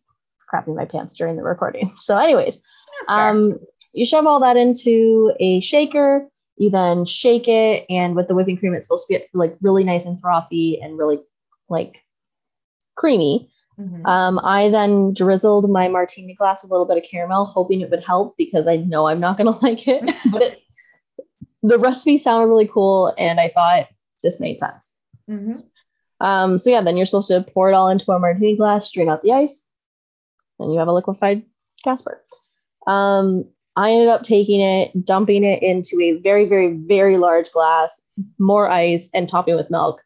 crapping 0.52 0.76
my 0.76 0.86
pants 0.86 1.14
during 1.14 1.38
the 1.38 1.44
recording. 1.44 1.92
So, 1.96 2.18
anyways, 2.18 2.62
um, 3.08 3.60
you 3.94 4.06
shove 4.06 4.26
all 4.26 4.42
that 4.42 4.58
into 4.58 5.34
a 5.40 5.62
shaker. 5.62 6.30
You 6.58 6.70
then 6.70 7.06
shake 7.06 7.48
it, 7.48 7.86
and 7.90 8.16
with 8.16 8.28
the 8.28 8.36
whipping 8.36 8.58
cream, 8.58 8.74
it's 8.74 8.88
supposed 8.88 9.08
to 9.08 9.20
be 9.20 9.26
like 9.34 9.58
really 9.62 9.84
nice 9.84 10.06
and 10.06 10.20
frothy 10.20 10.80
and 10.82 10.98
really 10.98 11.20
like 11.70 12.02
creamy. 12.96 13.52
Mhm. 13.78 14.06
Um, 14.06 14.40
I 14.42 14.70
then 14.70 15.14
drizzled 15.14 15.70
my 15.70 15.90
martini 15.90 16.34
glass 16.34 16.64
with 16.64 16.72
a 16.72 16.74
little 16.74 16.86
bit 16.86 16.98
of 16.98 17.04
caramel, 17.04 17.44
hoping 17.46 17.82
it 17.82 17.90
would 17.90 18.04
help 18.04 18.36
because 18.38 18.68
I 18.68 18.78
know 18.78 19.08
I'm 19.08 19.20
not 19.20 19.38
gonna 19.38 19.52
like 19.62 19.88
it. 19.88 20.04
but 20.32 20.58
the 21.62 21.78
recipe 21.80 22.18
sounded 22.18 22.48
really 22.48 22.68
cool, 22.68 23.14
and 23.18 23.40
I 23.40 23.50
thought 23.50 23.88
this 24.24 24.40
made 24.40 24.60
sense. 24.60 24.94
Mhm. 25.30 25.62
Um, 26.22 26.58
so 26.58 26.70
yeah, 26.70 26.82
then 26.82 26.96
you're 26.96 27.06
supposed 27.06 27.28
to 27.28 27.44
pour 27.54 27.70
it 27.70 27.74
all 27.74 27.90
into 27.90 28.10
a 28.14 28.20
martini 28.20 28.56
glass, 28.56 28.88
strain 28.88 29.10
out 29.10 29.22
the 29.22 29.34
ice, 29.34 29.68
and 30.60 30.72
you 30.72 30.80
have 30.80 30.88
a 30.88 30.94
liquefied 30.94 31.44
Casper. 31.84 32.24
Um, 32.88 33.46
I 33.76 33.92
ended 33.92 34.08
up 34.08 34.24
taking 34.24 34.62
it, 34.62 35.06
dumping 35.06 35.44
it 35.44 35.62
into 35.62 36.00
a 36.02 36.20
very, 36.22 36.48
very, 36.48 36.74
very 36.74 37.18
large 37.18 37.52
glass, 37.52 38.02
more 38.40 38.70
ice, 38.70 39.10
and 39.14 39.28
topping 39.28 39.56
with 39.56 39.70
milk. 39.70 40.02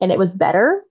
And 0.00 0.12
it 0.12 0.18
was 0.18 0.30
better. 0.30 0.84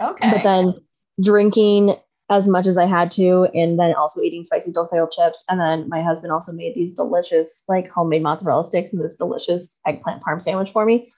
Okay. 0.00 0.30
But 0.30 0.42
then 0.42 0.74
drinking 1.22 1.96
as 2.28 2.48
much 2.48 2.66
as 2.66 2.76
I 2.76 2.86
had 2.86 3.10
to, 3.12 3.48
and 3.54 3.78
then 3.78 3.94
also 3.94 4.20
eating 4.20 4.44
spicy 4.44 4.72
Dole 4.72 5.08
chips. 5.08 5.44
And 5.48 5.60
then 5.60 5.88
my 5.88 6.02
husband 6.02 6.32
also 6.32 6.52
made 6.52 6.74
these 6.74 6.94
delicious, 6.94 7.64
like 7.68 7.88
homemade 7.88 8.22
mozzarella 8.22 8.66
sticks 8.66 8.92
and 8.92 9.04
this 9.04 9.14
delicious 9.14 9.78
eggplant 9.86 10.22
parm 10.22 10.42
sandwich 10.42 10.72
for 10.72 10.84
me. 10.84 11.12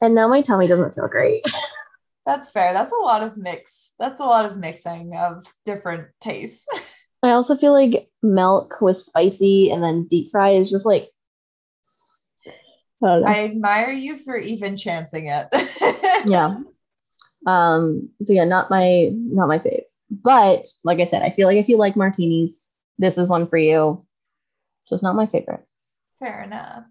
And 0.00 0.14
now 0.14 0.28
my 0.28 0.40
tummy 0.40 0.68
doesn't 0.68 0.94
feel 0.94 1.08
great. 1.08 1.44
That's 2.26 2.50
fair. 2.50 2.72
That's 2.72 2.92
a 2.92 2.96
lot 2.96 3.22
of 3.22 3.36
mix. 3.36 3.94
That's 3.98 4.20
a 4.20 4.24
lot 4.24 4.44
of 4.46 4.56
mixing 4.56 5.16
of 5.16 5.44
different 5.64 6.08
tastes. 6.20 6.66
I 7.22 7.30
also 7.30 7.56
feel 7.56 7.72
like 7.72 8.08
milk 8.22 8.80
with 8.80 8.96
spicy 8.96 9.70
and 9.70 9.82
then 9.82 10.06
deep 10.06 10.30
fried 10.30 10.56
is 10.56 10.70
just 10.70 10.86
like. 10.86 11.10
I. 13.02 13.22
I 13.26 13.44
admire 13.44 13.90
you 13.90 14.18
for 14.18 14.36
even 14.36 14.76
chancing 14.76 15.26
it. 15.26 15.48
yeah. 16.26 16.58
Um. 17.46 18.10
So 18.26 18.32
yeah, 18.32 18.44
not 18.44 18.70
my 18.70 19.10
not 19.12 19.48
my 19.48 19.58
fave. 19.58 19.82
But 20.10 20.66
like 20.84 20.98
I 20.98 21.04
said, 21.04 21.22
I 21.22 21.30
feel 21.30 21.46
like 21.46 21.58
if 21.58 21.68
you 21.68 21.76
like 21.76 21.96
martinis, 21.96 22.70
this 22.98 23.18
is 23.18 23.28
one 23.28 23.46
for 23.46 23.58
you. 23.58 24.04
Just 24.88 25.02
not 25.02 25.16
my 25.16 25.26
favorite. 25.26 25.64
Fair 26.18 26.42
enough. 26.42 26.84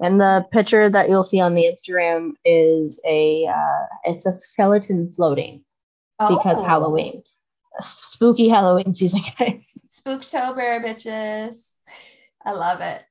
And 0.00 0.18
the 0.18 0.46
picture 0.50 0.88
that 0.88 1.10
you'll 1.10 1.24
see 1.24 1.40
on 1.40 1.54
the 1.54 1.64
Instagram 1.64 2.30
is 2.44 3.00
a 3.06 3.46
uh, 3.46 3.86
it's 4.04 4.24
a 4.24 4.38
skeleton 4.40 5.12
floating 5.12 5.64
because 6.18 6.56
Oh. 6.58 6.62
Halloween, 6.62 7.22
spooky 7.80 8.48
Halloween 8.48 8.94
season, 8.94 9.22
guys. 9.38 9.72
Spooktober, 9.88 10.84
bitches. 10.84 11.72
I 12.44 12.52
love 12.52 12.80
it. 12.80 13.02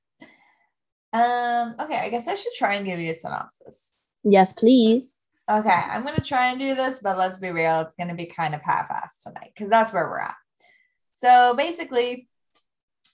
Um, 1.12 1.76
okay, 1.80 1.98
I 1.98 2.10
guess 2.10 2.28
I 2.28 2.36
should 2.36 2.54
try 2.58 2.76
and 2.76 2.86
give 2.86 3.00
you 3.00 3.12
a 3.12 3.14
synopsis. 3.14 3.96
Yes, 4.24 4.54
please. 4.54 5.20
Okay, 5.50 5.70
I'm 5.70 6.04
gonna 6.04 6.24
try 6.24 6.52
and 6.52 6.60
do 6.60 6.76
this, 6.76 7.00
but 7.02 7.18
let's 7.18 7.40
be 7.40 7.50
real, 7.50 7.82
it's 7.82 7.96
gonna 7.96 8.16
be 8.16 8.28
kind 8.28 8.54
of 8.54 8.62
half-assed 8.62 9.24
tonight 9.24 9.52
because 9.56 9.70
that's 9.70 9.92
where 9.92 10.08
we're 10.08 10.20
at. 10.20 10.36
So 11.16 11.56
basically, 11.56 12.30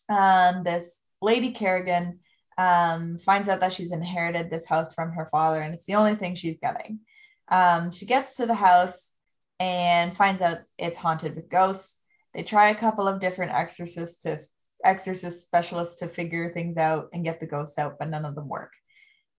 um, 0.10 0.63
this 0.63 0.99
lady 1.21 1.51
Carrigan 1.51 2.19
um, 2.58 3.17
finds 3.19 3.47
out 3.47 3.62
that 3.62 3.73
she's 3.73 3.91
inherited 3.91 4.49
this 4.49 4.67
house 4.67 4.93
from 4.93 5.13
her 5.13 5.27
father, 5.27 5.62
and 5.62 5.73
it's 5.73 5.86
the 5.86 5.95
only 5.95 6.15
thing 6.15 6.36
she's 6.36 6.60
getting. 6.60 6.99
Um, 7.47 7.91
she 7.91 8.05
gets 8.05 8.36
to 8.36 8.45
the 8.45 8.55
house 8.55 9.12
and 9.60 10.15
finds 10.15 10.41
out 10.41 10.60
it's 10.78 10.98
haunted 10.98 11.36
with 11.36 11.50
ghosts. 11.50 12.02
They 12.34 12.44
try 12.44 12.70
a 12.70 12.76
couple 12.76 13.08
of 13.08 13.20
different 13.20 13.54
exorcists 13.54 14.24
to 14.24 14.39
exorcist 14.84 15.46
specialists 15.46 15.98
to 15.98 16.08
figure 16.08 16.52
things 16.52 16.78
out 16.78 17.10
and 17.13 17.24
get 17.24 17.39
the 17.39 17.48
ghosts 17.48 17.78
out, 17.78 17.98
but 17.98 18.10
none 18.10 18.26
of 18.26 18.36
them 18.36 18.48
work. 18.48 18.74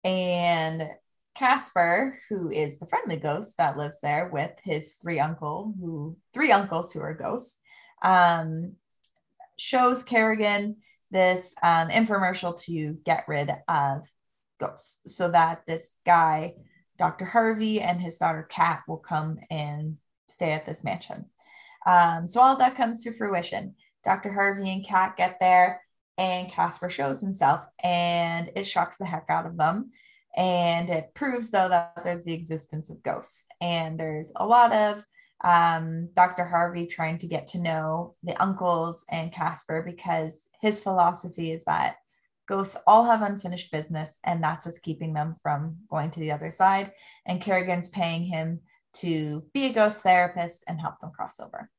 And 0.05 0.89
Casper, 1.35 2.19
who 2.29 2.51
is 2.51 2.79
the 2.79 2.87
friendly 2.87 3.17
ghost 3.17 3.59
that 3.59 3.77
lives 3.77 4.01
there 4.01 4.31
with 4.33 4.53
his 4.65 4.95
three 4.95 5.21
uncle, 5.21 5.75
who 5.79 6.17
three 6.33 6.51
uncles 6.51 6.93
who 6.93 7.01
are 7.01 7.15
ghosts, 7.15 7.59
um, 8.03 8.75
shows 9.59 10.03
Carrigan 10.03 10.77
this 11.11 11.55
um, 11.63 11.89
infomercial 11.89 12.59
to 12.63 12.95
get 13.05 13.25
rid 13.29 13.51
of 13.69 14.09
ghosts, 14.59 15.01
so 15.15 15.31
that 15.31 15.63
this 15.67 15.91
guy, 16.05 16.55
Dr. 16.99 17.27
Harvey, 17.27 17.81
and 17.81 18.01
his 18.01 18.17
daughter 18.17 18.47
Kat 18.49 18.83
will 18.89 18.97
come 18.97 19.39
and 19.51 19.99
stay 20.29 20.53
at 20.53 20.67
this 20.67 20.85
mansion. 20.85 21.27
Um, 21.87 22.27
so 22.27 22.41
all 22.41 22.57
that 22.57 22.77
comes 22.77 23.03
to 23.05 23.13
fruition. 23.13 23.75
Dr. 24.05 24.33
Harvey 24.33 24.71
and 24.71 24.85
Kat 24.85 25.17
get 25.17 25.39
there, 25.41 25.83
and 26.19 26.51
Casper 26.51 26.91
shows 26.91 27.21
himself, 27.21 27.65
and 27.83 28.51
it 28.55 28.65
shocks 28.65 28.97
the 28.97 29.05
heck 29.05 29.27
out 29.29 29.47
of 29.47 29.57
them. 29.57 29.91
And 30.37 30.91
it 30.91 31.15
proves, 31.15 31.51
though, 31.51 31.69
that 31.69 32.05
there's 32.05 32.25
the 32.25 32.35
existence 32.35 32.91
of 32.91 33.03
ghosts. 33.03 33.47
And 33.61 33.99
there's 33.99 34.31
a 34.37 34.47
lot 34.47 34.73
of 34.73 35.03
um, 35.43 36.09
Dr. 36.15 36.45
Harvey 36.45 36.87
trying 36.87 37.19
to 37.19 37.27
get 37.27 37.47
to 37.49 37.59
know 37.59 38.15
the 38.23 38.41
uncles 38.43 39.05
and 39.11 39.33
Casper 39.33 39.83
because 39.83 40.49
his 40.61 40.81
philosophy 40.81 41.53
is 41.53 41.65
that 41.65 41.97
ghosts 42.49 42.77
all 42.87 43.05
have 43.05 43.23
unfinished 43.23 43.73
business, 43.73 44.19
and 44.25 44.43
that's 44.43 44.67
what's 44.67 44.79
keeping 44.79 45.13
them 45.13 45.37
from 45.43 45.77
going 45.91 46.11
to 46.13 46.21
the 46.21 46.33
other 46.33 46.51
side. 46.51 46.93
And 47.27 47.41
Carrigan's 47.41 47.89
paying 47.89 48.23
him 48.25 48.61
to 49.01 49.45
be 49.53 49.67
a 49.67 49.73
ghost 49.73 50.03
therapist 50.03 50.65
and 50.67 50.81
help 50.81 51.01
them 51.01 51.11
cross 51.11 51.41
over. 51.41 51.71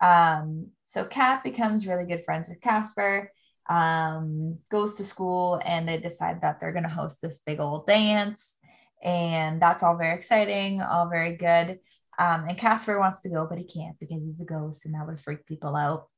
Um, 0.00 0.68
so 0.84 1.04
Kat 1.04 1.42
becomes 1.42 1.86
really 1.86 2.04
good 2.04 2.24
friends 2.24 2.48
with 2.48 2.60
Casper, 2.60 3.32
um, 3.68 4.58
goes 4.70 4.96
to 4.96 5.04
school, 5.04 5.60
and 5.64 5.88
they 5.88 5.98
decide 5.98 6.42
that 6.42 6.60
they're 6.60 6.72
going 6.72 6.84
to 6.84 6.88
host 6.88 7.20
this 7.20 7.40
big 7.40 7.60
old 7.60 7.86
dance. 7.86 8.56
And 9.02 9.60
that's 9.60 9.82
all 9.82 9.96
very 9.96 10.16
exciting, 10.16 10.82
all 10.82 11.08
very 11.08 11.36
good. 11.36 11.78
Um, 12.18 12.46
and 12.48 12.56
Casper 12.56 12.98
wants 12.98 13.20
to 13.22 13.28
go, 13.28 13.46
but 13.48 13.58
he 13.58 13.64
can't 13.64 13.98
because 14.00 14.22
he's 14.22 14.40
a 14.40 14.44
ghost 14.44 14.86
and 14.86 14.94
that 14.94 15.06
would 15.06 15.20
freak 15.20 15.46
people 15.46 15.76
out. 15.76 16.08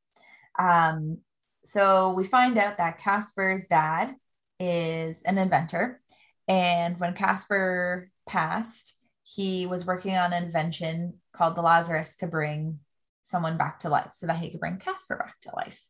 Um, 0.58 1.18
so 1.64 2.12
we 2.12 2.24
find 2.24 2.56
out 2.56 2.78
that 2.78 2.98
Casper's 2.98 3.66
dad 3.66 4.14
is 4.60 5.22
an 5.22 5.38
inventor. 5.38 6.00
And 6.46 6.98
when 6.98 7.14
Casper 7.14 8.10
passed, 8.26 8.94
he 9.34 9.66
was 9.66 9.84
working 9.84 10.16
on 10.16 10.32
an 10.32 10.42
invention 10.42 11.12
called 11.34 11.54
the 11.54 11.60
Lazarus 11.60 12.16
to 12.16 12.26
bring 12.26 12.78
someone 13.22 13.58
back 13.58 13.80
to 13.80 13.90
life 13.90 14.08
so 14.12 14.26
that 14.26 14.38
he 14.38 14.50
could 14.50 14.60
bring 14.60 14.78
Casper 14.78 15.16
back 15.16 15.38
to 15.42 15.54
life. 15.54 15.82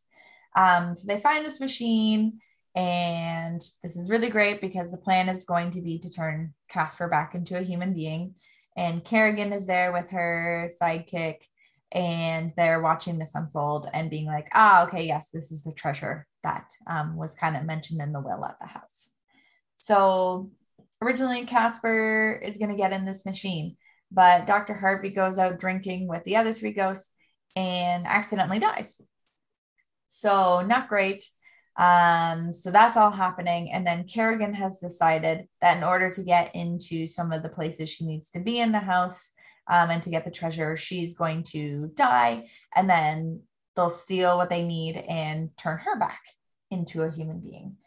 Um, 0.57 0.97
so 0.97 1.05
they 1.07 1.21
find 1.21 1.45
this 1.45 1.61
machine, 1.61 2.39
and 2.75 3.61
this 3.81 3.95
is 3.95 4.09
really 4.09 4.29
great 4.29 4.59
because 4.59 4.91
the 4.91 4.97
plan 4.97 5.29
is 5.29 5.45
going 5.45 5.71
to 5.71 5.81
be 5.81 5.99
to 5.99 6.11
turn 6.11 6.53
Casper 6.67 7.07
back 7.07 7.33
into 7.33 7.57
a 7.57 7.63
human 7.63 7.93
being. 7.93 8.35
And 8.75 9.05
Carrigan 9.05 9.53
is 9.53 9.65
there 9.65 9.93
with 9.93 10.09
her 10.09 10.69
sidekick, 10.81 11.37
and 11.93 12.51
they're 12.57 12.81
watching 12.81 13.19
this 13.19 13.35
unfold 13.35 13.89
and 13.93 14.09
being 14.09 14.25
like, 14.25 14.49
ah, 14.53 14.83
okay, 14.83 15.07
yes, 15.07 15.29
this 15.29 15.49
is 15.49 15.63
the 15.63 15.71
treasure 15.71 16.27
that 16.43 16.73
um, 16.87 17.15
was 17.15 17.35
kind 17.35 17.55
of 17.55 17.63
mentioned 17.63 18.01
in 18.01 18.11
the 18.11 18.19
will 18.19 18.43
at 18.43 18.59
the 18.59 18.67
house. 18.67 19.13
So 19.77 20.51
originally, 21.01 21.45
Casper 21.45 22.39
is 22.43 22.57
going 22.57 22.69
to 22.69 22.77
get 22.77 22.93
in 22.93 23.05
this 23.05 23.25
machine, 23.25 23.77
but 24.11 24.47
Dr. 24.47 24.73
Harvey 24.73 25.09
goes 25.09 25.37
out 25.37 25.59
drinking 25.59 26.07
with 26.07 26.23
the 26.23 26.37
other 26.37 26.53
three 26.53 26.73
ghosts 26.73 27.13
and 27.55 28.05
accidentally 28.07 28.59
dies. 28.59 29.01
So, 30.07 30.61
not 30.61 30.89
great. 30.89 31.23
Um, 31.77 32.51
so 32.51 32.71
that's 32.71 32.97
all 32.97 33.11
happening. 33.11 33.71
And 33.71 33.87
then 33.87 34.03
Carrigan 34.03 34.53
has 34.53 34.79
decided 34.79 35.47
that 35.61 35.77
in 35.77 35.83
order 35.83 36.09
to 36.11 36.23
get 36.23 36.53
into 36.53 37.07
some 37.07 37.31
of 37.31 37.41
the 37.41 37.49
places 37.49 37.89
she 37.89 38.05
needs 38.05 38.29
to 38.31 38.39
be 38.39 38.59
in 38.59 38.73
the 38.73 38.79
house 38.79 39.31
um, 39.69 39.89
and 39.89 40.03
to 40.03 40.09
get 40.09 40.25
the 40.25 40.31
treasure, 40.31 40.75
she's 40.75 41.13
going 41.13 41.43
to 41.51 41.89
die. 41.95 42.47
And 42.75 42.89
then 42.89 43.43
they'll 43.75 43.89
steal 43.89 44.35
what 44.35 44.49
they 44.49 44.63
need 44.63 44.97
and 44.97 45.51
turn 45.57 45.79
her 45.79 45.97
back 45.97 46.21
into 46.69 47.03
a 47.03 47.11
human 47.11 47.39
being. 47.39 47.77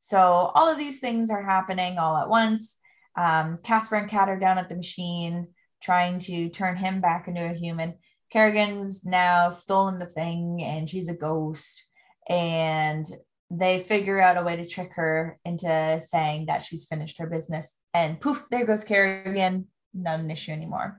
So 0.00 0.50
all 0.54 0.68
of 0.68 0.78
these 0.78 0.98
things 0.98 1.30
are 1.30 1.42
happening 1.42 1.98
all 1.98 2.16
at 2.16 2.28
once. 2.28 2.78
Um, 3.16 3.58
Casper 3.62 3.96
and 3.96 4.10
Kat 4.10 4.28
are 4.28 4.38
down 4.38 4.58
at 4.58 4.68
the 4.68 4.74
machine 4.74 5.48
trying 5.82 6.18
to 6.20 6.48
turn 6.48 6.76
him 6.76 7.00
back 7.00 7.28
into 7.28 7.44
a 7.44 7.54
human. 7.54 7.94
Carrigan's 8.32 9.04
now 9.04 9.50
stolen 9.50 9.98
the 9.98 10.06
thing 10.06 10.62
and 10.62 10.88
she's 10.88 11.08
a 11.08 11.16
ghost. 11.16 11.84
And 12.28 13.06
they 13.50 13.78
figure 13.78 14.20
out 14.20 14.38
a 14.38 14.44
way 14.44 14.56
to 14.56 14.66
trick 14.66 14.92
her 14.94 15.38
into 15.44 16.00
saying 16.06 16.46
that 16.46 16.64
she's 16.64 16.86
finished 16.86 17.18
her 17.18 17.26
business. 17.26 17.70
And 17.92 18.20
poof, 18.20 18.44
there 18.50 18.64
goes 18.64 18.84
Carrigan. 18.84 19.66
Not 19.92 20.20
an 20.20 20.30
issue 20.30 20.52
anymore. 20.52 20.98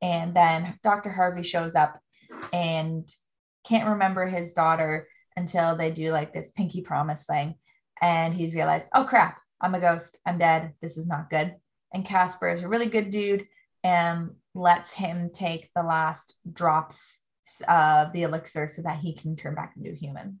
And 0.00 0.34
then 0.34 0.78
Dr. 0.82 1.10
Harvey 1.10 1.42
shows 1.42 1.74
up 1.74 1.98
and 2.52 3.10
can't 3.66 3.88
remember 3.88 4.26
his 4.26 4.52
daughter 4.52 5.08
until 5.36 5.76
they 5.76 5.90
do 5.90 6.10
like 6.10 6.32
this 6.32 6.50
pinky 6.50 6.82
promise 6.82 7.24
thing. 7.24 7.54
And 8.00 8.32
he's 8.34 8.54
realized, 8.54 8.86
oh 8.94 9.04
crap, 9.04 9.40
I'm 9.60 9.74
a 9.74 9.80
ghost. 9.80 10.18
I'm 10.24 10.38
dead. 10.38 10.72
This 10.80 10.96
is 10.96 11.06
not 11.06 11.30
good. 11.30 11.54
And 11.92 12.04
Casper 12.04 12.48
is 12.48 12.62
a 12.62 12.68
really 12.68 12.86
good 12.86 13.10
dude 13.10 13.46
and 13.82 14.30
lets 14.54 14.92
him 14.92 15.30
take 15.32 15.70
the 15.74 15.82
last 15.82 16.34
drops 16.52 17.20
of 17.66 18.12
the 18.12 18.22
elixir 18.22 18.66
so 18.66 18.82
that 18.82 18.98
he 18.98 19.14
can 19.14 19.36
turn 19.36 19.54
back 19.54 19.74
into 19.76 19.90
a 19.90 19.94
human. 19.94 20.40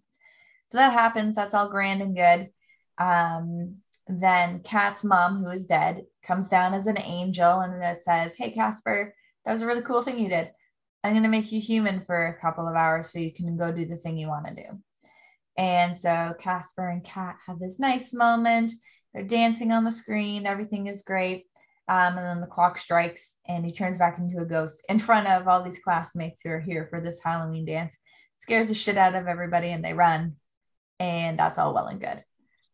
So 0.68 0.78
that 0.78 0.92
happens. 0.92 1.34
That's 1.34 1.54
all 1.54 1.70
grand 1.70 2.02
and 2.02 2.14
good. 2.14 2.50
Um, 2.98 3.76
then 4.06 4.60
Kat's 4.60 5.04
mom, 5.04 5.42
who 5.42 5.50
is 5.50 5.66
dead, 5.66 6.04
comes 6.22 6.48
down 6.48 6.74
as 6.74 6.86
an 6.86 6.98
angel 6.98 7.60
and 7.60 7.82
says, 8.04 8.34
Hey, 8.36 8.50
Casper, 8.50 9.14
that 9.44 9.52
was 9.52 9.62
a 9.62 9.66
really 9.66 9.82
cool 9.82 10.02
thing 10.02 10.18
you 10.18 10.28
did. 10.28 10.50
I'm 11.04 11.12
going 11.12 11.22
to 11.22 11.28
make 11.28 11.52
you 11.52 11.60
human 11.60 12.04
for 12.04 12.26
a 12.26 12.40
couple 12.40 12.66
of 12.66 12.74
hours 12.74 13.12
so 13.12 13.18
you 13.18 13.32
can 13.32 13.56
go 13.56 13.72
do 13.72 13.86
the 13.86 13.96
thing 13.96 14.18
you 14.18 14.28
want 14.28 14.46
to 14.46 14.54
do. 14.54 14.82
And 15.58 15.94
so 15.94 16.34
Casper 16.38 16.88
and 16.88 17.04
Kat 17.04 17.36
have 17.46 17.58
this 17.58 17.78
nice 17.78 18.14
moment. 18.14 18.72
They're 19.12 19.24
dancing 19.24 19.72
on 19.72 19.84
the 19.84 19.90
screen. 19.90 20.46
Everything 20.46 20.86
is 20.86 21.02
great. 21.02 21.46
Um, 21.88 22.16
and 22.16 22.18
then 22.18 22.40
the 22.40 22.46
clock 22.46 22.78
strikes 22.78 23.36
and 23.46 23.64
he 23.66 23.72
turns 23.72 23.98
back 23.98 24.18
into 24.18 24.38
a 24.38 24.46
ghost 24.46 24.84
in 24.88 24.98
front 24.98 25.26
of 25.26 25.48
all 25.48 25.62
these 25.62 25.80
classmates 25.82 26.42
who 26.42 26.50
are 26.50 26.60
here 26.60 26.86
for 26.88 27.00
this 27.00 27.20
Halloween 27.22 27.64
dance. 27.64 27.96
scares 28.36 28.68
the 28.68 28.74
shit 28.74 28.96
out 28.96 29.14
of 29.14 29.26
everybody 29.26 29.70
and 29.70 29.84
they 29.84 29.94
run. 29.94 30.36
And 31.00 31.38
that's 31.38 31.58
all 31.58 31.74
well 31.74 31.88
and 31.88 32.00
good. 32.00 32.22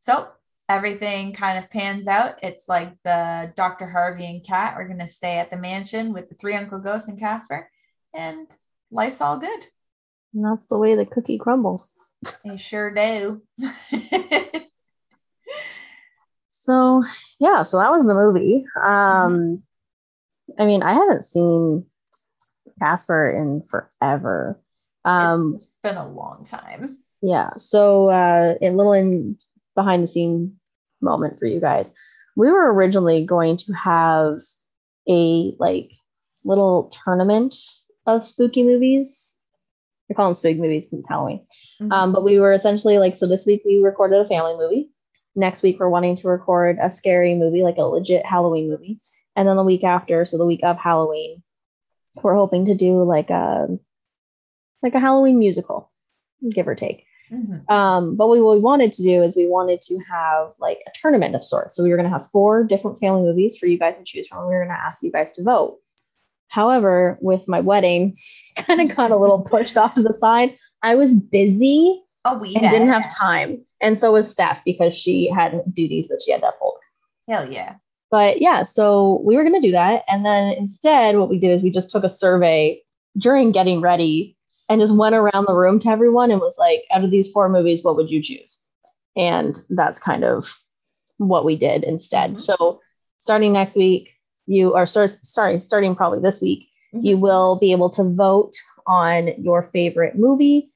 So 0.00 0.28
everything 0.68 1.32
kind 1.32 1.62
of 1.62 1.70
pans 1.70 2.06
out. 2.06 2.38
It's 2.42 2.68
like 2.68 2.92
the 3.02 3.52
Dr. 3.56 3.86
Harvey 3.86 4.26
and 4.26 4.44
Kat 4.44 4.74
are 4.76 4.86
going 4.86 4.98
to 4.98 5.06
stay 5.06 5.38
at 5.38 5.50
the 5.50 5.56
mansion 5.56 6.12
with 6.12 6.28
the 6.28 6.34
three 6.34 6.56
Uncle 6.56 6.78
Ghosts 6.78 7.08
and 7.08 7.18
Casper, 7.18 7.70
and 8.12 8.48
life's 8.90 9.20
all 9.20 9.38
good. 9.38 9.66
And 10.34 10.44
that's 10.44 10.66
the 10.66 10.78
way 10.78 10.94
the 10.94 11.06
cookie 11.06 11.38
crumbles. 11.38 11.88
They 12.44 12.56
sure 12.56 12.90
do. 12.92 13.42
So 16.64 17.02
yeah, 17.40 17.60
so 17.60 17.76
that 17.76 17.90
was 17.90 18.06
the 18.06 18.14
movie. 18.14 18.64
Um 18.82 19.62
I 20.58 20.64
mean, 20.64 20.82
I 20.82 20.94
haven't 20.94 21.24
seen 21.24 21.84
Casper 22.80 23.24
in 23.30 23.62
forever. 23.68 24.58
Um 25.04 25.56
it's 25.56 25.72
been 25.82 25.98
a 25.98 26.08
long 26.08 26.46
time. 26.46 27.00
yeah, 27.20 27.50
so 27.58 28.08
uh 28.08 28.54
a 28.62 28.70
little 28.70 28.94
in 28.94 29.36
behind 29.74 30.02
the 30.02 30.06
scene 30.06 30.56
moment 31.02 31.38
for 31.38 31.44
you 31.44 31.60
guys. 31.60 31.92
We 32.34 32.50
were 32.50 32.72
originally 32.72 33.26
going 33.26 33.58
to 33.58 33.72
have 33.74 34.38
a 35.06 35.54
like 35.58 35.90
little 36.46 36.90
tournament 37.04 37.54
of 38.06 38.24
spooky 38.24 38.62
movies. 38.62 39.38
I 40.10 40.14
call 40.14 40.28
them 40.28 40.34
spooky 40.34 40.60
movies 40.60 40.86
because 40.86 41.00
it's 41.00 41.08
Halloween. 41.10 41.46
Mhm. 41.80 41.92
Um, 41.92 42.12
but 42.12 42.24
we 42.24 42.38
were 42.38 42.52
essentially 42.52 42.98
like, 42.98 43.16
so 43.16 43.26
this 43.26 43.46
week 43.46 43.62
we 43.64 43.78
recorded 43.78 44.20
a 44.20 44.24
family 44.24 44.56
movie. 44.56 44.90
Next 45.34 45.62
week 45.62 45.80
we're 45.80 45.88
wanting 45.88 46.16
to 46.16 46.28
record 46.28 46.78
a 46.80 46.90
scary 46.90 47.34
movie, 47.34 47.62
like 47.62 47.78
a 47.78 47.82
legit 47.82 48.24
Halloween 48.24 48.70
movie. 48.70 48.98
And 49.36 49.48
then 49.48 49.56
the 49.56 49.64
week 49.64 49.82
after, 49.84 50.24
so 50.24 50.38
the 50.38 50.46
week 50.46 50.60
of 50.62 50.78
Halloween, 50.78 51.42
we're 52.22 52.36
hoping 52.36 52.66
to 52.66 52.74
do 52.74 53.02
like 53.02 53.30
a 53.30 53.66
like 54.82 54.94
a 54.94 55.00
Halloween 55.00 55.38
musical, 55.38 55.90
give 56.50 56.68
or 56.68 56.74
take. 56.74 57.06
Mhm. 57.32 57.68
Um, 57.70 58.16
but 58.16 58.28
what 58.28 58.38
we 58.38 58.60
wanted 58.60 58.92
to 58.92 59.02
do 59.02 59.22
is 59.22 59.34
we 59.34 59.48
wanted 59.48 59.80
to 59.82 59.98
have 60.08 60.52
like 60.60 60.78
a 60.86 60.90
tournament 60.94 61.34
of 61.34 61.42
sorts. 61.42 61.74
So 61.74 61.82
we 61.82 61.90
were 61.90 61.96
going 61.96 62.08
to 62.08 62.16
have 62.16 62.30
four 62.30 62.62
different 62.64 62.98
family 63.00 63.22
movies 63.22 63.56
for 63.56 63.66
you 63.66 63.78
guys 63.78 63.98
to 63.98 64.04
choose 64.04 64.28
from. 64.28 64.46
We 64.46 64.54
were 64.54 64.64
going 64.64 64.76
to 64.76 64.84
ask 64.84 65.02
you 65.02 65.10
guys 65.10 65.32
to 65.32 65.42
vote. 65.42 65.78
However, 66.48 67.18
with 67.20 67.48
my 67.48 67.60
wedding, 67.60 68.14
kind 68.56 68.80
of 68.80 68.94
got 68.96 69.10
a 69.10 69.16
little 69.16 69.42
pushed 69.42 69.76
off 69.76 69.94
to 69.94 70.02
the 70.02 70.12
side. 70.12 70.56
I 70.82 70.94
was 70.94 71.14
busy 71.14 72.00
Oh, 72.26 72.38
we 72.38 72.54
and 72.54 72.70
didn't 72.70 72.88
have 72.88 73.10
time. 73.14 73.62
And 73.82 73.98
so 73.98 74.12
was 74.12 74.30
Steph 74.30 74.64
because 74.64 74.96
she 74.96 75.28
had 75.28 75.62
duties 75.74 76.08
that 76.08 76.22
she 76.24 76.32
had 76.32 76.40
to 76.40 76.48
uphold. 76.48 76.78
Hell 77.28 77.52
yeah. 77.52 77.74
But 78.10 78.40
yeah, 78.40 78.62
so 78.62 79.20
we 79.24 79.36
were 79.36 79.42
going 79.42 79.60
to 79.60 79.66
do 79.66 79.72
that. 79.72 80.04
And 80.08 80.24
then 80.24 80.52
instead, 80.52 81.18
what 81.18 81.28
we 81.28 81.38
did 81.38 81.50
is 81.50 81.62
we 81.62 81.70
just 81.70 81.90
took 81.90 82.04
a 82.04 82.08
survey 82.08 82.80
during 83.18 83.52
getting 83.52 83.80
ready 83.80 84.36
and 84.70 84.80
just 84.80 84.96
went 84.96 85.14
around 85.14 85.44
the 85.46 85.54
room 85.54 85.78
to 85.80 85.88
everyone 85.90 86.30
and 86.30 86.40
was 86.40 86.56
like, 86.58 86.84
out 86.92 87.04
of 87.04 87.10
these 87.10 87.30
four 87.30 87.48
movies, 87.50 87.84
what 87.84 87.96
would 87.96 88.10
you 88.10 88.22
choose? 88.22 88.58
And 89.16 89.58
that's 89.68 89.98
kind 89.98 90.24
of 90.24 90.58
what 91.18 91.44
we 91.44 91.56
did 91.56 91.84
instead. 91.84 92.34
Mhm. 92.34 92.40
So 92.40 92.80
starting 93.18 93.52
next 93.52 93.76
week, 93.76 94.13
you 94.46 94.74
are 94.74 94.86
sorry, 94.86 95.08
sorry, 95.08 95.60
starting 95.60 95.94
probably 95.94 96.20
this 96.20 96.40
week, 96.40 96.68
you 96.92 97.16
Mhm. 97.16 97.20
will 97.20 97.58
be 97.58 97.72
able 97.72 97.90
to 97.90 98.04
vote 98.14 98.52
on 98.86 99.30
your 99.42 99.62
favorite 99.62 100.16
movie 100.16 100.70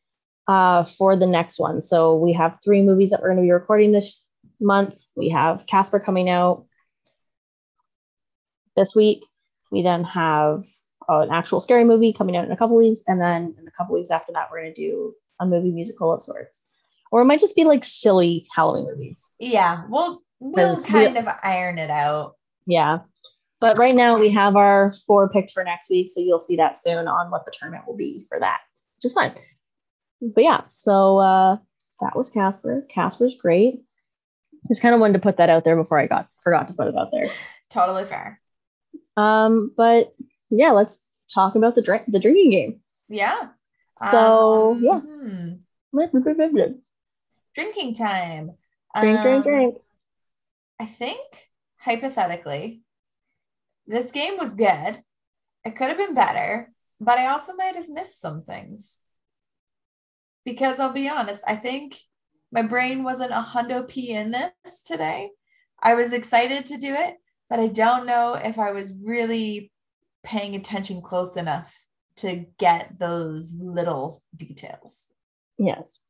uh, 0.49 0.83
for 0.85 1.15
the 1.15 1.27
next 1.27 1.59
one. 1.59 1.81
So 1.81 2.17
we 2.17 2.33
have 2.33 2.59
three 2.65 2.81
movies 2.83 3.11
that 3.11 3.21
we're 3.21 3.29
going 3.29 3.37
to 3.39 3.43
be 3.43 3.51
recording 3.53 3.93
this 3.93 4.27
month. 4.61 4.99
We 5.15 5.29
have 5.29 5.67
Casper 5.67 6.01
coming 6.01 6.29
out 6.31 6.65
this 8.77 8.95
week. 8.97 9.25
We 9.71 9.83
then 9.83 10.05
have 10.05 10.63
uh, 11.09 11.21
an 11.21 11.31
actual 11.31 11.61
scary 11.61 11.85
movie 11.85 12.13
coming 12.13 12.37
out 12.37 12.45
in 12.47 12.53
a 12.53 12.57
couple 12.57 12.77
weeks, 12.77 13.03
and 13.07 13.21
then 13.21 13.55
in 13.61 13.67
a 13.69 13.71
couple 13.73 13.95
weeks 13.95 14.11
after 14.11 14.33
that, 14.33 14.49
we're 14.51 14.61
going 14.63 14.75
to 14.75 14.81
do 14.81 15.15
a 15.41 15.47
movie 15.47 15.71
musical 15.71 16.13
of 16.13 16.23
sorts, 16.23 16.65
or 17.13 17.21
it 17.23 17.25
might 17.27 17.41
just 17.41 17.57
be 17.57 17.65
like 17.65 17.85
silly 17.85 18.47
Halloween 18.55 18.87
movies. 18.87 19.35
Yeah, 19.39 19.85
we'll 19.89 20.23
we'll 20.41 20.71
Because 20.77 20.85
we- 20.87 20.91
kind 20.93 21.19
of 21.19 21.27
iron 21.43 21.79
it 21.79 21.91
out. 21.91 22.37
Yeah. 22.67 23.01
But 23.61 23.77
right 23.79 23.95
now 23.95 24.19
we 24.19 24.31
have 24.31 24.55
our 24.57 24.93
four 25.07 25.29
picked 25.29 25.51
for 25.51 25.65
next 25.65 25.91
week, 25.91 26.09
so 26.09 26.21
you'll 26.21 26.39
see 26.41 26.57
that 26.57 26.79
soon 26.79 27.09
on 27.09 27.31
what 27.31 27.45
the 27.45 27.53
tournament 27.53 27.87
will 27.87 27.97
be 27.97 28.25
for 28.29 28.39
that, 28.39 28.61
which 28.97 29.05
is 29.05 29.13
fun. 29.13 29.33
But 30.21 30.45
yeah, 30.45 30.63
so 30.69 31.19
uh, 31.19 31.57
that 32.01 32.17
was 32.17 32.31
Casper. 32.31 32.87
Casper's 32.89 33.37
great. 33.37 33.81
Just 34.69 34.83
kind 34.83 34.95
of 34.95 35.01
wanted 35.01 35.15
to 35.15 35.19
put 35.21 35.37
that 35.39 35.51
out 35.51 35.65
there 35.65 35.77
before 35.77 35.99
I 35.99 36.07
got 36.07 36.29
forgot 36.43 36.69
to 36.69 36.75
put 36.75 36.89
it 36.89 36.97
out 36.97 37.11
there. 37.11 37.31
Totally 37.71 38.05
fair. 38.05 38.41
Um, 39.17 39.73
but 39.77 40.15
yeah, 40.51 40.71
let's 40.71 41.05
talk 41.33 41.55
about 41.55 41.75
the 41.75 41.83
drink 41.83 42.05
the 42.09 42.21
drinking 42.21 42.51
game. 42.51 42.81
Yeah. 43.09 43.49
So 43.95 44.73
Um, 44.73 44.83
yeah, 44.83 45.01
hmm. 45.01 45.49
Blip, 45.93 46.13
blip, 46.13 46.25
blip, 46.25 46.37
blip, 46.37 46.53
blip. 46.53 46.77
Drinking 47.55 47.95
time. 47.95 48.53
drink, 49.01 49.21
drink, 49.23 49.37
Um, 49.37 49.43
drink. 49.43 49.75
I 50.79 50.87
think 50.87 51.49
hypothetically, 51.79 52.83
this 53.89 54.13
game 54.13 54.37
was 54.39 54.55
good. 54.55 55.03
It 55.65 55.75
could 55.77 55.89
have 55.89 55.99
been 55.99 56.15
better, 56.15 56.71
but 57.01 57.19
I 57.19 57.27
also 57.27 57.55
might 57.55 57.75
have 57.75 57.89
missed 57.89 58.21
some 58.21 58.43
things. 58.43 58.99
Because 60.45 60.79
I'll 60.79 60.93
be 60.93 61.09
honest, 61.09 61.43
I 61.47 61.57
think 61.57 61.99
my 62.53 62.63
brain 62.63 63.03
wasn't 63.03 63.33
a 63.33 63.43
hundo 63.43 63.87
p 63.89 64.11
in 64.11 64.31
this 64.31 64.83
today. 64.87 65.31
I 65.83 65.95
was 65.95 66.13
excited 66.13 66.67
to 66.67 66.79
do 66.79 66.95
it, 66.95 67.17
but 67.51 67.59
I 67.59 67.67
don't 67.67 68.07
know 68.07 68.35
if 68.35 68.59
I 68.59 68.73
was 68.73 68.93
really 69.03 69.73
paying 70.23 70.55
attention 70.55 71.03
close 71.03 71.37
enough 71.37 71.75
to 72.17 72.47
get 72.59 72.99
those 72.99 73.55
little 73.59 74.23
details. 74.37 75.07
Yes, 75.59 76.01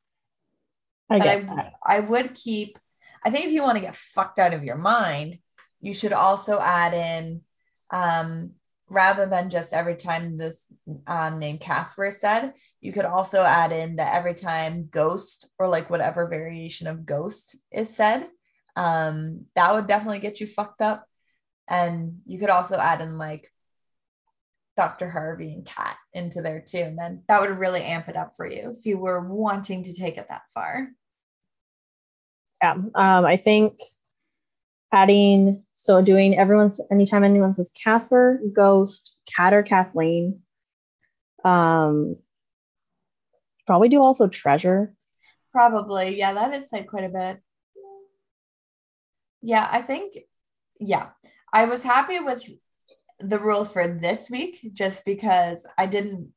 I 1.10 1.18
But 1.18 1.24
get 1.24 1.36
I, 1.38 1.54
that. 1.54 1.72
I 1.84 2.00
would 2.00 2.34
keep, 2.34 2.78
I 3.24 3.30
think 3.30 3.46
if 3.46 3.52
you 3.52 3.62
want 3.62 3.76
to 3.76 3.82
get 3.82 3.96
fucked 3.96 4.38
out 4.38 4.54
of 4.54 4.64
your 4.64 4.78
mind, 4.78 5.38
you 5.80 5.92
should 5.92 6.12
also 6.12 6.58
add 6.60 6.94
in, 6.94 7.42
um, 7.90 8.52
rather 8.88 9.26
than 9.26 9.50
just 9.50 9.72
every 9.72 9.96
time 9.96 10.38
this 10.38 10.64
um, 11.06 11.38
name 11.38 11.58
Casper 11.58 12.06
is 12.06 12.20
said, 12.20 12.54
you 12.80 12.92
could 12.92 13.04
also 13.04 13.42
add 13.42 13.72
in 13.72 13.96
that 13.96 14.14
every 14.14 14.34
time 14.34 14.88
ghost 14.90 15.46
or 15.58 15.68
like 15.68 15.90
whatever 15.90 16.26
variation 16.26 16.86
of 16.86 17.06
ghost 17.06 17.56
is 17.70 17.94
said, 17.94 18.26
um, 18.76 19.46
that 19.54 19.74
would 19.74 19.86
definitely 19.86 20.20
get 20.20 20.40
you 20.40 20.46
fucked 20.46 20.80
up. 20.80 21.06
And 21.68 22.20
you 22.26 22.38
could 22.38 22.50
also 22.50 22.78
add 22.78 23.00
in 23.00 23.18
like 23.18 23.52
Dr. 24.76 25.10
Harvey 25.10 25.52
and 25.52 25.66
Kat 25.66 25.96
into 26.14 26.40
there 26.40 26.64
too. 26.66 26.78
And 26.78 26.98
then 26.98 27.22
that 27.28 27.40
would 27.40 27.58
really 27.58 27.82
amp 27.82 28.08
it 28.08 28.16
up 28.16 28.34
for 28.36 28.46
you 28.46 28.74
if 28.78 28.86
you 28.86 28.96
were 28.96 29.20
wanting 29.20 29.82
to 29.84 29.92
take 29.92 30.16
it 30.16 30.28
that 30.28 30.42
far. 30.54 30.88
Yeah. 32.62 32.72
Um, 32.72 32.92
I 32.94 33.36
think 33.36 33.80
adding 34.92 35.64
so 35.74 36.02
doing 36.02 36.38
everyone's 36.38 36.80
anytime 36.90 37.24
anyone 37.24 37.52
says 37.52 37.70
Casper, 37.70 38.40
Ghost, 38.52 39.14
Kat 39.26 39.52
or 39.52 39.62
Kathleen. 39.62 40.40
Um 41.44 42.16
probably 43.66 43.90
do 43.90 44.02
also 44.02 44.28
treasure. 44.28 44.94
Probably. 45.52 46.18
Yeah, 46.18 46.32
that 46.32 46.54
is 46.54 46.68
said 46.68 46.88
quite 46.88 47.04
a 47.04 47.08
bit. 47.08 47.40
Yeah, 49.42 49.68
I 49.70 49.82
think, 49.82 50.16
yeah, 50.80 51.08
I 51.52 51.66
was 51.66 51.82
happy 51.82 52.18
with 52.18 52.42
the 53.20 53.38
rules 53.38 53.70
for 53.70 53.86
this 53.86 54.30
week 54.30 54.70
just 54.72 55.04
because 55.04 55.66
I 55.76 55.86
didn't, 55.86 56.32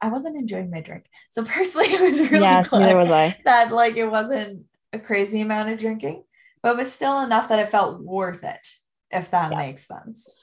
I 0.00 0.08
wasn't 0.08 0.36
enjoying 0.36 0.70
my 0.70 0.80
drink. 0.80 1.04
So 1.30 1.44
personally, 1.44 1.88
it 1.92 2.00
was 2.00 2.20
really 2.30 2.42
yes, 2.42 2.68
glad 2.68 2.96
was 2.96 3.34
that 3.44 3.72
like 3.72 3.96
it 3.96 4.10
wasn't 4.10 4.64
a 4.92 4.98
crazy 4.98 5.40
amount 5.40 5.70
of 5.70 5.78
drinking, 5.78 6.24
but 6.64 6.70
it 6.70 6.76
was 6.78 6.90
still 6.92 7.20
enough 7.20 7.48
that 7.50 7.58
it 7.58 7.68
felt 7.68 8.00
worth 8.00 8.42
it, 8.42 8.66
if 9.10 9.30
that 9.30 9.50
Yeah. 9.52 9.58
makes 9.58 9.86
sense. 9.86 10.40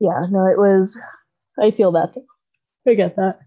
Yeah, 0.00 0.24
no, 0.30 0.46
it 0.46 0.56
was 0.58 0.98
I 1.60 1.70
feel 1.70 1.92
that. 1.92 2.16
I 2.88 2.94
get 2.94 3.14
that. 3.16 3.38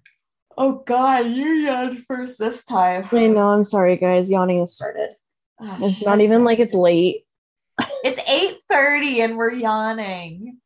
Oh 0.57 0.83
God, 0.85 1.25
you 1.25 1.45
yawned 1.47 2.05
first 2.05 2.37
this 2.39 2.63
time. 2.63 3.07
I 3.11 3.25
know, 3.27 3.47
I'm 3.49 3.63
sorry 3.63 3.97
guys, 3.97 4.29
yawning 4.29 4.59
has 4.59 4.75
started. 4.75 5.11
Oh, 5.59 5.77
It's 5.81 6.05
not 6.05 6.21
even 6.21 6.43
like 6.43 6.59
it's 6.59 6.73
late. 6.73 7.25
It's 8.03 8.21
8:30 8.29 9.21
and 9.23 9.35
we're 9.37 9.53
yawning. 9.53 10.59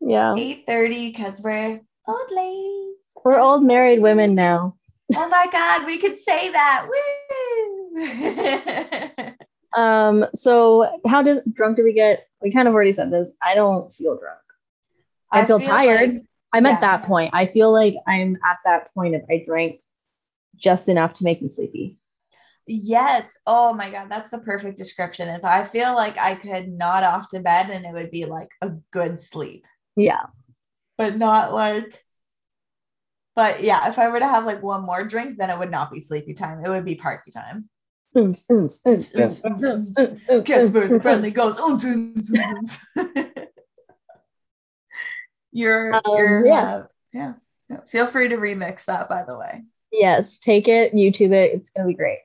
Yeah. 0.00 0.34
8:30 0.36 1.12
because 1.12 1.40
we're 1.42 1.80
old 2.06 2.30
ladies. 2.30 2.96
We're 3.24 3.40
old 3.40 3.64
married 3.64 4.00
women 4.00 4.34
now. 4.36 4.76
Oh 5.16 5.28
my 5.28 5.46
god, 5.52 5.84
we 5.84 5.98
could 5.98 6.18
say 6.20 6.50
that. 6.52 6.86
Woo! 6.88 9.32
Um, 9.74 10.26
so 10.34 11.00
how 11.06 11.22
did 11.22 11.42
drunk 11.52 11.76
did 11.76 11.84
we 11.84 11.92
get? 11.92 12.26
We 12.42 12.50
kind 12.50 12.68
of 12.68 12.74
already 12.74 12.92
said 12.92 13.10
this. 13.10 13.30
I 13.42 13.54
don't 13.54 13.92
feel 13.92 14.18
drunk. 14.18 14.38
I, 15.32 15.44
feel, 15.46 15.60
tired. 15.60 16.12
like- 16.14 16.22
I'm 16.52 16.66
yeah. 16.66 16.72
at 16.72 16.80
that 16.82 17.04
point. 17.04 17.30
I 17.32 17.46
feel 17.46 17.72
like 17.72 17.94
I'm 18.06 18.36
at 18.44 18.58
that 18.64 18.88
point 18.92 19.14
of 19.14 19.22
I 19.30 19.42
drank 19.46 19.80
just 20.56 20.88
enough 20.88 21.14
to 21.14 21.24
make 21.24 21.40
me 21.40 21.48
sleepy. 21.48 21.98
yes. 22.66 23.38
Oh 23.46 23.72
my 23.72 23.90
god, 23.90 24.08
that's 24.10 24.30
the 24.30 24.38
perfect 24.38 24.76
description. 24.78 25.28
Is 25.28 25.44
I 25.44 25.64
feel 25.64 25.94
like 25.94 26.16
I 26.18 26.34
could 26.34 26.68
nod 26.68 27.04
off 27.04 27.28
to 27.30 27.40
bed 27.40 27.70
and 27.70 27.84
it 27.86 27.92
would 27.92 28.10
be 28.10 28.26
like 28.26 28.50
a 28.60 28.70
good 28.90 29.20
sleep, 29.22 29.64
Yeah. 29.96 30.26
but 30.98 31.16
not 31.16 31.52
like 31.54 32.04
But 33.34 33.62
yeah, 33.64 33.88
if 33.88 33.98
I 33.98 34.08
were 34.08 34.18
to 34.20 34.28
have 34.28 34.44
like 34.44 34.62
one 34.62 34.84
more 34.84 35.04
drink, 35.04 35.38
then 35.38 35.48
it 35.50 35.58
would 35.58 35.70
not 35.70 35.90
be 35.90 36.00
sleepy 36.00 36.34
time. 36.34 36.62
It 36.64 36.68
would 36.68 36.84
be 36.84 36.96
party 36.96 37.30
time. 37.30 37.68
Uns, 38.14 38.44
uns, 38.48 38.80
uns, 38.84 39.14
uns, 39.14 39.40
uns, 39.42 39.64
uns, 39.64 39.98
uns, 39.98 40.24
goes. 41.32 42.78
You're, 45.52 45.94
Um, 45.94 46.02
you're, 46.06 46.46
yeah. 46.46 46.62
uh, 46.62 46.86
yeah. 47.12 47.32
yeah. 47.68 47.80
Feel 47.88 48.06
free 48.06 48.28
to 48.28 48.36
remix 48.36 48.86
that, 48.86 49.08
by 49.08 49.22
the 49.22 49.36
way. 49.38 49.62
Yes, 49.90 50.38
take 50.38 50.68
it, 50.68 50.94
YouTube 50.94 51.32
it. 51.32 51.52
It's 51.52 51.70
gonna 51.70 51.88
be 51.88 51.94
great. 51.94 52.20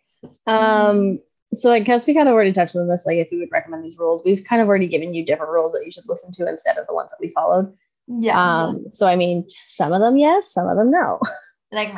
Um, 0.45 1.19
so 1.54 1.71
I 1.71 1.80
guess 1.80 2.08
we 2.08 2.13
kind 2.13 2.28
of 2.30 2.34
already 2.34 2.54
touched 2.54 2.76
on 2.76 2.88
this, 2.88 3.06
like 3.06 3.17
if 3.17 3.28
we 3.32 3.39
would 3.39 3.52
recommend 3.52 3.84
these 3.84 3.97
rules. 4.00 4.23
We've 4.26 4.43
kind 4.43 4.62
of 4.62 4.67
already 4.69 4.88
given 4.88 5.13
you 5.13 5.26
different 5.26 5.52
rules 5.52 5.73
that 5.73 5.84
you 5.86 5.91
should 5.91 6.08
listen 6.08 6.32
to 6.34 6.47
instead 6.47 6.78
of 6.78 6.88
the 6.88 6.93
ones 6.93 7.10
that 7.12 7.17
we 7.19 7.30
followed. 7.30 7.73
yeah, 8.08 8.38
Um, 8.65 8.86
so 8.89 9.08
I 9.08 9.15
mean, 9.17 9.45
some 9.65 9.91
of 9.93 10.00
them 10.02 10.17
yes, 10.17 10.52
some 10.54 10.67
of 10.69 10.78
them 10.78 10.91
no. 10.91 11.19
like 11.71 11.93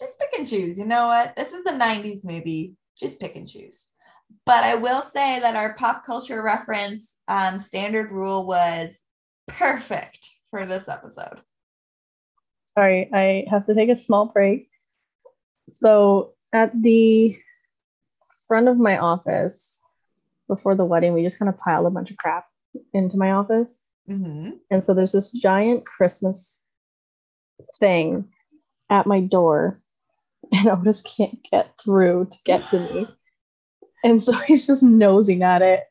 just 0.00 0.18
pick 0.18 0.30
and 0.38 0.48
choose. 0.48 0.78
You 0.78 0.86
know 0.86 1.06
what? 1.06 1.36
This 1.36 1.52
is 1.52 1.66
a 1.66 1.72
'90s 1.72 2.24
movie. 2.24 2.74
Just 2.98 3.20
pick 3.20 3.36
and 3.36 3.48
choose. 3.48 3.88
But 4.46 4.64
I 4.64 4.76
will 4.76 5.02
say 5.02 5.40
that 5.40 5.56
our 5.56 5.74
pop 5.74 6.04
culture 6.04 6.42
reference 6.42 7.16
um, 7.28 7.58
standard 7.58 8.10
rule 8.10 8.46
was 8.46 9.00
perfect 9.46 10.28
for 10.50 10.66
this 10.66 10.88
episode. 10.88 11.40
Sorry, 12.76 13.10
I 13.12 13.44
have 13.50 13.66
to 13.66 13.74
take 13.74 13.90
a 13.90 13.96
small 13.96 14.26
break. 14.26 14.68
So 15.68 16.34
at 16.52 16.70
the 16.80 17.36
front 18.48 18.68
of 18.68 18.78
my 18.78 18.98
office 18.98 19.80
before 20.48 20.74
the 20.74 20.84
wedding, 20.84 21.12
we 21.12 21.22
just 21.22 21.38
kind 21.38 21.48
of 21.48 21.58
piled 21.58 21.86
a 21.86 21.90
bunch 21.90 22.10
of 22.10 22.16
crap 22.16 22.46
into 22.92 23.16
my 23.16 23.32
office. 23.32 23.84
hmm 24.06 24.50
And 24.70 24.82
so 24.82 24.94
there's 24.94 25.12
this 25.12 25.30
giant 25.32 25.84
Christmas 25.84 26.64
thing 27.78 28.28
at 28.88 29.06
my 29.06 29.20
door, 29.20 29.80
and 30.52 30.68
Otis 30.68 31.02
can't 31.02 31.42
get 31.50 31.76
through 31.78 32.28
to 32.30 32.38
get 32.44 32.68
to 32.70 32.80
me. 32.80 33.06
And 34.04 34.22
so 34.22 34.32
he's 34.46 34.66
just 34.66 34.82
nosing 34.82 35.42
at 35.42 35.62
it. 35.62 35.84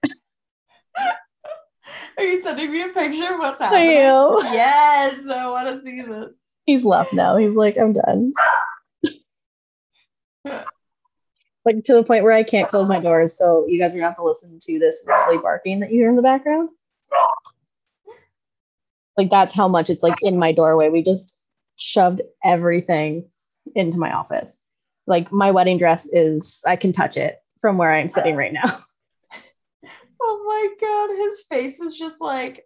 Are 2.18 2.24
you 2.24 2.42
sending 2.44 2.72
me 2.72 2.82
a 2.82 2.90
picture 2.90 3.34
of 3.34 3.40
what's 3.40 3.62
I 3.62 3.80
happening? 3.80 3.98
am. 3.98 4.54
Yes, 4.54 5.26
I 5.28 5.48
want 5.50 5.70
to 5.70 5.82
see 5.82 6.02
this. 6.02 6.32
He's 6.66 6.84
left 6.84 7.14
now. 7.14 7.38
He's 7.38 7.56
like, 7.56 7.78
I'm 7.78 7.94
done. 7.94 8.34
like 11.66 11.84
to 11.86 11.94
the 11.94 12.04
point 12.04 12.24
where 12.24 12.34
I 12.34 12.44
can't 12.44 12.68
close 12.68 12.90
my 12.90 13.00
doors, 13.00 13.38
so 13.38 13.66
you 13.68 13.80
guys 13.80 13.94
are 13.94 13.98
gonna 13.98 14.08
have 14.08 14.18
to 14.18 14.24
listen 14.24 14.60
to 14.62 14.80
this 14.80 15.04
lovely 15.08 15.38
barking 15.38 15.80
that 15.80 15.92
you 15.92 16.02
hear 16.02 16.10
in 16.10 16.18
the 16.18 16.22
background. 16.22 16.70
Like 19.18 19.30
that's 19.30 19.56
how 19.56 19.68
much 19.68 19.90
it's 19.90 20.04
like 20.04 20.16
in 20.22 20.38
my 20.38 20.52
doorway. 20.52 20.90
We 20.90 21.02
just 21.04 21.40
shoved 21.78 22.22
everything 22.44 23.30
into 23.76 23.98
my 23.98 24.12
office. 24.12 24.64
Like 25.08 25.32
my 25.32 25.52
wedding 25.52 25.78
dress 25.78 26.08
is 26.12 26.62
I 26.68 26.76
can 26.76 26.92
touch 26.92 27.18
it 27.18 27.38
from 27.62 27.78
where 27.78 27.92
I'm 27.92 28.10
sitting 28.10 28.36
right 28.36 28.54
now. 28.54 28.80
Oh 30.22 30.44
my 30.46 30.86
god, 30.86 31.16
his 31.18 31.46
face 31.50 31.80
is 31.80 31.96
just 31.98 32.20
like, 32.20 32.66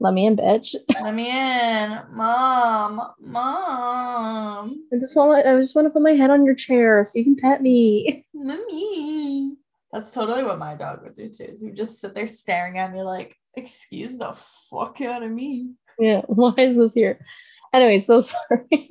Let 0.00 0.14
me 0.14 0.24
in, 0.26 0.36
bitch. 0.36 0.74
let 1.02 1.14
me 1.14 1.30
in, 1.30 1.98
mom, 2.12 3.12
mom, 3.20 4.76
I 4.92 4.96
just 4.98 5.14
want 5.14 5.46
I 5.46 5.54
just 5.58 5.76
want 5.76 5.86
to 5.86 5.90
put 5.90 6.00
my 6.02 6.12
head 6.12 6.30
on 6.30 6.46
your 6.46 6.54
chair 6.54 7.04
so 7.04 7.18
you 7.18 7.24
can 7.24 7.36
pet 7.36 7.60
me. 7.62 8.26
mommy. 8.32 9.56
That's 9.92 10.10
totally 10.10 10.44
what 10.44 10.58
my 10.58 10.74
dog 10.74 11.02
would 11.02 11.14
do 11.16 11.28
too. 11.28 11.44
Is 11.44 11.60
he 11.60 11.66
would 11.66 11.76
just 11.76 12.00
sit 12.00 12.14
there 12.14 12.26
staring 12.26 12.78
at 12.78 12.92
me 12.92 13.02
like, 13.02 13.36
excuse 13.54 14.16
the 14.18 14.34
fuck 14.70 15.00
out 15.02 15.22
of 15.22 15.30
me. 15.30 15.74
Yeah, 15.98 16.22
why 16.26 16.54
is 16.56 16.76
this 16.76 16.94
here? 16.94 17.20
Anyway, 17.74 17.98
so 17.98 18.20
sorry. 18.20 18.88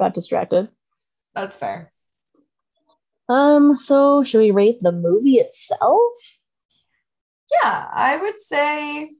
Got 0.00 0.14
distracted. 0.14 0.66
That's 1.34 1.54
fair. 1.54 1.92
Um, 3.28 3.74
so 3.74 4.24
should 4.24 4.38
we 4.38 4.50
rate 4.50 4.78
the 4.80 4.92
movie 4.92 5.36
itself? 5.36 6.12
Yeah, 7.52 7.86
I 7.92 8.16
would 8.16 8.40
say. 8.40 9.10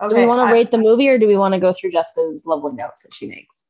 do 0.00 0.16
we 0.16 0.24
want 0.24 0.48
to 0.48 0.54
rate 0.54 0.70
the 0.70 0.78
movie 0.78 1.06
or 1.10 1.18
do 1.18 1.26
we 1.28 1.36
want 1.36 1.52
to 1.52 1.60
go 1.60 1.74
through 1.74 1.90
Jessica's 1.90 2.46
lovely 2.46 2.72
notes 2.72 3.02
that 3.02 3.12
she 3.12 3.26
makes? 3.26 3.66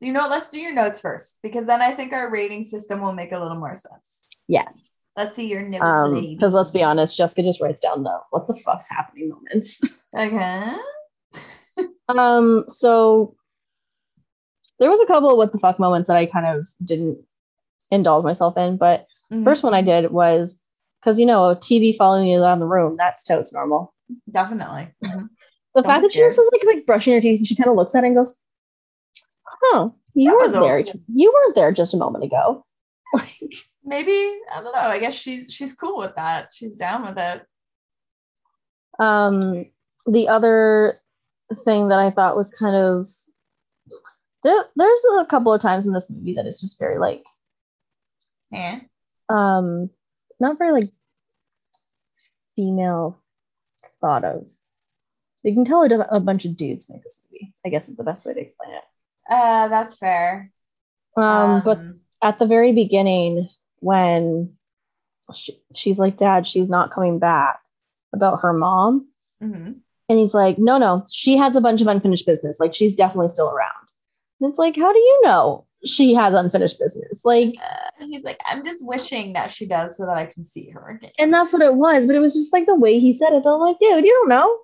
You 0.00 0.14
know, 0.14 0.26
let's 0.26 0.50
do 0.50 0.58
your 0.58 0.74
notes 0.74 1.02
first 1.02 1.38
because 1.42 1.66
then 1.66 1.82
I 1.82 1.90
think 1.92 2.14
our 2.14 2.30
rating 2.30 2.64
system 2.64 3.02
will 3.02 3.12
make 3.12 3.32
a 3.32 3.38
little 3.38 3.58
more 3.58 3.74
sense. 3.74 4.30
Yes. 4.48 4.96
Let's 5.18 5.36
see 5.36 5.50
your 5.50 5.60
notes. 5.60 5.84
Um, 5.84 6.14
because 6.14 6.54
let's 6.54 6.70
be 6.70 6.82
honest, 6.82 7.18
Jessica 7.18 7.42
just 7.42 7.60
writes 7.60 7.82
down 7.82 8.04
the 8.04 8.18
what 8.30 8.46
the 8.46 8.54
fuck's 8.54 8.88
happening 8.88 9.28
moments. 9.28 9.82
Okay. 10.14 10.74
um, 12.08 12.64
so 12.68 13.34
there 14.78 14.90
was 14.90 15.00
a 15.00 15.06
couple 15.06 15.30
of 15.30 15.36
what 15.36 15.52
the 15.52 15.58
fuck 15.58 15.78
moments 15.78 16.08
that 16.08 16.16
I 16.16 16.26
kind 16.26 16.46
of 16.46 16.66
didn't 16.84 17.18
indulge 17.90 18.24
myself 18.24 18.56
in, 18.56 18.76
but 18.76 19.06
Mhm. 19.30 19.44
first 19.44 19.62
one 19.62 19.74
I 19.74 19.82
did 19.82 20.10
was 20.10 20.60
because 21.00 21.18
you 21.18 21.26
know, 21.26 21.50
a 21.50 21.56
TV 21.56 21.96
following 21.96 22.26
you 22.28 22.40
around 22.42 22.60
the 22.60 22.66
room, 22.66 22.96
that's 22.96 23.24
totes 23.24 23.52
normal. 23.52 23.94
definitely. 24.30 24.88
Mhm. 25.04 25.28
The 25.74 25.80
Don't 25.82 25.90
fact 25.90 26.02
that 26.02 26.12
she 26.12 26.18
just 26.20 26.38
is 26.38 26.50
like, 26.52 26.64
like 26.74 26.86
brushing 26.86 27.14
her 27.14 27.20
teeth 27.20 27.38
and 27.38 27.46
she 27.46 27.56
kind 27.56 27.68
of 27.70 27.76
looks 27.76 27.94
at 27.94 28.04
it 28.04 28.08
and 28.08 28.16
goes, 28.16 28.34
Huh, 29.46 29.90
you 30.14 30.32
weren't 30.32 30.52
there. 30.52 30.78
okay. 30.80 31.00
You 31.14 31.32
weren't 31.34 31.54
there 31.54 31.72
just 31.72 31.94
a 31.94 31.96
moment 31.98 32.24
ago. 32.24 32.64
Like, 33.14 33.52
Maybe 33.84 34.12
I 34.50 34.60
don't 34.62 34.64
know. 34.72 34.72
I 34.74 34.98
guess 34.98 35.12
she's 35.14 35.52
she's 35.52 35.74
cool 35.74 35.98
with 35.98 36.14
that. 36.16 36.48
She's 36.52 36.76
down 36.76 37.02
with 37.04 37.18
it. 37.18 37.42
um 38.98 39.66
the 40.06 40.28
other 40.28 41.00
thing 41.64 41.88
that 41.88 41.98
I 41.98 42.10
thought 42.10 42.36
was 42.36 42.50
kind 42.50 42.76
of 42.76 43.06
there, 44.42 44.64
there's 44.76 45.04
a 45.18 45.24
couple 45.26 45.52
of 45.52 45.60
times 45.60 45.86
in 45.86 45.92
this 45.92 46.10
movie 46.10 46.34
that 46.34 46.46
it's 46.46 46.60
just 46.60 46.78
very 46.78 46.98
like 46.98 47.24
Yeah. 48.50 48.80
um 49.28 49.90
not 50.40 50.58
very 50.58 50.72
like 50.72 50.90
female 52.56 53.18
thought 54.00 54.24
of 54.24 54.46
you 55.42 55.54
can 55.54 55.64
tell 55.64 55.82
a, 55.82 55.98
a 56.10 56.20
bunch 56.20 56.44
of 56.44 56.56
dudes 56.56 56.88
make 56.88 57.02
this 57.02 57.20
movie 57.30 57.52
i 57.64 57.68
guess 57.68 57.88
is 57.88 57.96
the 57.96 58.04
best 58.04 58.26
way 58.26 58.34
to 58.34 58.40
explain 58.40 58.70
it 58.74 58.82
Uh, 59.30 59.68
that's 59.68 59.96
fair. 59.96 60.50
um, 61.16 61.62
but 61.64 61.80
at 62.22 62.38
the 62.38 62.46
very 62.46 62.72
beginning 62.72 63.48
when 63.80 64.52
she, 65.34 65.56
she's 65.74 65.98
like 65.98 66.16
dad 66.16 66.46
she's 66.46 66.68
not 66.68 66.90
coming 66.90 67.18
back 67.18 67.60
about 68.12 68.40
her 68.42 68.52
mom 68.52 69.08
mhm. 69.42 69.76
and 70.08 70.18
he's 70.18 70.34
like 70.34 70.58
no 70.58 70.78
no 70.78 71.04
she 71.10 71.36
has 71.36 71.56
a 71.56 71.60
bunch 71.60 71.80
of 71.80 71.86
unfinished 71.88 72.26
business 72.26 72.60
like 72.60 72.74
she's 72.74 72.94
definitely 72.94 73.28
still 73.28 73.48
around 73.50 73.81
and 74.42 74.50
it's 74.50 74.58
like 74.58 74.76
how 74.76 74.92
do 74.92 74.98
you 74.98 75.20
know 75.24 75.64
she 75.86 76.12
has 76.14 76.34
unfinished 76.34 76.78
business 76.78 77.24
like 77.24 77.54
Uh, 77.62 78.06
he's 78.06 78.24
like, 78.24 78.40
I'm 78.44 78.64
just 78.64 78.86
wishing 78.86 79.32
that 79.34 79.50
she 79.50 79.66
does 79.66 79.96
so 79.96 80.04
that 80.06 80.16
I 80.18 80.26
can 80.26 80.44
see 80.44 80.68
her 80.70 80.90
again. 80.90 81.12
and 81.18 81.32
that's 81.32 81.52
what 81.52 81.62
it 81.62 81.74
was 81.74 82.06
but 82.06 82.16
it 82.16 82.20
was 82.20 82.34
just 82.34 82.52
like 82.52 82.66
the 82.66 82.74
way 82.76 82.98
he 82.98 83.12
said 83.12 83.32
it 83.32 83.46
i'm 83.46 83.60
like 83.60 83.78
dude 83.78 84.04
you 84.04 84.12
don't 84.12 84.28
know 84.28 84.58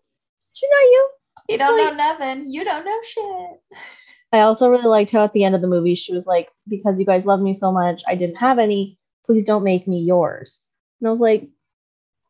she 0.53 0.67
not 0.69 0.83
you 0.83 1.09
you 1.51 1.59
don't 1.59 1.79
like- 1.79 1.97
know 1.97 1.97
nothing. 1.97 2.51
You 2.53 2.65
don't 2.65 2.85
know 2.85 2.99
shit. 3.03 3.79
i 4.33 4.41
also 4.41 4.69
really 4.71 4.85
liked 4.87 5.11
how 5.13 5.25
at 5.25 5.33
the 5.33 5.45
end 5.45 5.55
of 5.55 5.63
the 5.63 5.69
movie 5.69 5.95
she 5.95 6.13
was 6.13 6.27
like 6.27 6.51
because 6.69 7.01
you 7.01 7.07
guys 7.07 7.25
love 7.25 7.41
me 7.41 7.55
so 7.55 7.73
much 7.73 8.03
i 8.07 8.15
didn't 8.15 8.37
have 8.37 8.59
any 8.59 8.99
please 9.25 9.45
don't 9.45 9.65
make 9.65 9.87
me 9.89 10.01
yours 10.01 10.63
and 11.01 11.09
i 11.09 11.11
was 11.11 11.21
like 11.21 11.49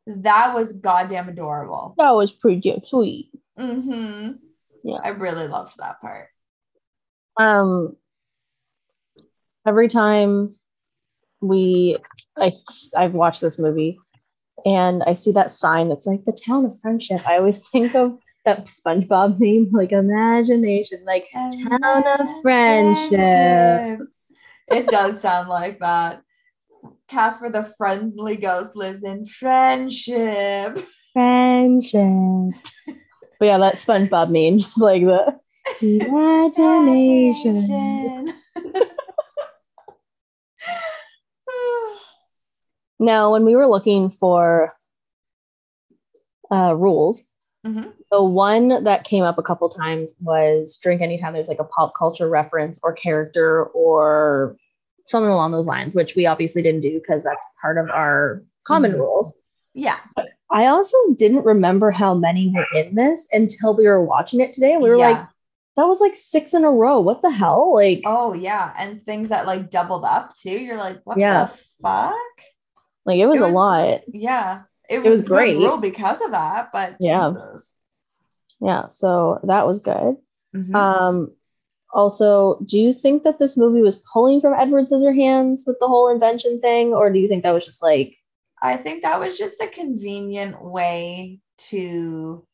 That 0.07 0.55
was 0.55 0.73
goddamn 0.73 1.29
adorable. 1.29 1.95
that 1.99 2.11
was 2.15 2.31
pretty 2.33 2.81
sweet 2.85 3.31
Mm-hmm. 3.59 4.33
Yeah. 4.85 4.99
I 5.03 5.09
really 5.09 5.49
loved 5.49 5.75
that 5.79 6.01
part. 6.01 6.29
Um 7.39 7.97
every 9.67 9.89
time 9.89 10.55
we 11.41 11.97
I 12.37 12.53
I've 12.97 13.15
watched 13.15 13.41
this 13.41 13.59
movie 13.59 13.99
and 14.65 15.03
I 15.05 15.13
see 15.13 15.33
that 15.33 15.51
sign 15.51 15.89
that's 15.89 16.07
like 16.07 16.25
the 16.25 16.37
town 16.45 16.65
of 16.67 16.79
friendship. 16.81 17.27
I 17.27 17.39
always 17.39 17.69
think 17.73 17.95
of 17.95 18.19
that 18.45 18.67
SpongeBob 18.67 19.39
meme, 19.39 19.71
like 19.73 19.93
imagination, 19.93 21.05
like 21.05 21.27
town 21.33 22.05
of 22.19 22.43
friendship. 22.43 24.01
It 24.71 24.89
does 24.89 25.21
sound 25.21 25.49
like 25.49 25.79
that. 25.81 26.23
Casper 27.09 27.51
the 27.51 27.65
friendly 27.77 28.37
ghost 28.37 28.77
lives 28.77 29.03
in 29.03 29.27
friendship. 29.27 30.79
Friendship. 31.13 32.55
but 33.39 33.47
yeah, 33.47 33.59
that 33.59 33.75
SpongeBob 33.75 34.31
meme, 34.31 34.59
just 34.59 34.81
like 34.81 35.03
the 35.03 35.39
imagination. 35.83 38.33
Now, 43.01 43.33
when 43.33 43.45
we 43.45 43.55
were 43.55 43.67
looking 43.67 44.11
for 44.11 44.75
uh, 46.51 46.75
rules, 46.77 47.23
Mhm. 47.65 47.93
the 48.11 48.25
one 48.25 48.85
that 48.85 49.05
came 49.05 49.23
up 49.23 49.39
a 49.39 49.43
couple 49.43 49.69
times 49.69 50.15
was 50.23 50.79
drink 50.83 51.03
anytime 51.03 51.35
there's 51.35 51.49
like 51.49 51.61
a 51.61 51.65
pop 51.65 51.93
culture 51.97 52.29
reference 52.29 52.81
or 52.83 52.93
character 52.93 53.65
or 53.67 54.57
something 55.05 55.31
along 55.31 55.53
those 55.53 55.67
lines, 55.67 55.95
which 55.95 56.17
we 56.17 56.27
obviously 56.27 56.63
didn't 56.63 56.81
do 56.81 56.99
because 56.99 57.23
that's 57.23 57.47
part 57.61 57.77
of 57.79 57.89
our 57.91 58.43
common 58.67 58.93
Mhm. 58.93 59.01
rules. 59.01 59.35
Yeah. 59.75 59.99
I 60.51 60.67
also 60.67 60.97
didn't 61.17 61.45
remember 61.45 61.91
how 61.91 62.15
many 62.15 62.53
were 62.55 62.67
in 62.81 62.95
this 62.95 63.29
until 63.33 63.77
we 63.77 63.87
were 63.87 64.03
watching 64.03 64.41
it 64.41 64.53
today. 64.55 64.77
We 64.79 64.89
were 64.89 64.97
Yeah. 64.97 65.11
like, 65.11 65.27
that 65.79 65.87
was 65.87 66.01
like 66.01 66.15
six 66.15 66.55
in 66.55 66.65
a 66.65 66.71
row. 66.71 66.99
What 67.01 67.23
the 67.23 67.31
hell? 67.31 67.73
Like, 67.73 68.03
Oh 68.05 68.33
yeah, 68.35 68.73
and 68.77 69.05
things 69.07 69.29
that 69.29 69.47
like 69.47 69.71
doubled 69.71 70.05
up 70.05 70.35
too. 70.37 70.51
You're 70.51 70.77
like, 70.77 71.01
what 71.05 71.19
Yeah. 71.19 71.45
the 71.45 71.59
fuck? 71.83 72.15
like 73.07 73.19
it 73.21 73.27
was, 73.27 73.41
it 73.41 73.45
a 73.45 73.53
lot. 73.53 74.01
Yeah, 74.09 74.63
it 74.91 75.03
was 75.03 75.21
was, 75.21 75.23
great. 75.23 75.57
rule 75.57 75.79
because 75.79 76.21
of 76.21 76.33
that. 76.33 76.71
But 76.73 76.97
Yeah. 77.01 77.29
Jesus. 77.31 77.75
Yeah. 78.61 78.89
So 78.89 79.39
that 79.45 79.67
was 79.67 79.79
good. 79.79 80.17
Mhm. 80.55 80.75
Um, 80.75 81.35
also, 81.95 82.59
do 82.67 82.79
you 82.79 82.93
think 82.93 83.23
that 83.23 83.39
this 83.39 83.57
movie 83.57 83.81
was 83.81 84.03
pulling 84.13 84.41
from 84.41 84.55
Edward 84.55 84.87
Scissorhands 84.87 85.61
with 85.67 85.79
the 85.81 85.87
whole 85.89 86.09
invention 86.11 86.61
thing, 86.61 86.93
or 86.93 87.11
do 87.13 87.19
you 87.19 87.29
think 87.29 87.45
that 87.45 87.53
was 87.53 87.65
just 87.65 87.83
like, 87.83 88.15
I 88.61 88.77
think 88.77 89.03
that 89.03 89.21
was 89.21 89.39
just 89.39 89.63
a 89.63 89.69
convenient 89.69 90.61
way 90.63 91.39
to 91.71 92.45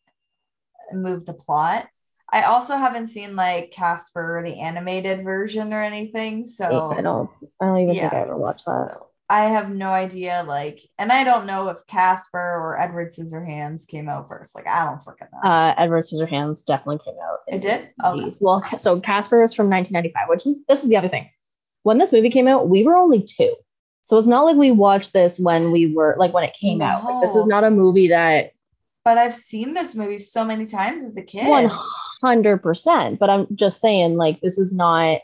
move 0.93 1.25
the 1.25 1.33
plot. 1.33 1.89
I 2.35 2.43
also 2.43 2.77
haven't 2.77 3.09
seen 3.09 3.37
like 3.37 3.71
Casper 3.71 4.43
the 4.45 4.59
animated 4.59 5.23
version 5.23 5.73
or 5.73 5.81
anything, 5.81 6.45
so 6.45 6.91
I 6.91 7.01
don't, 7.01 7.31
I 7.61 7.67
don't 7.67 7.79
even 7.79 7.95
think 7.95 8.13
I 8.13 8.23
ever 8.23 8.37
watched 8.37 8.65
that. 8.65 8.91
so 8.93 9.07
I 9.31 9.45
have 9.45 9.71
no 9.71 9.91
idea. 9.91 10.45
Like, 10.45 10.81
and 10.99 11.13
I 11.13 11.23
don't 11.23 11.47
know 11.47 11.69
if 11.69 11.87
Casper 11.87 12.39
or 12.39 12.81
Edward 12.81 13.13
Scissorhands 13.13 13.87
came 13.87 14.09
out 14.09 14.29
first. 14.29 14.57
Like, 14.57 14.67
I 14.67 14.85
don't 14.85 14.99
freaking 14.99 15.29
know. 15.33 15.49
Uh, 15.49 15.75
Edward 15.79 16.03
Scissorhands 16.03 16.67
definitely 16.67 17.05
came 17.05 17.15
out. 17.23 17.39
it 17.47 17.63
did. 17.63 17.91
Oh. 18.03 18.21
Okay. 18.21 18.37
Well, 18.41 18.63
so 18.79 18.99
Casper 19.01 19.43
is 19.45 19.55
from 19.55 19.71
1995, 19.71 20.29
which 20.29 20.45
is 20.45 20.65
this 20.69 20.83
is 20.83 20.91
the 20.91 20.97
other 20.97 21.09
thing. 21.09 21.31
When 21.85 21.99
this 21.99 22.13
movie 22.13 22.31
came 22.31 22.49
out, 22.49 22.69
we 22.69 22.83
were 22.83 22.97
only 22.97 23.23
two, 23.23 23.55
so 24.03 24.19
it's 24.19 24.27
not 24.27 24.43
like 24.43 24.57
we 24.57 24.73
watched 24.73 25.13
this 25.13 25.39
when 25.39 25.71
we 25.71 25.95
were 25.95 26.17
like 26.19 26.33
when 26.35 26.43
it 26.45 26.53
came 26.53 26.83
out. 26.83 27.05
Like, 27.05 27.23
this 27.23 27.37
is 27.37 27.47
not 27.47 27.63
a 27.63 27.71
movie 27.71 28.09
that 28.09 28.53
But 29.05 29.19
I've 29.19 29.35
seen 29.35 29.73
this 29.73 29.95
movie 29.95 30.19
so 30.19 30.45
many 30.45 30.67
times 30.67 31.05
as 31.05 31.17
a 31.17 31.23
kid. 31.23 31.47
one 31.49 31.71
hundred 32.25 32.59
percent. 32.63 33.19
But 33.19 33.31
I'm 33.31 33.47
just 33.55 33.81
saying, 33.81 34.17
like, 34.17 34.41
this 34.41 34.59
is 34.59 34.73
not 34.75 35.21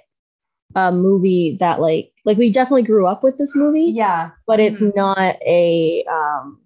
a 0.77 0.93
movie 0.93 1.57
that 1.59 1.81
like 1.81 2.13
like 2.25 2.39
we 2.39 2.51
definitely 2.53 2.85
grew 2.85 3.07
up 3.07 3.25
with 3.25 3.37
this 3.39 3.57
movie. 3.57 3.87
Yeah. 3.93 4.31
but 4.47 4.61
it's 4.61 4.81
Mhm. 4.81 4.95
not 4.95 5.37
a 5.45 6.05
um 6.05 6.61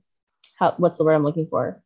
how 0.59 0.75
what's 0.77 0.99
the 0.99 1.05
word 1.05 1.15
I'm 1.15 1.23
looking 1.23 1.47
for? 1.47 1.83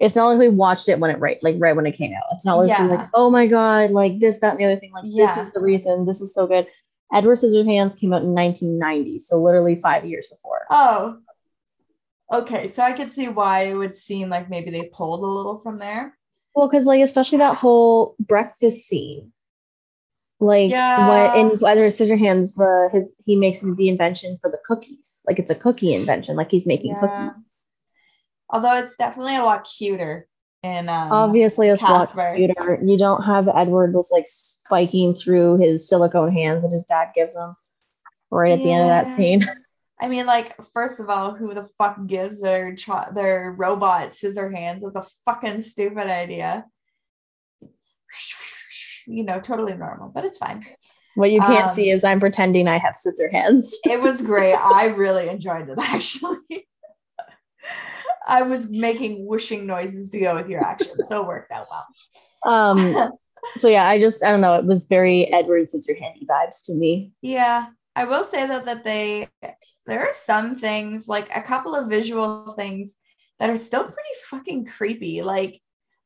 It's 0.00 0.16
not 0.16 0.26
like 0.26 0.38
we 0.40 0.48
watched 0.48 0.88
it 0.88 0.98
when 0.98 1.12
it 1.12 1.20
right 1.20 1.40
like 1.44 1.54
right 1.60 1.76
when 1.76 1.86
it 1.86 1.92
came 1.96 2.12
out. 2.12 2.24
It's 2.32 2.44
not 2.44 2.56
like 2.58 2.68
Yeah. 2.70 2.86
like, 2.86 3.08
oh 3.14 3.30
my 3.30 3.46
god, 3.46 3.92
like 3.92 4.18
this, 4.18 4.40
that, 4.40 4.50
and 4.52 4.58
the 4.60 4.64
other 4.64 4.80
thing. 4.80 4.92
Like 4.92 5.04
this 5.14 5.36
is 5.36 5.52
the 5.52 5.60
reason. 5.60 6.06
This 6.06 6.20
is 6.20 6.34
so 6.34 6.46
good. 6.48 6.66
Edward 7.12 7.36
Scissorhands 7.36 7.96
came 8.00 8.12
out 8.12 8.22
in 8.22 8.34
1990, 8.34 9.20
so 9.20 9.40
literally 9.40 9.76
five 9.76 10.04
years 10.04 10.26
before. 10.26 10.62
Oh. 10.70 11.18
Okay, 12.32 12.68
so 12.72 12.82
I 12.82 12.92
could 12.94 13.12
see 13.12 13.28
why 13.28 13.64
it 13.70 13.74
would 13.74 13.94
seem 13.94 14.28
like 14.30 14.50
maybe 14.50 14.70
they 14.70 14.90
pulled 14.92 15.20
a 15.22 15.26
little 15.26 15.60
from 15.60 15.78
there. 15.78 16.18
Well, 16.54 16.68
because 16.68 16.86
like 16.86 17.00
especially 17.00 17.38
that 17.38 17.56
whole 17.56 18.14
breakfast 18.20 18.86
scene, 18.86 19.32
like 20.40 20.70
Yeah. 20.70 21.06
what 21.06 21.34
in 21.34 21.50
Edward 21.52 21.90
Scissorhands, 21.90 22.54
the 22.56 22.88
his 22.92 23.16
he 23.24 23.36
makes 23.36 23.60
the 23.60 23.88
invention 23.88 24.38
for 24.40 24.50
the 24.50 24.58
cookies. 24.64 25.22
Like 25.26 25.38
it's 25.38 25.50
a 25.50 25.54
cookie 25.54 25.94
invention. 25.94 26.36
Like 26.36 26.50
he's 26.50 26.66
making 26.66 26.94
Yeah. 26.94 27.00
cookies. 27.00 27.52
Although 28.50 28.76
it's 28.76 28.96
definitely 28.96 29.36
a 29.36 29.42
lot 29.42 29.64
cuter 29.64 30.28
in 30.62 30.88
um 30.88 31.10
Obviously, 31.10 31.68
it's 31.68 31.82
a 31.82 31.86
lot 31.86 32.12
cuter. 32.34 32.78
You 32.84 32.96
don't 32.96 33.24
have 33.24 33.48
Edward 33.48 33.92
just 33.94 34.12
like 34.12 34.26
spiking 34.26 35.14
through 35.14 35.58
his 35.58 35.88
silicone 35.88 36.32
hands 36.32 36.62
that 36.62 36.70
his 36.72 36.84
dad 36.84 37.08
gives 37.14 37.34
him 37.34 37.56
right 38.30 38.52
at 38.52 38.62
the 38.62 38.72
end 38.72 38.82
of 38.82 38.88
that 38.88 39.08
scene. 39.08 39.40
I 40.00 40.08
mean, 40.08 40.26
like, 40.26 40.54
first 40.72 40.98
of 41.00 41.08
all, 41.08 41.34
who 41.34 41.54
the 41.54 41.68
fuck 41.78 41.98
gives 42.06 42.40
their 42.40 42.74
cho- 42.74 43.12
their 43.14 43.54
robot 43.56 44.12
scissor 44.12 44.50
hands? 44.50 44.82
That's 44.82 44.96
a 45.06 45.10
fucking 45.24 45.60
stupid 45.62 46.08
idea. 46.08 46.66
You 49.06 49.24
know, 49.24 49.40
totally 49.40 49.76
normal, 49.76 50.08
but 50.08 50.24
it's 50.24 50.38
fine. 50.38 50.62
What 51.14 51.30
you 51.30 51.40
can't 51.40 51.68
Um, 51.68 51.74
see 51.74 51.90
is 51.90 52.02
I'm 52.02 52.18
pretending 52.20 52.66
I 52.66 52.78
have 52.78 52.96
scissor 52.96 53.28
hands. 53.30 53.78
It 53.84 54.00
was 54.00 54.20
great. 54.22 54.54
I 54.54 54.86
really 54.86 55.28
enjoyed 55.28 55.68
it 55.68 55.78
actually. 55.80 56.66
I 58.26 58.42
was 58.42 58.68
making 58.70 59.26
whooshing 59.26 59.66
noises 59.66 60.10
to 60.10 60.18
go 60.18 60.34
with 60.34 60.48
your 60.48 60.64
action, 60.64 60.96
so 61.06 61.20
it 61.22 61.26
worked 61.28 61.52
out 61.52 61.66
well. 61.70 62.52
Um, 62.52 63.10
so 63.56 63.68
yeah, 63.68 63.86
I 63.86 64.00
just 64.00 64.24
I 64.24 64.30
don't 64.30 64.40
know. 64.40 64.54
It 64.54 64.64
was 64.64 64.86
very 64.86 65.30
Edward 65.32 65.66
Scissorhandy 65.66 66.26
vibes 66.26 66.64
to 66.64 66.74
me. 66.74 67.12
Yeah, 67.20 67.66
I 67.94 68.06
will 68.06 68.24
say 68.24 68.46
though 68.46 68.60
that 68.60 68.82
they 68.82 69.28
there 69.86 70.00
are 70.00 70.12
some 70.12 70.56
things 70.56 71.08
like 71.08 71.34
a 71.34 71.42
couple 71.42 71.74
of 71.74 71.88
visual 71.88 72.54
things 72.56 72.96
that 73.38 73.50
are 73.50 73.58
still 73.58 73.84
pretty 73.84 74.14
fucking 74.30 74.66
creepy. 74.66 75.22
Like 75.22 75.60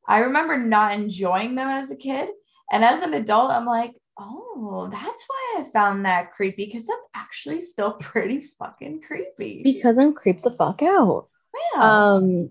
I 0.07 0.21
remember 0.21 0.57
not 0.59 0.95
enjoying 0.95 1.55
them 1.55 1.69
as 1.69 1.91
a 1.91 1.97
kid, 1.97 2.29
and 2.73 2.85
as 2.85 3.03
an 3.03 3.15
adult, 3.15 3.51
I'm 3.51 3.67
like, 3.67 3.95
oh, 4.19 4.89
that's 4.91 5.25
why 5.27 5.57
I 5.59 5.71
found 5.73 6.05
that 6.05 6.33
creepy 6.33 6.67
because 6.67 6.87
that's 6.87 7.01
actually 7.15 7.61
still 7.61 7.93
pretty 8.01 8.47
fucking 8.59 9.03
creepy. 9.03 9.63
Because 9.63 9.99
I'm 9.99 10.15
creeped 10.15 10.43
the 10.43 10.51
fuck 10.51 10.83
out. 10.83 11.29
Wow. 11.75 11.83
Um, 12.17 12.51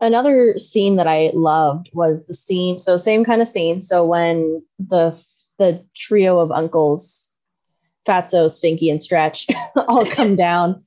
another 0.00 0.58
scene 0.58 0.96
that 0.96 1.06
I 1.06 1.30
loved 1.34 1.90
was 1.92 2.26
the 2.26 2.34
scene. 2.34 2.78
So 2.78 2.96
same 2.96 3.24
kind 3.24 3.42
of 3.42 3.48
scene. 3.48 3.80
So 3.80 4.04
when 4.04 4.62
the 4.78 5.10
the 5.58 5.84
trio 5.94 6.38
of 6.38 6.50
uncles, 6.50 7.31
Fatso, 8.06 8.50
Stinky, 8.50 8.90
and 8.90 9.04
Stretch, 9.04 9.46
all 9.76 10.04
come 10.06 10.36
down 10.36 10.84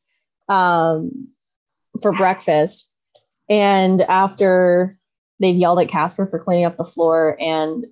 um, 0.50 1.28
for 2.02 2.12
breakfast, 2.12 2.92
and 3.50 4.02
after 4.02 4.98
they've 5.40 5.56
yelled 5.56 5.80
at 5.80 5.90
Casper 5.90 6.26
for 6.26 6.40
cleaning 6.40 6.66
up 6.66 6.78
the 6.78 6.84
floor, 6.84 7.38
and 7.40 7.86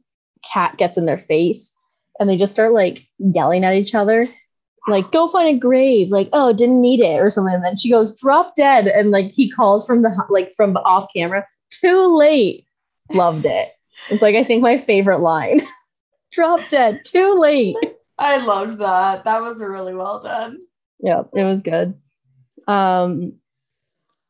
Kat 0.52 0.78
gets 0.78 0.98
in 0.98 1.06
their 1.06 1.18
face, 1.18 1.74
and 2.20 2.30
they 2.30 2.38
just 2.38 2.54
start 2.54 2.74
like 2.74 3.08
yelling 3.18 3.64
at 3.64 3.76
each 3.76 3.96
other 3.96 4.28
like 4.88 5.12
go 5.12 5.28
find 5.28 5.56
a 5.56 5.60
grave 5.60 6.10
like 6.10 6.30
oh 6.34 6.52
didn't 6.54 6.82
need 6.82 7.00
it 7.00 7.20
or 7.20 7.32
something. 7.32 7.54
And 7.54 7.64
then 7.64 7.78
she 7.78 7.90
goes 7.90 8.20
drop 8.20 8.56
dead. 8.56 8.88
And 8.88 9.12
like 9.12 9.32
he 9.32 9.50
calls 9.50 9.88
from 9.88 10.02
the 10.02 10.16
like 10.30 10.54
from 10.56 10.76
off 10.78 11.08
camera 11.16 11.46
too 11.70 12.18
late. 12.18 12.66
Loved 13.12 13.46
it. 13.46 13.70
It's 14.10 14.22
like 14.22 14.36
i 14.36 14.44
think 14.44 14.62
my 14.62 14.78
favorite 14.78 15.20
line 15.20 15.62
drop 16.32 16.68
dead. 16.70 17.02
Too 17.06 17.34
late 17.36 17.76
I 18.18 18.38
loved 18.46 18.80
that. 18.80 19.24
That 19.26 19.42
was 19.42 19.60
really 19.62 19.94
well 19.96 20.20
done. 20.22 20.60
yeah 21.00 21.24
it 21.36 21.44
was 21.44 21.62
good 21.62 21.96
um 22.68 23.34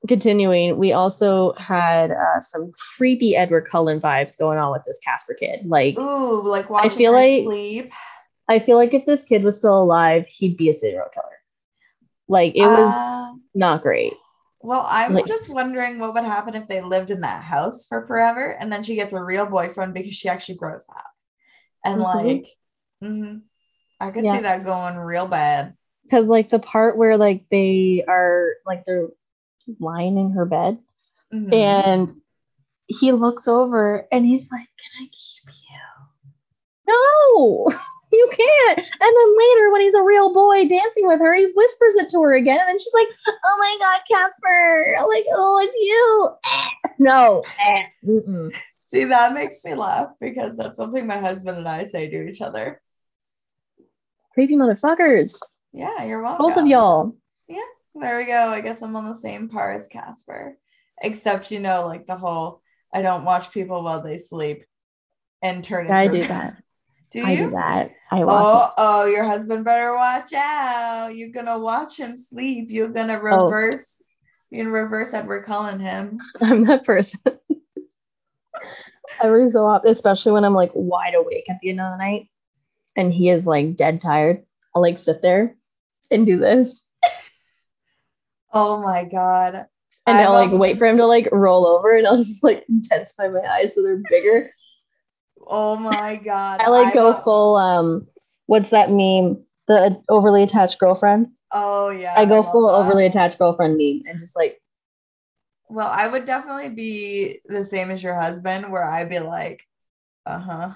continuing 0.08 0.78
we 0.78 0.92
also 0.92 1.54
had 1.54 2.12
uh, 2.12 2.42
some 2.42 2.72
creepy 2.98 3.36
edward 3.36 3.66
cullen 3.70 4.00
vibes 4.02 4.38
going 4.38 4.58
on 4.58 4.72
with 4.72 4.84
this 4.86 5.00
casper 5.00 5.34
kid 5.34 5.66
like 5.66 5.98
Ooh, 5.98 6.42
like 6.50 6.70
watching 6.70 6.92
feel 6.92 7.14
her 7.14 7.20
like- 7.20 7.44
sleep. 7.44 7.92
i 8.50 8.60
feel 8.60 8.76
like 8.78 8.94
if 8.94 9.06
this 9.06 9.24
kid 9.24 9.44
was 9.44 9.56
still 9.58 9.82
alive 9.82 10.26
he'd 10.28 10.58
be 10.58 10.70
a 10.70 10.74
serial 10.74 11.06
killer 11.14 11.38
like 12.28 12.54
it 12.56 12.66
was 12.66 12.94
Uh, 12.96 13.34
not 13.56 13.82
great 13.84 14.14
Well, 14.62 14.86
I'm 14.88 15.14
Like- 15.14 15.26
just 15.28 15.50
wondering 15.50 16.00
what 16.00 16.14
would 16.16 16.24
happen 16.24 16.56
if 16.56 16.68
they 16.70 16.82
lived 16.82 17.12
in 17.12 17.22
that 17.22 17.44
house 17.44 17.86
for 17.86 18.06
forever 18.08 18.52
and 18.60 18.72
then 18.72 18.82
she 18.84 18.96
gets 18.96 19.12
a 19.14 19.22
real 19.24 19.46
boyfriend 19.46 19.94
because 19.94 20.16
she 20.16 20.30
actually 20.30 20.56
grows 20.56 20.86
up. 20.90 21.12
And 21.86 22.02
Mhm. 22.02 22.16
like, 22.16 22.48
mhm, 23.04 23.42
I 24.04 24.12
could 24.12 24.24
Yeah. 24.24 24.36
see 24.38 24.42
that 24.44 24.66
going 24.66 24.98
real 24.98 25.28
bad. 25.28 25.76
because 26.04 26.28
like 26.28 26.50
the 26.50 26.60
part 26.60 26.98
where 26.98 27.16
like 27.18 27.46
they 27.50 28.04
are 28.08 28.50
like 28.66 28.84
they're 28.86 29.08
lying 29.80 30.18
in 30.18 30.32
her 30.32 30.46
bed 30.46 30.78
Mhm. 31.34 31.54
and 31.54 32.22
he 32.88 33.14
looks 33.14 33.48
over 33.48 34.06
and 34.12 34.26
he's 34.26 34.52
like 34.52 34.68
can 34.78 34.92
i 35.04 35.08
keep 35.14 35.50
you 35.70 35.80
no 36.88 37.66
you 38.12 38.30
can't 38.36 38.78
and 38.78 38.86
then 39.00 39.38
later 39.38 39.72
when 39.72 39.82
he's 39.82 39.96
a 39.96 40.04
real 40.04 40.34
boy 40.34 40.68
dancing 40.68 41.08
with 41.08 41.20
her 41.22 41.34
he 41.34 41.46
whispers 41.56 41.96
it 41.96 42.10
to 42.10 42.22
her 42.22 42.34
again 42.34 42.60
and 42.68 42.80
she's 42.82 42.94
like 42.94 43.08
oh 43.28 43.58
my 43.60 43.78
god 43.80 44.02
casper 44.12 44.96
like 45.08 45.26
oh 45.34 45.60
it's 45.64 45.78
you 45.80 46.92
no. 47.00 47.42
See, 48.80 49.06
that 49.06 49.34
makes 49.34 49.66
me 49.66 49.74
laugh 49.74 50.10
because 50.22 50.56
that's 50.58 50.78
something 50.78 51.08
my 51.08 51.18
husband 51.18 51.58
and 51.58 51.68
I 51.68 51.86
say 51.86 52.08
to 52.10 52.28
each 52.30 52.42
other. 52.42 52.80
Creepy 54.34 54.56
motherfuckers 54.56 55.40
Yeah, 55.72 56.04
you're 56.04 56.22
welcome. 56.22 56.46
both 56.48 56.58
of 56.58 56.68
y'all 56.68 57.16
Yeah, 57.48 57.60
There 57.96 58.18
we 58.18 58.26
go. 58.26 58.48
I 58.50 58.62
guess 58.62 58.82
I'm 58.82 58.96
on 58.96 59.06
the 59.08 59.16
same 59.16 59.50
par 59.50 59.72
as 59.72 59.88
Casper. 59.88 60.58
Except, 61.02 61.52
you 61.52 61.60
know, 61.60 61.86
like 61.86 62.06
the 62.08 62.16
whole 62.16 62.62
I 62.94 63.02
don't 63.02 63.26
watch 63.26 63.52
people 63.52 63.84
while 63.84 64.02
they 64.02 64.18
sleep 64.18 64.64
and 65.42 65.64
turn 65.64 65.86
into 65.88 65.94
i 65.98 66.04
a- 66.04 66.10
do 66.12 66.24
that 66.24 66.56
Do 67.12 67.20
you? 67.20 67.26
i 67.26 67.36
do 67.36 67.50
that 67.52 67.92
i 68.12 68.22
oh, 68.22 68.26
watch 68.26 68.46
Oh, 68.46 68.74
oh, 68.78 69.06
your 69.06 69.24
husband 69.24 69.66
better 69.66 69.96
watch 69.96 70.32
out. 70.34 71.16
You're 71.16 71.32
gonna 71.32 71.60
watch 71.60 71.98
him 72.00 72.16
sleep. 72.18 72.68
You're 72.70 72.90
gonna 72.90 73.20
Oh. 73.20 73.46
reverse, 73.46 74.02
you're 74.50 74.64
gonna 74.66 74.74
reverse 74.84 75.14
Edward 75.14 75.44
Cullen 75.46 75.80
him. 75.80 76.20
I'm 76.42 76.64
that 76.66 76.86
person. 76.86 77.20
Every 79.22 79.50
so 79.50 79.66
often, 79.66 79.90
especially 79.92 80.32
when 80.32 80.44
I'm 80.46 80.54
like 80.54 80.72
wide 80.74 81.16
awake 81.16 81.50
at 81.50 81.60
the 81.62 81.70
end 81.70 81.82
of 81.82 81.92
the 81.92 81.98
night 81.98 82.28
and 82.96 83.14
he 83.14 83.30
is 83.30 83.48
like 83.48 83.76
dead 83.76 84.02
tired, 84.02 84.44
I'll 84.76 84.82
like 84.82 84.98
sit 84.98 85.22
there 85.22 85.56
and 86.12 86.26
do 86.26 86.38
this. 86.38 86.88
Oh 88.52 88.82
my 88.82 89.04
god. 89.06 89.68
And 90.06 90.18
I'm 90.18 90.28
I'll 90.28 90.34
like 90.34 90.52
wait 90.52 90.78
for 90.78 90.86
him 90.86 90.98
to 90.98 91.06
like 91.06 91.30
roll 91.32 91.66
over 91.66 91.96
and 91.96 92.06
I'll 92.06 92.18
just 92.18 92.44
like 92.44 92.66
intensify 92.70 93.30
my 93.30 93.40
eyes 93.40 93.74
so 93.74 93.82
they're 93.82 94.02
bigger. 94.10 94.52
Oh 95.46 95.76
my 95.76 96.18
god. 96.18 96.62
I 96.62 96.70
like 96.70 96.88
I'm 96.88 96.94
go 96.94 97.10
a- 97.10 97.14
full 97.14 97.56
um 97.56 98.08
what's 98.46 98.70
that 98.72 98.90
meme? 98.90 99.44
The 99.68 100.02
overly 100.10 100.44
attached 100.44 100.78
girlfriend. 100.80 101.30
Oh 101.52 101.90
yeah. 101.90 102.14
I 102.18 102.26
go 102.26 102.42
love 102.42 102.52
full 102.52 102.68
that. 102.68 102.74
overly 102.74 103.06
attached 103.06 103.40
girlfriend 103.40 103.78
meme 103.78 104.04
and 104.08 104.20
just 104.20 104.36
like 104.36 104.62
Well, 105.70 105.88
I 105.88 106.08
would 106.08 106.26
definitely 106.26 106.70
be 106.70 107.40
the 107.46 107.64
same 107.64 107.90
as 107.90 108.04
your 108.04 108.14
husband, 108.16 108.72
where 108.72 108.84
I'd 108.84 109.10
be 109.10 109.20
like, 109.20 109.64
uh 110.26 110.40
huh, 110.40 110.70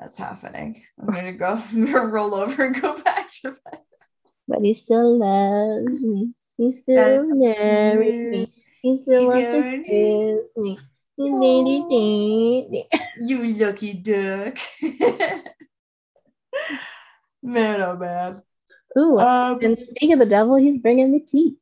that's 0.00 0.16
happening. 0.16 0.82
I'm 0.98 1.06
gonna 1.06 1.32
go, 1.32 1.62
roll 2.08 2.34
over 2.34 2.64
and 2.64 2.80
go 2.80 2.96
back 3.02 3.30
to 3.42 3.50
bed. 3.52 3.80
but 4.48 4.62
he 4.62 4.72
still 4.74 5.18
loves 5.18 6.02
me. 6.02 6.32
He 6.56 6.72
still 6.72 7.24
married 7.26 8.30
me. 8.30 8.52
He 8.82 8.96
still 8.96 9.20
He 9.20 9.26
wants 9.26 9.52
to 9.52 9.62
kiss 9.84 10.56
me. 10.56 10.76
Dee-dee-dee-dee. 11.18 12.84
You 13.22 13.44
lucky 13.54 13.92
duck. 13.94 14.56
man, 17.42 17.82
oh 17.82 17.96
man. 17.96 18.40
Ooh, 18.98 19.18
Um, 19.18 19.60
and 19.62 19.78
speaking 19.78 20.12
of 20.14 20.18
the 20.18 20.26
devil, 20.26 20.56
he's 20.56 20.78
bringing 20.78 21.12
me 21.12 21.20
tea. 21.20 21.56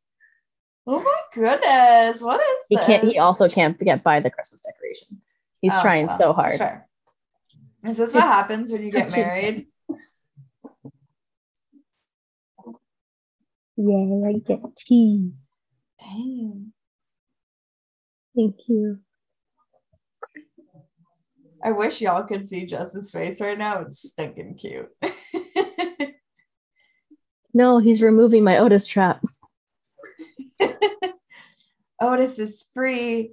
oh 0.87 1.03
my 1.03 1.21
goodness, 1.35 2.23
what 2.23 2.41
is 2.41 2.67
He 2.69 2.77
this? 2.77 2.87
can't. 2.87 3.05
He 3.05 3.19
also 3.19 3.49
can't 3.49 3.79
get 3.81 4.03
by 4.05 4.21
the 4.21 4.31
Christmas 4.31 4.63
decoration. 4.63 5.21
He's 5.61 5.73
Oh, 5.75 5.83
trying 5.83 6.07
well, 6.07 6.19
so 6.19 6.33
hard. 6.33 6.57
Sure. 6.59 6.85
Is 7.87 7.99
this 7.99 8.15
what 8.15 8.25
happens 8.25 8.73
when 8.73 8.83
you 8.83 8.91
get 8.91 9.11
married? 9.17 9.67
Yeah, 13.77 14.29
I 14.29 14.33
get 14.45 14.61
tea. 14.77 15.31
Dang. 16.01 16.73
Thank 18.35 18.57
you. 18.69 18.99
I 21.63 21.73
wish 21.73 22.01
y'all 22.01 22.25
could 22.25 22.47
see 22.47 22.67
Jess's 22.67 23.11
face 23.11 23.41
right 23.41 23.59
now. 23.59 23.81
It's 23.83 24.09
stinking 24.09 24.57
cute. 24.57 24.89
No, 27.55 27.79
he's 27.79 28.03
removing 28.03 28.45
my 28.45 28.59
Otis 28.59 28.87
trap. 28.87 29.21
Otis 32.01 32.39
is 32.39 32.65
free. 32.75 33.33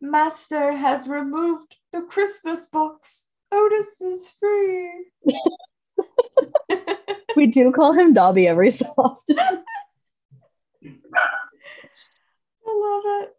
Master 0.00 0.72
has 0.72 1.08
removed 1.08 1.76
the 1.92 2.02
Christmas 2.02 2.66
box. 2.66 3.26
Otis 3.50 4.00
is 4.00 4.28
free. 4.40 5.06
We 7.38 7.46
do 7.46 7.70
call 7.70 7.92
him 7.92 8.12
Dobby 8.12 8.48
every 8.48 8.70
so 8.70 8.86
often. 8.98 9.38
I 9.38 9.62
love 12.66 13.02
it. 13.06 13.36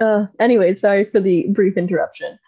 Uh, 0.00 0.26
anyway, 0.38 0.74
sorry 0.74 1.04
for 1.04 1.18
the 1.18 1.48
brief 1.50 1.76
interruption. 1.76 2.38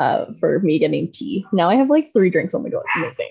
Uh, 0.00 0.32
for 0.40 0.58
me 0.58 0.80
getting 0.80 1.12
tea. 1.12 1.46
Now 1.52 1.68
I 1.70 1.76
have 1.76 1.90
like 1.90 2.12
three 2.12 2.28
drinks 2.28 2.54
on 2.54 2.64
the 2.64 2.70
go. 2.70 2.82
Amazing. 2.96 3.30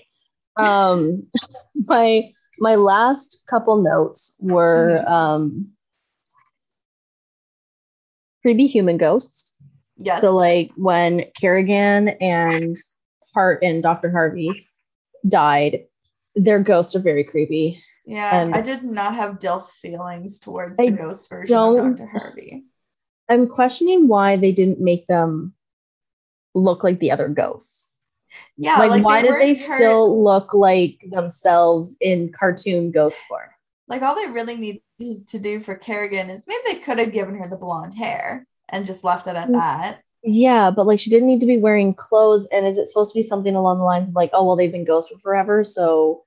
Um, 0.56 1.26
my 1.86 2.30
my 2.58 2.76
last 2.76 3.44
couple 3.48 3.82
notes 3.82 4.34
were 4.40 5.04
um 5.06 5.68
creepy 8.40 8.66
human 8.66 8.96
ghosts. 8.96 9.54
Yes. 9.98 10.20
So 10.22 10.34
like 10.34 10.70
when 10.76 11.24
Carrigan 11.38 12.08
and 12.08 12.76
Hart 13.34 13.62
and 13.62 13.82
Dr. 13.82 14.10
Harvey 14.10 14.66
died, 15.26 15.80
their 16.34 16.60
ghosts 16.60 16.94
are 16.94 17.00
very 17.00 17.24
creepy. 17.24 17.82
yeah, 18.06 18.40
and- 18.40 18.54
I 18.54 18.60
did 18.60 18.84
not 18.84 19.14
have 19.16 19.38
DILF 19.38 19.68
feelings 19.70 20.38
towards 20.38 20.78
I 20.78 20.86
the 20.90 20.96
ghost 20.96 21.28
version 21.28 21.56
of 21.56 21.96
Dr. 21.96 22.06
Harvey. 22.06 22.64
I'm 23.28 23.46
questioning 23.48 24.08
why 24.08 24.36
they 24.36 24.52
didn't 24.52 24.80
make 24.80 25.06
them 25.06 25.52
look 26.54 26.82
like 26.84 26.98
the 27.00 27.10
other 27.10 27.28
ghosts. 27.28 27.92
Yeah, 28.56 28.78
like, 28.78 29.04
why 29.04 29.20
did 29.22 29.32
they 29.32 29.52
weren't 29.52 29.58
hurt- 29.58 29.76
still 29.78 30.22
look 30.24 30.54
like 30.54 31.04
themselves 31.10 31.96
in 32.00 32.32
cartoon 32.32 32.90
ghost 32.90 33.20
form? 33.28 33.48
like 33.90 34.02
all 34.02 34.14
they 34.14 34.26
really 34.30 34.54
need 34.98 35.26
to 35.28 35.38
do 35.38 35.60
for 35.60 35.74
Carrigan 35.74 36.28
is 36.28 36.44
maybe 36.46 36.60
they 36.66 36.74
could 36.80 36.98
have 36.98 37.10
given 37.10 37.34
her 37.36 37.48
the 37.48 37.56
blonde 37.56 37.94
hair 37.94 38.46
and 38.70 38.86
just 38.86 39.04
left 39.04 39.26
it 39.26 39.36
at 39.36 39.48
Mm. 39.48 39.52
that. 39.54 40.00
Yeah, 40.22 40.70
but 40.70 40.86
like 40.86 40.98
she 40.98 41.10
didn't 41.10 41.28
need 41.28 41.40
to 41.40 41.46
be 41.46 41.58
wearing 41.58 41.94
clothes. 41.94 42.46
And 42.52 42.66
is 42.66 42.76
it 42.78 42.86
supposed 42.88 43.12
to 43.12 43.18
be 43.18 43.22
something 43.22 43.54
along 43.54 43.78
the 43.78 43.84
lines 43.84 44.08
of 44.08 44.16
like, 44.16 44.30
oh 44.32 44.44
well, 44.44 44.56
they've 44.56 44.72
been 44.72 44.84
ghosts 44.84 45.12
for 45.12 45.18
forever, 45.18 45.62
so 45.64 46.24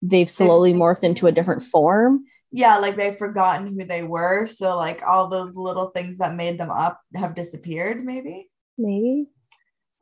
they've 0.00 0.30
slowly 0.30 0.72
morphed 0.72 1.02
into 1.04 1.26
a 1.26 1.32
different 1.32 1.62
form? 1.62 2.24
Yeah, 2.52 2.78
like 2.78 2.96
they've 2.96 3.16
forgotten 3.16 3.66
who 3.78 3.84
they 3.86 4.02
were. 4.02 4.46
So 4.46 4.76
like 4.76 5.02
all 5.06 5.28
those 5.28 5.54
little 5.54 5.88
things 5.90 6.18
that 6.18 6.34
made 6.34 6.58
them 6.58 6.70
up 6.70 7.00
have 7.14 7.34
disappeared, 7.34 8.04
maybe. 8.04 8.48
maybe 8.78 9.26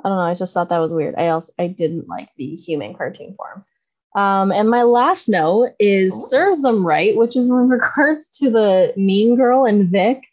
i 0.03 0.09
don't 0.09 0.17
know 0.17 0.23
i 0.25 0.33
just 0.33 0.55
thought 0.55 0.71
that 0.71 0.79
was 0.79 0.95
weird 0.95 1.15
i 1.17 1.29
also 1.29 1.53
i 1.59 1.67
didn't 1.67 2.09
like 2.09 2.29
the 2.39 2.55
human 2.55 2.95
cartoon 2.95 3.35
form 3.37 3.63
um 4.15 4.51
and 4.51 4.71
my 4.71 4.83
last 4.83 5.29
note 5.29 5.73
is 5.79 6.31
serves 6.31 6.63
them 6.63 6.87
right 6.87 7.15
which 7.17 7.37
is 7.37 7.51
in 7.51 7.69
regards 7.69 8.31
to 8.31 8.49
the 8.49 8.95
mean 8.97 9.37
girl 9.37 9.67
and 9.67 9.91
vic 9.91 10.25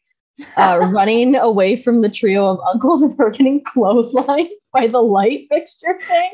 uh 0.55 0.89
running 0.91 1.35
away 1.35 1.75
from 1.75 2.01
the 2.01 2.09
trio 2.09 2.45
of 2.45 2.59
uncles 2.67 3.01
and 3.01 3.17
her 3.17 3.29
getting 3.31 3.63
clotheslined 3.63 4.47
by 4.73 4.87
the 4.87 4.99
light 4.99 5.47
fixture 5.51 5.99
thing. 6.07 6.31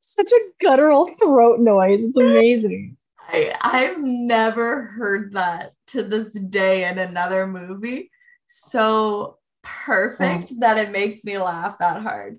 Such 0.00 0.32
a 0.32 0.40
guttural 0.60 1.06
throat 1.06 1.60
noise. 1.60 2.02
It's 2.02 2.16
amazing. 2.16 2.96
I, 3.28 3.54
I've 3.60 3.98
never 3.98 4.82
heard 4.82 5.32
that 5.34 5.74
to 5.88 6.02
this 6.02 6.32
day 6.32 6.88
in 6.88 6.98
another 6.98 7.46
movie. 7.46 8.10
So 8.46 9.38
perfect 9.62 10.60
that 10.60 10.78
it 10.78 10.92
makes 10.92 11.24
me 11.24 11.38
laugh 11.38 11.78
that 11.80 12.02
hard. 12.02 12.38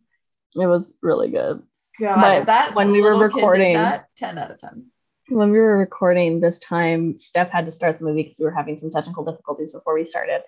it 0.55 0.65
was 0.65 0.93
really 1.01 1.29
good 1.29 1.61
God, 1.99 2.15
But 2.21 2.45
that 2.45 2.75
when 2.75 2.91
we 2.91 3.01
were 3.01 3.15
little 3.15 3.29
kid 3.29 3.35
did 3.35 3.41
recording- 3.41 3.73
that 3.75 4.07
10 4.15 4.37
out 4.37 4.51
of 4.51 4.57
10. 4.57 4.85
when 5.29 5.51
we 5.51 5.57
were 5.59 5.77
recording 5.77 6.39
this 6.39 6.59
time, 6.59 7.13
Steph 7.17 7.49
had 7.49 7.65
to 7.65 7.71
start 7.71 7.97
the 7.97 8.05
movie 8.05 8.23
because 8.23 8.39
we 8.39 8.45
were 8.45 8.51
having 8.51 8.77
some 8.77 8.91
technical 8.91 9.23
difficulties 9.25 9.71
before 9.71 9.93
we 9.93 10.03
started. 10.05 10.41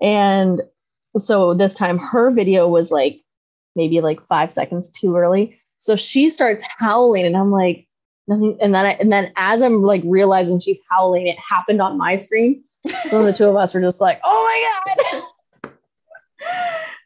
And 0.00 0.60
so 1.16 1.54
this 1.54 1.74
time 1.74 1.98
her 1.98 2.30
video 2.32 2.68
was 2.68 2.90
like 2.90 3.20
maybe 3.74 4.00
like 4.00 4.22
five 4.22 4.50
seconds 4.50 4.90
too 4.90 5.16
early. 5.16 5.58
So 5.76 5.96
she 5.96 6.28
starts 6.30 6.62
howling, 6.78 7.24
and 7.26 7.36
I'm 7.36 7.50
like, 7.50 7.88
nothing. 8.28 8.56
And 8.60 8.72
then 8.74 8.86
I, 8.86 8.92
and 8.92 9.10
then 9.12 9.32
as 9.36 9.62
I'm 9.62 9.80
like 9.82 10.02
realizing 10.04 10.60
she's 10.60 10.80
howling, 10.88 11.26
it 11.26 11.38
happened 11.38 11.82
on 11.82 11.98
my 11.98 12.16
screen. 12.16 12.62
So 13.10 13.24
the 13.24 13.32
two 13.32 13.46
of 13.46 13.56
us 13.56 13.74
were 13.74 13.80
just 13.80 14.00
like, 14.00 14.20
oh 14.24 14.90
my 14.92 15.22
god. 15.22 15.72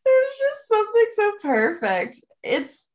There's 0.04 0.38
just 0.38 0.68
something 0.68 1.06
so 1.14 1.32
perfect. 1.42 2.20
It's 2.42 2.86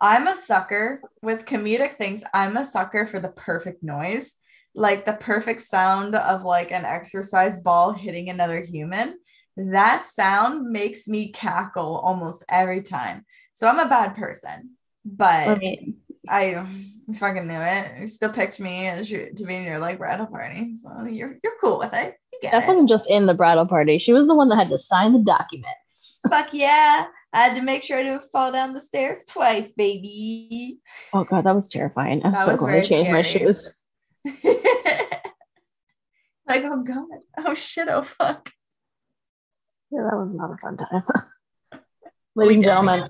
I'm 0.00 0.28
a 0.28 0.36
sucker 0.36 1.00
with 1.22 1.44
comedic 1.44 1.96
things. 1.96 2.22
I'm 2.32 2.56
a 2.56 2.64
sucker 2.64 3.06
for 3.06 3.18
the 3.18 3.30
perfect 3.30 3.82
noise, 3.82 4.34
like 4.74 5.04
the 5.04 5.14
perfect 5.14 5.62
sound 5.62 6.14
of 6.14 6.42
like 6.42 6.70
an 6.70 6.84
exercise 6.84 7.58
ball 7.60 7.92
hitting 7.92 8.30
another 8.30 8.62
human. 8.62 9.18
That 9.56 10.06
sound 10.06 10.70
makes 10.70 11.08
me 11.08 11.32
cackle 11.32 11.96
almost 11.96 12.44
every 12.48 12.82
time. 12.82 13.24
So 13.52 13.66
I'm 13.66 13.80
a 13.80 13.88
bad 13.88 14.14
person, 14.14 14.76
but 15.04 15.58
I 15.58 15.78
I 16.28 16.64
fucking 17.14 17.48
knew 17.48 17.60
it. 17.60 18.00
You 18.00 18.06
still 18.06 18.32
picked 18.32 18.60
me 18.60 18.90
to 19.04 19.44
be 19.44 19.56
in 19.56 19.64
your 19.64 19.80
like 19.80 19.98
bridal 19.98 20.26
party, 20.26 20.74
so 20.74 21.06
you're 21.06 21.38
you're 21.42 21.54
cool 21.60 21.78
with 21.78 21.92
it. 21.92 22.14
You 22.40 22.50
Steph 22.50 22.64
it. 22.64 22.68
wasn't 22.68 22.88
just 22.88 23.10
in 23.10 23.26
the 23.26 23.34
bridal 23.34 23.66
party; 23.66 23.98
she 23.98 24.12
was 24.12 24.28
the 24.28 24.34
one 24.34 24.48
that 24.50 24.58
had 24.58 24.68
to 24.68 24.78
sign 24.78 25.12
the 25.12 25.18
documents. 25.18 26.20
Fuck 26.28 26.54
yeah. 26.54 27.08
I 27.32 27.42
had 27.42 27.54
to 27.56 27.62
make 27.62 27.82
sure 27.82 27.98
I 27.98 28.02
didn't 28.02 28.22
fall 28.32 28.52
down 28.52 28.72
the 28.72 28.80
stairs 28.80 29.24
twice, 29.28 29.72
baby. 29.74 30.78
Oh 31.12 31.24
god, 31.24 31.44
that 31.44 31.54
was 31.54 31.68
terrifying. 31.68 32.22
I'm 32.24 32.32
That 32.32 32.46
so 32.46 32.56
glad 32.56 32.76
I 32.76 32.80
changed 32.82 33.10
my 33.10 33.22
shoes. 33.22 33.76
like, 34.24 34.34
oh 36.64 36.82
god. 36.82 37.04
Oh 37.38 37.54
shit, 37.54 37.88
oh 37.88 38.02
fuck. 38.02 38.50
Yeah, 39.90 40.06
that 40.10 40.16
was 40.18 40.34
not 40.34 40.50
a 40.52 40.56
fun 40.58 40.76
time. 40.76 41.02
Ladies 42.34 42.56
and 42.56 42.64
gentlemen, 42.64 43.04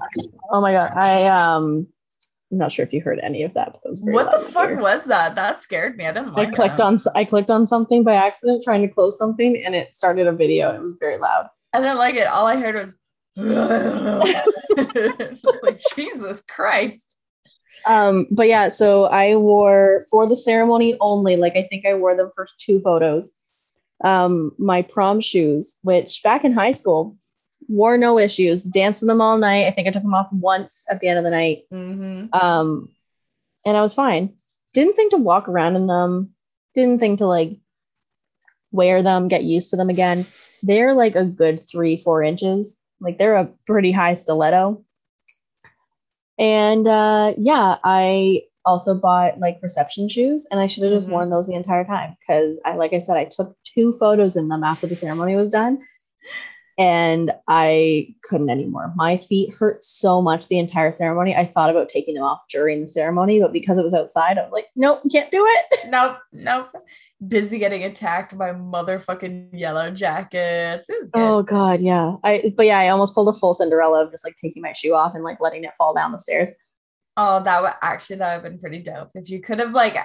oh 0.50 0.60
my 0.60 0.72
god, 0.72 0.92
I 0.96 1.26
um 1.26 1.86
I'm 2.50 2.58
not 2.58 2.72
sure 2.72 2.84
if 2.84 2.92
you 2.94 3.02
heard 3.02 3.20
any 3.22 3.42
of 3.42 3.52
that, 3.54 3.72
but 3.72 3.82
that 3.82 3.90
was 3.90 4.02
What 4.02 4.30
the 4.32 4.40
fuck 4.50 4.68
here. 4.70 4.80
was 4.80 5.04
that? 5.04 5.34
That 5.34 5.62
scared 5.62 5.96
me. 5.96 6.06
I 6.06 6.12
didn't 6.12 6.36
I 6.36 6.46
clicked 6.50 6.78
that. 6.78 6.84
on 6.84 6.98
I 7.14 7.24
clicked 7.24 7.50
on 7.50 7.66
something 7.66 8.04
by 8.04 8.14
accident 8.14 8.62
trying 8.64 8.82
to 8.82 8.88
close 8.92 9.18
something 9.18 9.62
and 9.64 9.74
it 9.74 9.94
started 9.94 10.26
a 10.26 10.32
video 10.32 10.74
it 10.74 10.80
was 10.80 10.96
very 10.98 11.18
loud. 11.18 11.48
I 11.72 11.80
didn't 11.80 11.98
like 11.98 12.14
it. 12.14 12.26
All 12.26 12.46
I 12.46 12.56
heard 12.56 12.74
was 12.74 12.94
I 13.38 15.28
was 15.42 15.62
like, 15.62 15.80
Jesus 15.94 16.42
Christ. 16.42 17.14
Um, 17.86 18.26
but 18.30 18.48
yeah, 18.48 18.68
so 18.68 19.04
I 19.04 19.36
wore 19.36 20.02
for 20.10 20.26
the 20.26 20.36
ceremony 20.36 20.96
only, 21.00 21.36
like 21.36 21.56
I 21.56 21.66
think 21.70 21.86
I 21.86 21.94
wore 21.94 22.16
them 22.16 22.30
for 22.34 22.46
two 22.58 22.80
photos. 22.80 23.32
Um, 24.04 24.52
my 24.58 24.82
prom 24.82 25.20
shoes, 25.20 25.76
which 25.82 26.22
back 26.22 26.44
in 26.44 26.52
high 26.52 26.72
school 26.72 27.16
wore 27.68 27.96
no 27.96 28.18
issues, 28.18 28.64
danced 28.64 29.02
in 29.02 29.08
them 29.08 29.20
all 29.20 29.38
night. 29.38 29.66
I 29.66 29.70
think 29.70 29.88
I 29.88 29.90
took 29.90 30.02
them 30.02 30.14
off 30.14 30.28
once 30.32 30.86
at 30.90 31.00
the 31.00 31.08
end 31.08 31.18
of 31.18 31.24
the 31.24 31.30
night. 31.30 31.64
hmm 31.70 32.26
Um, 32.32 32.90
and 33.64 33.76
I 33.76 33.82
was 33.82 33.94
fine. 33.94 34.34
Didn't 34.74 34.94
think 34.94 35.12
to 35.12 35.18
walk 35.18 35.48
around 35.48 35.76
in 35.76 35.86
them. 35.86 36.34
Didn't 36.74 36.98
think 36.98 37.18
to 37.18 37.26
like 37.26 37.58
wear 38.70 39.02
them, 39.02 39.28
get 39.28 39.44
used 39.44 39.70
to 39.70 39.76
them 39.76 39.90
again. 39.90 40.26
They're 40.62 40.94
like 40.94 41.16
a 41.16 41.24
good 41.24 41.60
three, 41.60 41.96
four 41.96 42.22
inches. 42.22 42.77
Like 43.00 43.18
they're 43.18 43.36
a 43.36 43.50
pretty 43.66 43.92
high 43.92 44.14
stiletto. 44.14 44.84
And 46.38 46.86
uh, 46.86 47.34
yeah, 47.36 47.76
I 47.82 48.42
also 48.64 48.94
bought 48.94 49.40
like 49.40 49.58
reception 49.62 50.08
shoes 50.08 50.46
and 50.50 50.60
I 50.60 50.66
should 50.66 50.82
have 50.84 50.92
just 50.92 51.08
Mhm. 51.08 51.12
worn 51.12 51.30
those 51.30 51.46
the 51.46 51.54
entire 51.54 51.84
time 51.84 52.16
because 52.20 52.60
I, 52.64 52.74
like 52.76 52.92
I 52.92 52.98
said, 52.98 53.16
I 53.16 53.24
took 53.24 53.56
two 53.64 53.92
photos 53.94 54.36
in 54.36 54.48
them 54.48 54.62
after 54.62 54.86
the 54.86 54.96
ceremony 54.96 55.36
was 55.36 55.50
done 55.50 55.78
and 56.78 57.32
I 57.48 58.14
couldn't 58.22 58.50
anymore. 58.50 58.92
My 58.94 59.16
feet 59.16 59.52
hurt 59.52 59.82
so 59.82 60.22
much 60.22 60.46
the 60.46 60.60
entire 60.60 60.92
ceremony. 60.92 61.34
I 61.34 61.44
thought 61.44 61.70
about 61.70 61.88
taking 61.88 62.14
them 62.14 62.22
off 62.22 62.42
during 62.48 62.82
the 62.82 62.88
ceremony, 62.88 63.40
but 63.40 63.52
because 63.52 63.78
it 63.78 63.84
was 63.84 63.94
outside, 63.94 64.38
I 64.38 64.42
was 64.42 64.52
like, 64.52 64.68
nope, 64.76 65.02
can't 65.10 65.30
do 65.30 65.44
it. 65.46 65.80
Nope, 65.90 66.18
nope. 66.32 66.68
Busy 67.26 67.58
getting 67.58 67.82
attacked 67.82 68.36
by 68.36 68.50
motherfucking 68.50 69.58
yellow 69.58 69.90
jackets. 69.90 70.90
It 70.90 71.00
was 71.00 71.10
oh, 71.14 71.18
good. 71.18 71.28
Oh 71.28 71.42
god, 71.42 71.80
yeah. 71.80 72.16
I 72.22 72.52
but 72.56 72.66
yeah, 72.66 72.78
I 72.78 72.88
almost 72.90 73.14
pulled 73.14 73.34
a 73.34 73.38
full 73.38 73.54
Cinderella 73.54 74.04
of 74.04 74.10
just 74.10 74.24
like 74.24 74.36
taking 74.36 74.60
my 74.60 74.74
shoe 74.74 74.94
off 74.94 75.14
and 75.14 75.24
like 75.24 75.40
letting 75.40 75.64
it 75.64 75.72
fall 75.78 75.94
down 75.94 76.12
the 76.12 76.18
stairs. 76.18 76.54
Oh, 77.16 77.42
that 77.42 77.62
would 77.62 77.72
actually 77.80 78.16
that 78.16 78.36
would 78.36 78.44
have 78.44 78.52
been 78.52 78.60
pretty 78.60 78.82
dope. 78.82 79.10
If 79.14 79.30
you 79.30 79.40
could 79.40 79.60
have 79.60 79.72
like 79.72 79.96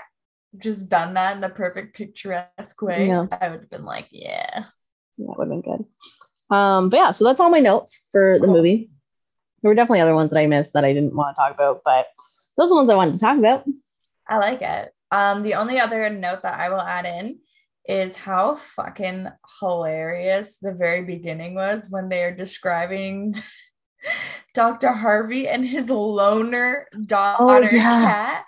just 0.58 0.88
done 0.88 1.14
that 1.16 1.36
in 1.36 1.42
the 1.42 1.50
perfect 1.50 1.96
picturesque 1.96 2.82
way, 2.82 3.08
Yeah. 3.08 3.28
I 3.42 3.50
would 3.50 3.62
have 3.62 3.70
been 3.70 3.86
like, 3.86 4.08
yeah. 4.12 4.66
That 5.18 5.38
would 5.38 5.50
have 5.50 5.50
been 5.50 5.62
good. 5.62 5.86
Um, 6.54 6.90
but 6.90 6.98
yeah, 6.98 7.12
so 7.12 7.26
that's 7.26 7.40
all 7.40 7.50
my 7.50 7.60
notes 7.60 8.08
for 8.12 8.38
the 8.40 8.46
Cool. 8.46 8.56
movie. 8.56 8.90
There 9.62 9.70
were 9.70 9.76
definitely 9.76 10.02
other 10.02 10.16
ones 10.16 10.32
that 10.32 10.40
I 10.40 10.46
missed 10.48 10.74
that 10.74 10.86
I 10.86 10.94
didn't 10.94 11.16
want 11.16 11.36
to 11.36 11.42
talk 11.42 11.54
about, 11.54 11.82
but 11.86 12.08
those 12.58 12.68
are 12.70 12.70
the 12.72 12.76
ones 12.76 12.90
I 12.90 12.96
wanted 12.96 13.14
to 13.16 13.20
talk 13.20 13.38
about. 13.38 13.64
I 14.28 14.38
like 14.38 14.62
it. 14.62 14.92
Um, 15.12 15.44
the 15.44 15.56
only 15.56 15.80
other 15.80 16.10
note 16.10 16.42
that 16.44 16.60
I 16.60 16.70
will 16.70 16.82
add 16.82 17.06
in 17.06 17.40
is 17.88 18.16
how 18.16 18.56
fucking 18.76 19.28
hilarious 19.60 20.58
the 20.62 20.74
very 20.74 21.04
beginning 21.04 21.56
was 21.56 21.88
when 21.90 22.10
they 22.10 22.24
are 22.24 22.36
describing 22.36 23.36
Dr. 24.54 24.90
Harvey 24.90 25.48
and 25.48 25.66
his 25.66 25.90
loner 25.90 26.88
daughter 27.06 27.44
Oh, 27.44 27.60
yeah. 27.76 28.02
Kat. 28.06 28.46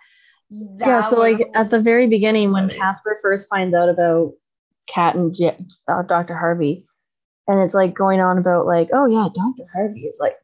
yeah, 0.85 1.01
so 1.01 1.17
like 1.19 1.39
at 1.55 1.69
the 1.69 1.81
very 1.81 2.07
beginning 2.07 2.51
when. 2.51 2.69
Casper 2.69 3.17
first 3.21 3.49
finds 3.49 3.73
out 3.75 3.89
about 3.89 4.33
Kat 4.87 5.15
and 5.15 5.33
J- 5.33 5.57
uh, 5.87 6.03
Dr. 6.03 6.35
Harvey, 6.35 6.85
and 7.47 7.61
it's 7.61 7.73
like 7.73 7.93
going 7.93 8.19
on 8.19 8.37
about 8.37 8.65
like, 8.65 8.89
oh 8.93 9.05
yeah, 9.05 9.27
Dr. 9.33 9.63
Harvey 9.73 10.01
is 10.01 10.19
like 10.19 10.37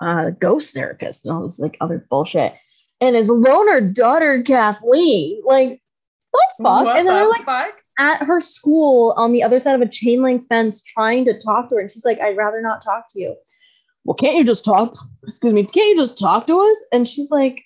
a 0.00 0.32
ghost 0.32 0.74
therapist 0.74 1.24
and 1.24 1.34
all 1.34 1.42
this 1.42 1.58
like 1.58 1.76
other 1.80 2.04
bullshit, 2.10 2.54
and 3.00 3.16
his 3.16 3.30
loner 3.30 3.80
daughter 3.80 4.42
Kathleen, 4.42 5.42
like 5.44 5.80
what 6.30 6.48
the 6.58 6.64
fuck? 6.64 6.84
What 6.84 6.98
and 6.98 7.06
then 7.08 7.14
the 7.14 7.20
they're 7.20 7.28
like 7.28 7.44
fuck? 7.44 7.74
at 7.98 8.22
her 8.22 8.40
school 8.40 9.14
on 9.16 9.32
the 9.32 9.42
other 9.42 9.58
side 9.58 9.74
of 9.74 9.82
a 9.82 9.88
chain 9.88 10.22
link 10.22 10.46
fence 10.48 10.82
trying 10.82 11.24
to 11.26 11.38
talk 11.38 11.68
to 11.68 11.76
her, 11.76 11.80
and 11.80 11.90
she's 11.90 12.04
like, 12.04 12.20
I'd 12.20 12.36
rather 12.36 12.60
not 12.62 12.82
talk 12.82 13.06
to 13.10 13.20
you. 13.20 13.36
Well, 14.04 14.14
can't 14.14 14.36
you 14.36 14.44
just 14.44 14.64
talk? 14.64 14.94
Excuse 15.24 15.52
me, 15.52 15.64
can't 15.64 15.90
you 15.90 15.96
just 15.96 16.18
talk 16.18 16.46
to 16.46 16.58
us? 16.58 16.84
And 16.92 17.06
she's 17.06 17.30
like, 17.30 17.62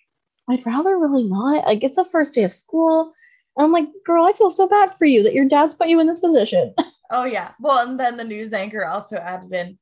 I'd 0.50 0.66
rather 0.66 0.98
really 0.98 1.24
not. 1.24 1.64
Like, 1.64 1.84
it's 1.84 1.96
the 1.96 2.04
first 2.04 2.34
day 2.34 2.42
of 2.42 2.52
school. 2.52 3.12
And 3.56 3.64
I'm 3.64 3.72
like, 3.72 3.88
girl, 4.04 4.24
I 4.24 4.32
feel 4.32 4.50
so 4.50 4.68
bad 4.68 4.92
for 4.94 5.04
you 5.04 5.22
that 5.22 5.34
your 5.34 5.46
dad's 5.46 5.74
put 5.74 5.88
you 5.88 6.00
in 6.00 6.08
this 6.08 6.20
position. 6.20 6.74
Oh 7.10 7.24
yeah. 7.24 7.52
Well, 7.60 7.86
and 7.86 7.98
then 7.98 8.16
the 8.16 8.24
news 8.24 8.52
anchor 8.52 8.84
also 8.84 9.16
added 9.16 9.52
in, 9.52 9.78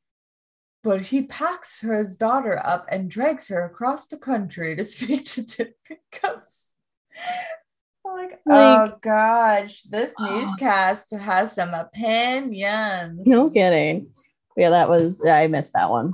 but 0.82 1.00
he 1.00 1.22
packs 1.22 1.80
his 1.80 2.16
daughter 2.16 2.60
up 2.64 2.86
and 2.90 3.10
drags 3.10 3.48
her 3.48 3.64
across 3.64 4.08
the 4.08 4.18
country 4.18 4.76
to 4.76 4.84
speak 4.84 5.24
to 5.24 5.42
different 5.42 6.02
ghosts. 6.22 6.68
I'm 8.06 8.16
like, 8.16 8.40
oh 8.50 8.92
gosh, 9.00 9.82
this 9.82 10.12
newscast 10.20 11.12
has 11.12 11.52
some 11.52 11.72
opinions. 11.74 13.20
no 13.26 13.48
kidding. 13.48 14.10
Yeah, 14.56 14.70
that 14.70 14.88
was, 14.88 15.20
yeah, 15.24 15.36
I 15.36 15.46
missed 15.46 15.72
that 15.74 15.90
one. 15.90 16.12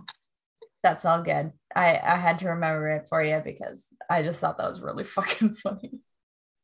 That's 0.83 1.05
all 1.05 1.23
good. 1.23 1.53
I 1.75 1.99
I 2.03 2.17
had 2.17 2.39
to 2.41 2.51
remember 2.51 2.89
it 2.91 3.07
for 3.09 3.23
you 3.23 3.41
because 3.45 3.87
I 4.09 4.23
just 4.23 4.41
thought 4.41 4.59
that 4.59 4.69
was 4.69 4.81
really 4.81 5.05
fucking 5.17 5.55
funny. 5.57 5.99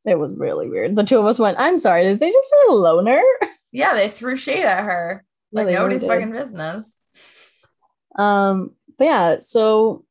It 0.04 0.18
was 0.18 0.36
really 0.36 0.68
weird. 0.68 0.96
The 0.96 1.04
two 1.04 1.18
of 1.18 1.24
us 1.24 1.38
went, 1.38 1.58
I'm 1.58 1.78
sorry, 1.78 2.02
did 2.04 2.20
they 2.20 2.30
just 2.30 2.48
say 2.48 2.56
loner? 2.68 3.22
Yeah, 3.74 3.94
they 3.94 4.08
threw 4.08 4.36
shade 4.36 4.64
at 4.64 4.84
her 4.84 5.24
like 5.52 5.66
really 5.66 5.76
nobody's 5.76 6.02
did. 6.02 6.08
fucking 6.08 6.32
business. 6.32 6.98
Um, 8.16 8.70
but 8.96 9.04
yeah, 9.04 9.36
so 9.40 10.04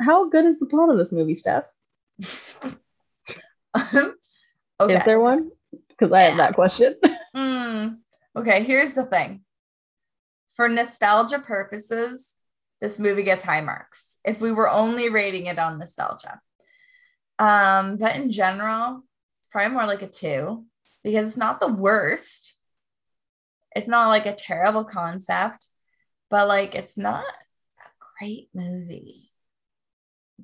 how 0.00 0.28
good 0.28 0.44
is 0.44 0.58
the 0.58 0.66
plot 0.66 0.90
of 0.90 0.98
this 0.98 1.10
movie, 1.10 1.34
Steph? 1.34 1.64
okay. 3.74 4.12
Is 4.96 5.04
there 5.04 5.20
one? 5.20 5.50
Because 5.88 6.12
I 6.12 6.22
have 6.22 6.36
that 6.36 6.54
question. 6.54 6.94
Mm, 7.36 7.98
okay, 8.34 8.64
here's 8.64 8.94
the 8.94 9.04
thing. 9.04 9.42
For 10.56 10.68
nostalgia 10.68 11.38
purposes, 11.38 12.36
this 12.80 12.98
movie 12.98 13.22
gets 13.22 13.44
high 13.44 13.60
marks. 13.60 14.16
If 14.24 14.40
we 14.40 14.50
were 14.50 14.68
only 14.68 15.10
rating 15.10 15.46
it 15.46 15.56
on 15.56 15.78
nostalgia. 15.78 16.40
Um, 17.38 17.98
but 17.98 18.16
in 18.16 18.32
general, 18.32 19.04
it's 19.38 19.48
probably 19.52 19.72
more 19.74 19.86
like 19.86 20.02
a 20.02 20.08
two 20.08 20.64
because 21.04 21.28
it's 21.28 21.36
not 21.36 21.60
the 21.60 21.72
worst. 21.72 22.56
It's 23.74 23.88
not 23.88 24.08
like 24.08 24.26
a 24.26 24.34
terrible 24.34 24.84
concept, 24.84 25.68
but 26.30 26.48
like 26.48 26.74
it's 26.74 26.96
not 26.98 27.24
a 27.24 27.88
great 28.18 28.48
movie. 28.54 29.30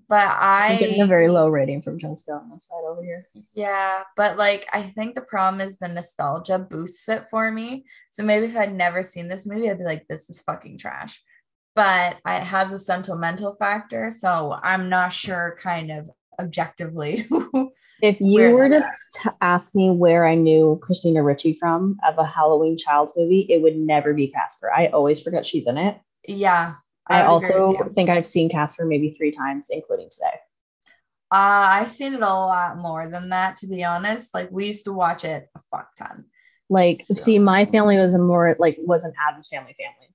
But 0.09 0.29
I 0.29 0.73
I'm 0.73 0.79
getting 0.79 1.01
a 1.01 1.07
very 1.07 1.29
low 1.29 1.49
rating 1.49 1.83
from 1.83 1.99
Jessica 1.99 2.33
on 2.33 2.51
this 2.51 2.69
side 2.69 2.85
over 2.87 3.03
here. 3.03 3.25
yeah, 3.55 4.03
but 4.15 4.37
like 4.37 4.69
I 4.73 4.83
think 4.83 5.15
the 5.15 5.23
problem 5.23 5.61
is 5.61 5.79
the 5.79 5.89
nostalgia 5.89 6.59
boosts 6.59 7.09
it 7.09 7.25
for 7.31 7.51
me. 7.51 7.87
So 8.11 8.23
maybe 8.23 8.47
if 8.47 8.57
I'd 8.57 8.75
never 8.75 9.03
seen 9.03 9.29
this 9.29 9.47
movie, 9.47 9.71
I'd 9.71 9.79
be 9.79 9.85
like, 9.85 10.07
this 10.09 10.31
is 10.31 10.41
fucking 10.41 10.79
trash. 10.79 11.21
But 11.75 12.17
it 12.27 12.43
has 12.43 12.73
a 12.73 12.79
sentimental 12.79 13.55
factor, 13.59 14.11
so 14.11 14.57
I'm 14.63 14.89
not 14.89 15.13
sure 15.13 15.59
kind 15.61 15.91
of 15.91 16.09
objectively. 16.39 17.27
If 18.03 18.21
you 18.21 18.51
were 18.51 18.69
to 18.69 18.87
t- 19.15 19.31
ask 19.41 19.75
me 19.75 19.91
where 19.91 20.27
I 20.27 20.35
knew 20.35 20.79
Christina 20.83 21.23
Ricci 21.23 21.55
from 21.55 21.97
of 22.07 22.19
a 22.19 22.27
Halloween 22.27 22.77
Child's 22.77 23.15
movie, 23.17 23.47
it 23.49 23.63
would 23.63 23.77
never 23.77 24.13
be 24.13 24.29
Casper. 24.29 24.71
I 24.71 24.89
always 24.89 25.23
forget 25.23 25.47
she's 25.47 25.67
in 25.67 25.79
it. 25.79 25.99
yeah. 26.29 26.75
I, 27.09 27.21
agree 27.21 27.29
also 27.29 27.75
think 27.95 28.11
I've 28.11 28.27
seen 28.27 28.51
Casper 28.51 28.85
maybe 28.85 29.13
three 29.13 29.31
times, 29.31 29.69
including 29.71 30.09
today. 30.11 30.35
Uh, 31.33 31.81
I've 31.81 31.89
seen 31.89 32.15
it 32.15 32.21
a 32.21 32.27
lot 32.27 32.77
more 32.79 33.09
than 33.09 33.31
that, 33.31 33.57
to 33.59 33.67
be 33.67 33.83
honest. 33.83 34.35
Like 34.35 34.51
we 34.51 34.67
used 34.67 34.85
to 34.85 34.93
watch 34.93 35.25
it 35.25 35.49
a 35.57 35.61
fuck 35.71 35.95
ton. 35.97 36.27
Like, 36.69 36.99
see, 37.01 37.39
my 37.39 37.65
family 37.65 37.97
was 37.97 38.13
a 38.13 38.19
more 38.19 38.57
like 38.59 38.77
was 38.81 39.05
an 39.05 39.13
Addams 39.29 39.49
Family 39.49 39.75
family. 39.75 40.13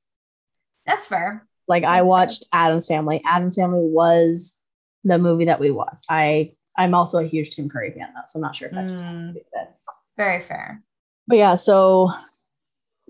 That's 0.86 1.08
fair. 1.08 1.48
Like 1.68 1.84
I 1.84 1.98
That's 1.98 2.00
fair. 2.00 2.06
watched 2.06 2.46
Addams 2.54 2.88
Family. 2.88 3.22
Addams 3.26 3.56
Family 3.56 3.82
was 3.84 4.58
the 5.04 5.18
movie 5.18 5.46
that 5.46 5.60
we 5.60 5.72
watched. 5.72 6.06
I 6.10 6.54
I'm 6.78 6.94
also 6.94 7.20
a 7.20 7.26
huge 7.28 7.52
Tim 7.56 7.70
Curry 7.70 7.92
fan 7.92 8.10
though, 8.14 8.22
so 8.28 8.38
I'm 8.38 8.42
not 8.42 8.56
sure 8.56 8.68
if 8.70 8.74
that 8.76 8.88
just 8.90 9.04
has 9.04 9.20
to 9.20 9.26
Mm. 9.26 9.34
do 9.34 9.40
with 9.40 9.62
it. 9.62 9.70
Very 10.18 10.42
fair. 10.44 10.82
But 11.28 11.38
yeah, 11.38 11.56
so 11.56 12.10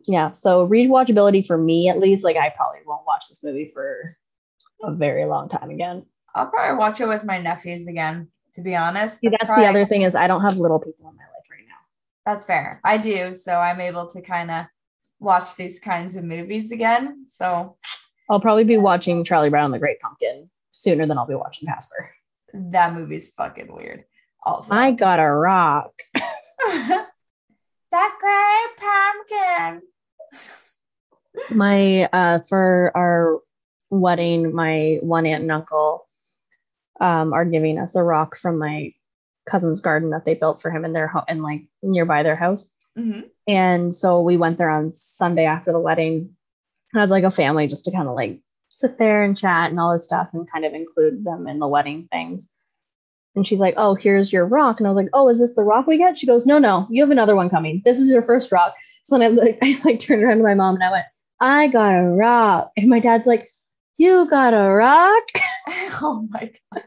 yeah, 0.08 0.32
so 0.32 0.68
rewatchability 0.68 1.46
for 1.46 1.58
me 1.58 1.88
at 1.90 2.00
least, 2.00 2.24
like 2.24 2.36
I 2.38 2.50
probably 2.50 2.80
won't 2.86 3.06
watch 3.06 3.30
this 3.30 3.44
movie 3.44 3.66
for 3.66 4.16
a 4.84 4.92
very 4.94 5.26
long 5.26 5.48
time 5.50 5.70
again. 5.70 6.06
I'll 6.34 6.48
probably 6.48 6.78
watch 6.78 7.00
it 7.02 7.08
with 7.08 7.24
my 7.24 7.38
nephews 7.40 7.86
again, 7.88 8.30
to 8.54 8.62
be 8.62 8.76
honest. 8.76 9.20
See, 9.20 9.30
that's 9.30 9.46
probably- 9.46 9.66
the 9.66 9.70
other 9.70 9.86
thing 9.86 10.02
is 10.04 10.16
I 10.16 10.28
don't 10.28 10.42
have 10.42 10.58
little 10.58 10.80
people 10.80 11.10
in 11.10 11.16
my 11.16 11.24
life 11.24 11.50
right 11.52 11.66
now. 11.68 11.76
That's 12.26 12.46
fair. 12.46 12.80
I 12.84 12.98
do. 12.98 13.36
So 13.36 13.58
I'm 13.60 13.80
able 13.80 14.08
to 14.08 14.22
kind 14.22 14.50
of 14.50 14.66
watch 15.20 15.56
these 15.56 15.80
kinds 15.80 16.16
of 16.16 16.24
movies 16.24 16.72
again. 16.72 17.26
So 17.28 17.78
I'll 18.30 18.40
probably 18.40 18.64
be 18.64 18.78
watching 18.78 19.24
Charlie 19.24 19.50
Brown 19.52 19.66
and 19.66 19.74
the 19.74 19.80
Great 19.80 20.00
Pumpkin 20.00 20.50
sooner 20.72 21.06
than 21.06 21.18
I'll 21.18 21.26
be 21.28 21.36
watching 21.36 21.68
Casper. 21.68 22.10
that 22.54 22.94
movie's 22.94 23.30
fucking 23.30 23.74
weird. 23.74 24.04
Also, 24.44 24.74
I 24.74 24.92
got 24.92 25.20
a 25.20 25.30
rock. 25.32 25.92
that 27.92 28.14
great 28.20 28.78
pumpkin. 28.78 29.82
my 31.58 32.10
uh 32.12 32.40
for 32.48 32.92
our 32.96 33.40
wedding 33.90 34.54
my 34.54 34.98
one 35.02 35.26
aunt 35.26 35.44
and 35.44 35.52
uncle 35.52 36.08
um 37.00 37.34
are 37.34 37.46
giving 37.46 37.78
us 37.78 37.96
a 37.96 38.04
rock 38.04 38.36
from 38.38 38.58
my 38.58 38.94
cousin's 39.48 39.82
garden 39.82 40.10
that 40.12 40.24
they 40.26 40.34
built 40.34 40.62
for 40.62 40.70
him 40.72 40.86
in 40.86 40.94
their 40.94 41.08
home 41.08 41.24
and 41.28 41.42
like 41.42 41.62
nearby 41.84 42.24
their 42.24 42.36
house 42.36 42.70
Mhm. 42.98 43.30
and 43.48 43.96
so 43.96 44.22
we 44.22 44.36
went 44.36 44.58
there 44.58 44.70
on 44.70 44.92
sunday 44.92 45.46
after 45.46 45.72
the 45.72 45.80
wedding 45.80 46.36
as 46.96 47.10
like 47.12 47.24
a 47.24 47.32
family 47.32 47.68
just 47.68 47.86
to 47.86 47.92
kind 47.92 48.08
of 48.10 48.16
like 48.16 48.42
sit 48.82 48.98
there 48.98 49.24
and 49.24 49.38
chat 49.38 49.70
and 49.70 49.80
all 49.80 49.94
this 49.94 50.06
stuff 50.06 50.30
and 50.34 50.52
kind 50.52 50.66
of 50.66 50.74
include 50.74 51.24
them 51.24 51.48
in 51.48 51.60
the 51.60 51.68
wedding 51.68 52.08
things 52.12 52.52
and 53.36 53.48
she's 53.48 53.60
like 53.60 53.74
oh 53.78 53.96
here's 53.96 54.34
your 54.34 54.46
rock 54.46 54.80
and 54.80 54.88
i 54.88 54.90
was 54.90 54.98
like 54.98 55.10
oh 55.14 55.30
is 55.30 55.40
this 55.40 55.56
the 55.56 55.64
rock 55.64 55.88
we 55.88 55.98
get 55.98 56.18
she 56.18 56.28
goes 56.28 56.46
no 56.46 56.58
no 56.58 56.86
you 56.90 57.02
have 57.02 57.12
another 57.12 57.36
one 57.36 57.50
coming 57.50 57.82
this 57.86 58.00
is 58.00 58.12
your 58.12 58.24
first 58.24 58.52
rock 58.52 58.74
so 59.04 59.18
then 59.18 59.40
I 59.40 59.42
like 59.42 59.60
I 59.64 59.76
like 59.84 60.00
turned 60.00 60.24
around 60.24 60.38
to 60.38 60.44
my 60.44 60.54
mom 60.54 60.76
and 60.76 60.84
I 60.84 60.92
went, 60.92 61.06
I 61.40 61.68
got 61.68 61.96
a 61.96 62.08
rock. 62.08 62.72
And 62.78 62.90
my 62.90 63.00
dad's 63.00 63.28
like, 63.28 63.50
You 63.98 64.28
got 64.30 64.54
a 64.54 64.74
rock? 64.74 65.24
oh 66.02 66.28
my 66.30 66.52
god. 66.74 66.84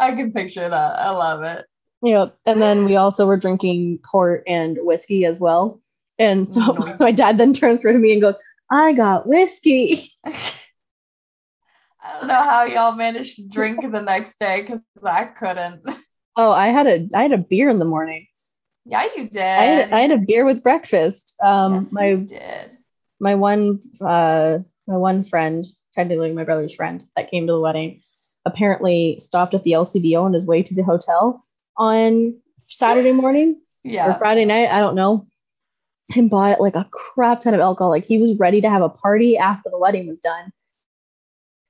I 0.00 0.12
can 0.12 0.32
picture 0.32 0.68
that. 0.68 0.98
I 0.98 1.10
love 1.10 1.42
it. 1.42 1.64
Yep. 2.02 2.36
And 2.44 2.60
then 2.60 2.84
we 2.84 2.96
also 2.96 3.26
were 3.26 3.38
drinking 3.38 3.98
port 4.04 4.42
and 4.46 4.78
whiskey 4.82 5.24
as 5.24 5.40
well. 5.40 5.80
And 6.18 6.46
so 6.46 6.60
Nice. 6.60 7.00
my 7.00 7.12
dad 7.12 7.38
then 7.38 7.54
turns 7.54 7.80
to 7.80 7.92
me 7.94 8.12
and 8.12 8.20
goes, 8.20 8.34
I 8.70 8.92
got 8.92 9.26
whiskey. 9.26 10.10
I 10.24 12.18
don't 12.18 12.28
know 12.28 12.42
how 12.42 12.64
y'all 12.64 12.92
managed 12.92 13.36
to 13.36 13.48
drink 13.48 13.80
the 13.80 14.02
next 14.02 14.38
day 14.38 14.60
because 14.62 14.80
I 15.02 15.24
couldn't. 15.24 15.82
Oh, 16.36 16.50
I 16.52 16.68
had 16.68 16.86
a 16.86 17.08
I 17.14 17.22
had 17.22 17.32
a 17.32 17.38
beer 17.38 17.68
in 17.68 17.78
the 17.78 17.84
morning. 17.84 18.26
Yeah, 18.84 19.06
you 19.16 19.28
did. 19.28 19.40
I 19.40 19.64
had, 19.64 19.92
I 19.92 20.00
had 20.00 20.10
a 20.12 20.18
beer 20.18 20.44
with 20.44 20.62
breakfast. 20.62 21.34
Um 21.42 21.74
Yes, 21.74 21.92
my 21.92 22.06
you 22.08 22.16
did. 22.24 22.72
my 23.20 23.34
one 23.34 23.80
uh 24.00 24.58
my 24.86 24.96
one 24.96 25.22
friend, 25.22 25.64
technically 25.94 26.32
my 26.32 26.44
brother's 26.44 26.74
friend 26.74 27.04
that 27.16 27.30
came 27.30 27.46
to 27.46 27.52
the 27.54 27.60
wedding, 27.60 28.02
apparently 28.44 29.18
stopped 29.18 29.54
at 29.54 29.62
the 29.62 29.72
LCBO 29.72 30.22
on 30.24 30.32
his 30.32 30.46
way 30.46 30.62
to 30.62 30.74
the 30.74 30.82
hotel 30.82 31.42
on 31.78 32.36
Saturday 32.58 33.12
morning 33.12 33.60
or 33.86 34.14
Friday 34.14 34.44
night, 34.44 34.68
I 34.70 34.80
don't 34.80 34.94
know, 34.96 35.26
and 36.16 36.30
bought 36.30 36.60
like 36.60 36.76
a 36.76 36.88
crap 36.92 37.40
ton 37.40 37.54
of 37.54 37.60
alcohol. 37.60 37.90
Like 37.90 38.04
he 38.04 38.18
was 38.18 38.38
ready 38.38 38.60
to 38.60 38.68
have 38.70 38.82
a 38.82 38.88
party 38.88 39.36
after 39.36 39.70
the 39.70 39.78
wedding 39.78 40.06
was 40.06 40.20
done. 40.20 40.52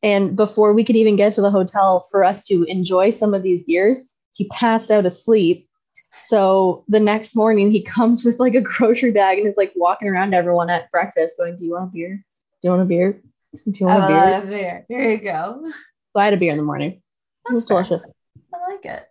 And 0.03 0.37
before 0.37 0.75
we 0.75 0.85
could 0.85 0.97
even 0.97 1.17
get 1.17 1.33
to 1.35 1.41
the 1.41 1.51
hotel 1.51 2.07
for 2.11 2.25
us 2.25 2.47
to 2.49 2.65
enjoy 2.65 3.11
some 3.11 3.33
of 3.33 3.43
these 3.43 3.65
beers, 3.65 4.01
he 4.35 4.49
passed 4.49 4.91
out 4.91 5.07
asleep. 5.07 5.69
So 6.13 6.85
the 6.89 7.01
next 7.01 7.35
morning, 7.35 7.71
he 7.71 7.83
comes 7.83 8.25
with 8.25 8.39
like 8.39 8.55
a 8.55 8.61
grocery 8.61 9.13
bag 9.13 9.39
and 9.39 9.47
is 9.47 9.57
like 9.57 9.73
walking 9.77 10.09
around 10.09 10.35
everyone 10.35 10.69
at 10.69 10.91
breakfast, 10.91 11.39
going, 11.39 11.57
Do 11.57 11.65
you 11.65 11.73
want 11.73 11.91
a 11.91 11.93
beer? 11.93 12.25
Do 12.61 12.69
you 12.69 12.71
want 12.71 12.83
a 12.83 12.85
beer? 12.85 13.23
Do 13.65 13.73
you 13.73 13.87
want 13.87 14.05
a 14.05 14.07
beer? 14.09 14.47
beer. 14.47 14.87
Here 14.89 15.11
you 15.11 15.19
go. 15.19 15.63
So 15.65 16.21
I 16.21 16.25
had 16.25 16.35
a 16.35 16.37
beer 16.37 16.53
in 16.53 16.59
the 16.59 16.65
morning. 16.65 16.93
It 16.93 17.53
was 17.53 17.63
That's 17.65 17.69
fair. 17.69 17.83
delicious. 17.83 18.11
I 18.53 18.73
like 18.73 18.85
it. 18.85 19.05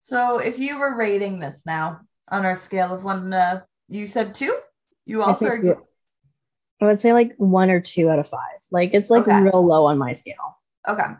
So 0.00 0.38
if 0.38 0.58
you 0.58 0.78
were 0.78 0.96
rating 0.96 1.40
this 1.40 1.62
now 1.66 2.00
on 2.30 2.44
our 2.44 2.54
scale 2.54 2.94
of 2.94 3.04
one 3.04 3.30
to 3.30 3.64
you 3.88 4.06
said 4.06 4.34
two? 4.34 4.56
You 5.06 5.22
also 5.22 5.50
think 5.50 5.64
are 5.64 5.82
I 6.80 6.86
would 6.86 7.00
say 7.00 7.12
like 7.12 7.34
one 7.36 7.70
or 7.70 7.80
two 7.80 8.10
out 8.10 8.18
of 8.18 8.28
five. 8.28 8.40
Like 8.70 8.90
it's 8.94 9.10
like 9.10 9.22
Okay. 9.28 9.42
real 9.42 9.64
low 9.66 9.86
on 9.86 9.98
my 9.98 10.12
scale. 10.12 10.34
okay. 10.88 11.12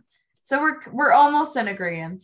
So 0.43 0.61
we're 0.61 0.77
we're 0.93 1.13
almost 1.13 1.57
in 1.57 1.69
agreement. 1.69 2.21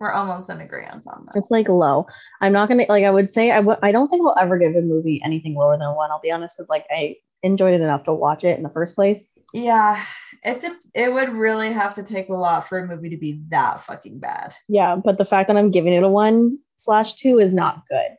We're 0.00 0.12
almost 0.12 0.48
in 0.50 0.60
agreement 0.60 1.04
on 1.06 1.26
this. 1.26 1.36
It's 1.36 1.50
like 1.50 1.68
low. 1.68 2.06
I'm 2.40 2.52
not 2.52 2.68
gonna 2.68 2.86
like. 2.88 3.04
I 3.04 3.10
would 3.10 3.30
say 3.30 3.50
I 3.52 3.56
w- 3.56 3.78
I 3.82 3.92
don't 3.92 4.08
think 4.08 4.22
we'll 4.22 4.34
ever 4.40 4.58
give 4.58 4.74
a 4.74 4.80
movie 4.80 5.20
anything 5.24 5.54
lower 5.54 5.76
than 5.76 5.94
one. 5.94 6.10
I'll 6.10 6.20
be 6.20 6.30
honest, 6.32 6.56
because 6.56 6.68
like 6.70 6.86
I 6.90 7.16
enjoyed 7.42 7.74
it 7.74 7.80
enough 7.82 8.04
to 8.04 8.14
watch 8.14 8.42
it 8.44 8.56
in 8.56 8.62
the 8.62 8.70
first 8.70 8.94
place. 8.94 9.24
yeah, 9.52 10.02
it 10.42 10.60
de- 10.60 10.76
it 10.94 11.12
would 11.12 11.28
really 11.30 11.70
have 11.72 11.94
to 11.96 12.02
take 12.02 12.28
a 12.28 12.34
lot 12.34 12.66
for 12.68 12.78
a 12.78 12.86
movie 12.88 13.10
to 13.10 13.16
be 13.18 13.42
that 13.50 13.82
fucking 13.82 14.18
bad. 14.20 14.54
Yeah, 14.68 14.96
but 14.96 15.18
the 15.18 15.24
fact 15.24 15.48
that 15.48 15.56
I'm 15.56 15.70
giving 15.70 15.92
it 15.92 16.02
a 16.02 16.08
one 16.08 16.58
slash 16.78 17.14
two 17.14 17.38
is 17.38 17.52
not 17.54 17.86
good. 17.88 18.16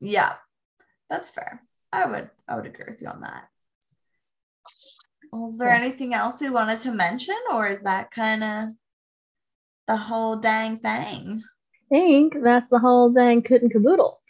Yeah, 0.00 0.34
that's 1.10 1.30
fair. 1.30 1.62
I 1.92 2.06
would 2.06 2.30
I 2.48 2.56
would 2.56 2.66
agree 2.66 2.84
with 2.88 3.02
you 3.02 3.08
on 3.08 3.20
that. 3.20 3.48
Well, 5.32 5.48
is 5.50 5.58
there 5.58 5.68
Yeah. 5.68 5.76
anything 5.76 6.14
else 6.14 6.40
we 6.40 6.50
wanted 6.50 6.78
to 6.80 6.92
mention, 6.92 7.36
or 7.52 7.66
is 7.68 7.82
that 7.82 8.10
kind 8.10 8.42
of 8.42 8.68
the 9.86 9.96
whole 9.96 10.36
dang 10.36 10.78
thing? 10.78 11.42
I 11.92 11.98
think 11.98 12.34
that's 12.42 12.70
the 12.70 12.78
whole 12.78 13.10
dang 13.10 13.42
kit 13.42 13.62
and 13.62 13.70
caboodle. 13.70 14.20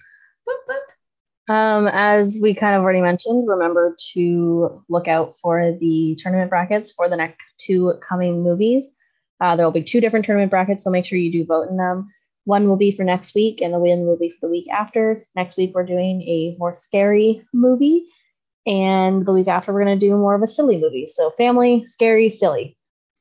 Boop, 0.49 0.55
boop. 0.75 1.53
Um, 1.53 1.89
as 1.93 2.39
we 2.41 2.55
kind 2.55 2.75
of 2.77 2.83
already 2.83 3.01
mentioned, 3.01 3.49
remember 3.49 3.97
to 4.13 4.85
look 4.89 5.09
out 5.09 5.37
for 5.37 5.77
the 5.81 6.15
tournament 6.19 6.49
brackets 6.49 6.93
for 6.93 7.09
the 7.09 7.17
next 7.17 7.39
two 7.59 7.95
coming 8.01 8.43
movies. 8.43 8.89
Uh, 9.41 9.57
there 9.57 9.67
will 9.67 9.73
be 9.73 9.83
two 9.83 10.01
different 10.01 10.25
tournament 10.25 10.51
brackets, 10.51 10.85
so 10.85 10.91
make 10.91 11.05
sure 11.05 11.19
you 11.19 11.33
do 11.33 11.45
vote 11.45 11.69
in 11.69 11.77
them. 11.77 12.09
One 12.45 12.69
will 12.69 12.77
be 12.77 12.91
for 12.91 13.05
next 13.05 13.35
week, 13.35 13.61
and 13.61 13.73
the 13.73 13.79
win 13.79 14.07
will 14.07 14.17
be 14.17 14.31
for 14.31 14.39
the 14.43 14.51
week 14.51 14.69
after. 14.71 15.23
Next 15.37 15.57
week, 15.57 15.73
we're 15.75 15.85
doing 15.85 16.23
a 16.23 16.57
more 16.59 16.73
scary 16.73 17.43
movie, 17.53 18.07
and 18.67 19.27
the 19.27 19.33
week 19.33 19.49
after, 19.49 19.73
we're 19.73 19.85
going 19.85 19.99
to 19.99 20.07
do 20.07 20.17
more 20.17 20.35
of 20.35 20.43
a 20.43 20.47
silly 20.47 20.79
movie. 20.79 21.07
So, 21.07 21.31
family, 21.31 21.85
scary, 21.85 22.29
silly. 22.29 22.77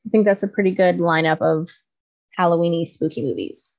I 0.05 0.09
think 0.09 0.25
that's 0.25 0.43
a 0.43 0.47
pretty 0.47 0.71
good 0.71 0.97
lineup 0.97 1.41
of 1.41 1.69
Halloweeny 2.37 2.87
spooky 2.87 3.21
movies. 3.21 3.75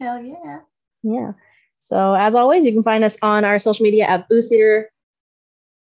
Hell 0.00 0.20
yeah. 0.22 0.58
Yeah. 1.02 1.32
So 1.76 2.14
as 2.14 2.34
always, 2.34 2.64
you 2.64 2.72
can 2.72 2.82
find 2.82 3.02
us 3.02 3.18
on 3.22 3.44
our 3.44 3.58
social 3.58 3.82
media 3.82 4.04
at 4.04 4.28
Boost 4.28 4.50
Theater 4.50 4.90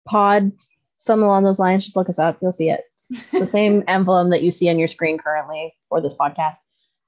Pod, 0.08 0.52
something 1.00 1.26
along 1.26 1.44
those 1.44 1.60
lines. 1.60 1.84
Just 1.84 1.96
look 1.96 2.10
us 2.10 2.20
up, 2.20 2.38
you'll 2.42 2.52
see 2.52 2.70
it. 2.70 2.82
It's 3.10 3.30
the 3.32 3.46
same 3.46 3.84
emblem 3.88 4.30
that 4.30 4.42
you 4.42 4.52
see 4.52 4.70
on 4.70 4.80
your 4.80 4.88
screen 4.88 5.18
currently 5.18 5.74
for 5.90 6.02
this 6.02 6.16
podcast. 6.16 6.56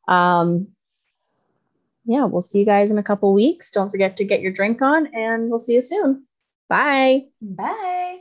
Um, 0.07 0.67
yeah, 2.05 2.25
we'll 2.25 2.41
see 2.41 2.59
you 2.59 2.65
guys 2.65 2.91
in 2.91 2.97
a 2.97 3.03
couple 3.03 3.33
weeks. 3.33 3.71
Don't 3.71 3.89
forget 3.89 4.17
to 4.17 4.25
get 4.25 4.41
your 4.41 4.51
drink 4.51 4.81
on, 4.81 5.07
and 5.13 5.49
we'll 5.49 5.59
see 5.59 5.75
you 5.75 5.81
soon. 5.81 6.25
Bye. 6.69 7.23
Bye. 7.41 8.20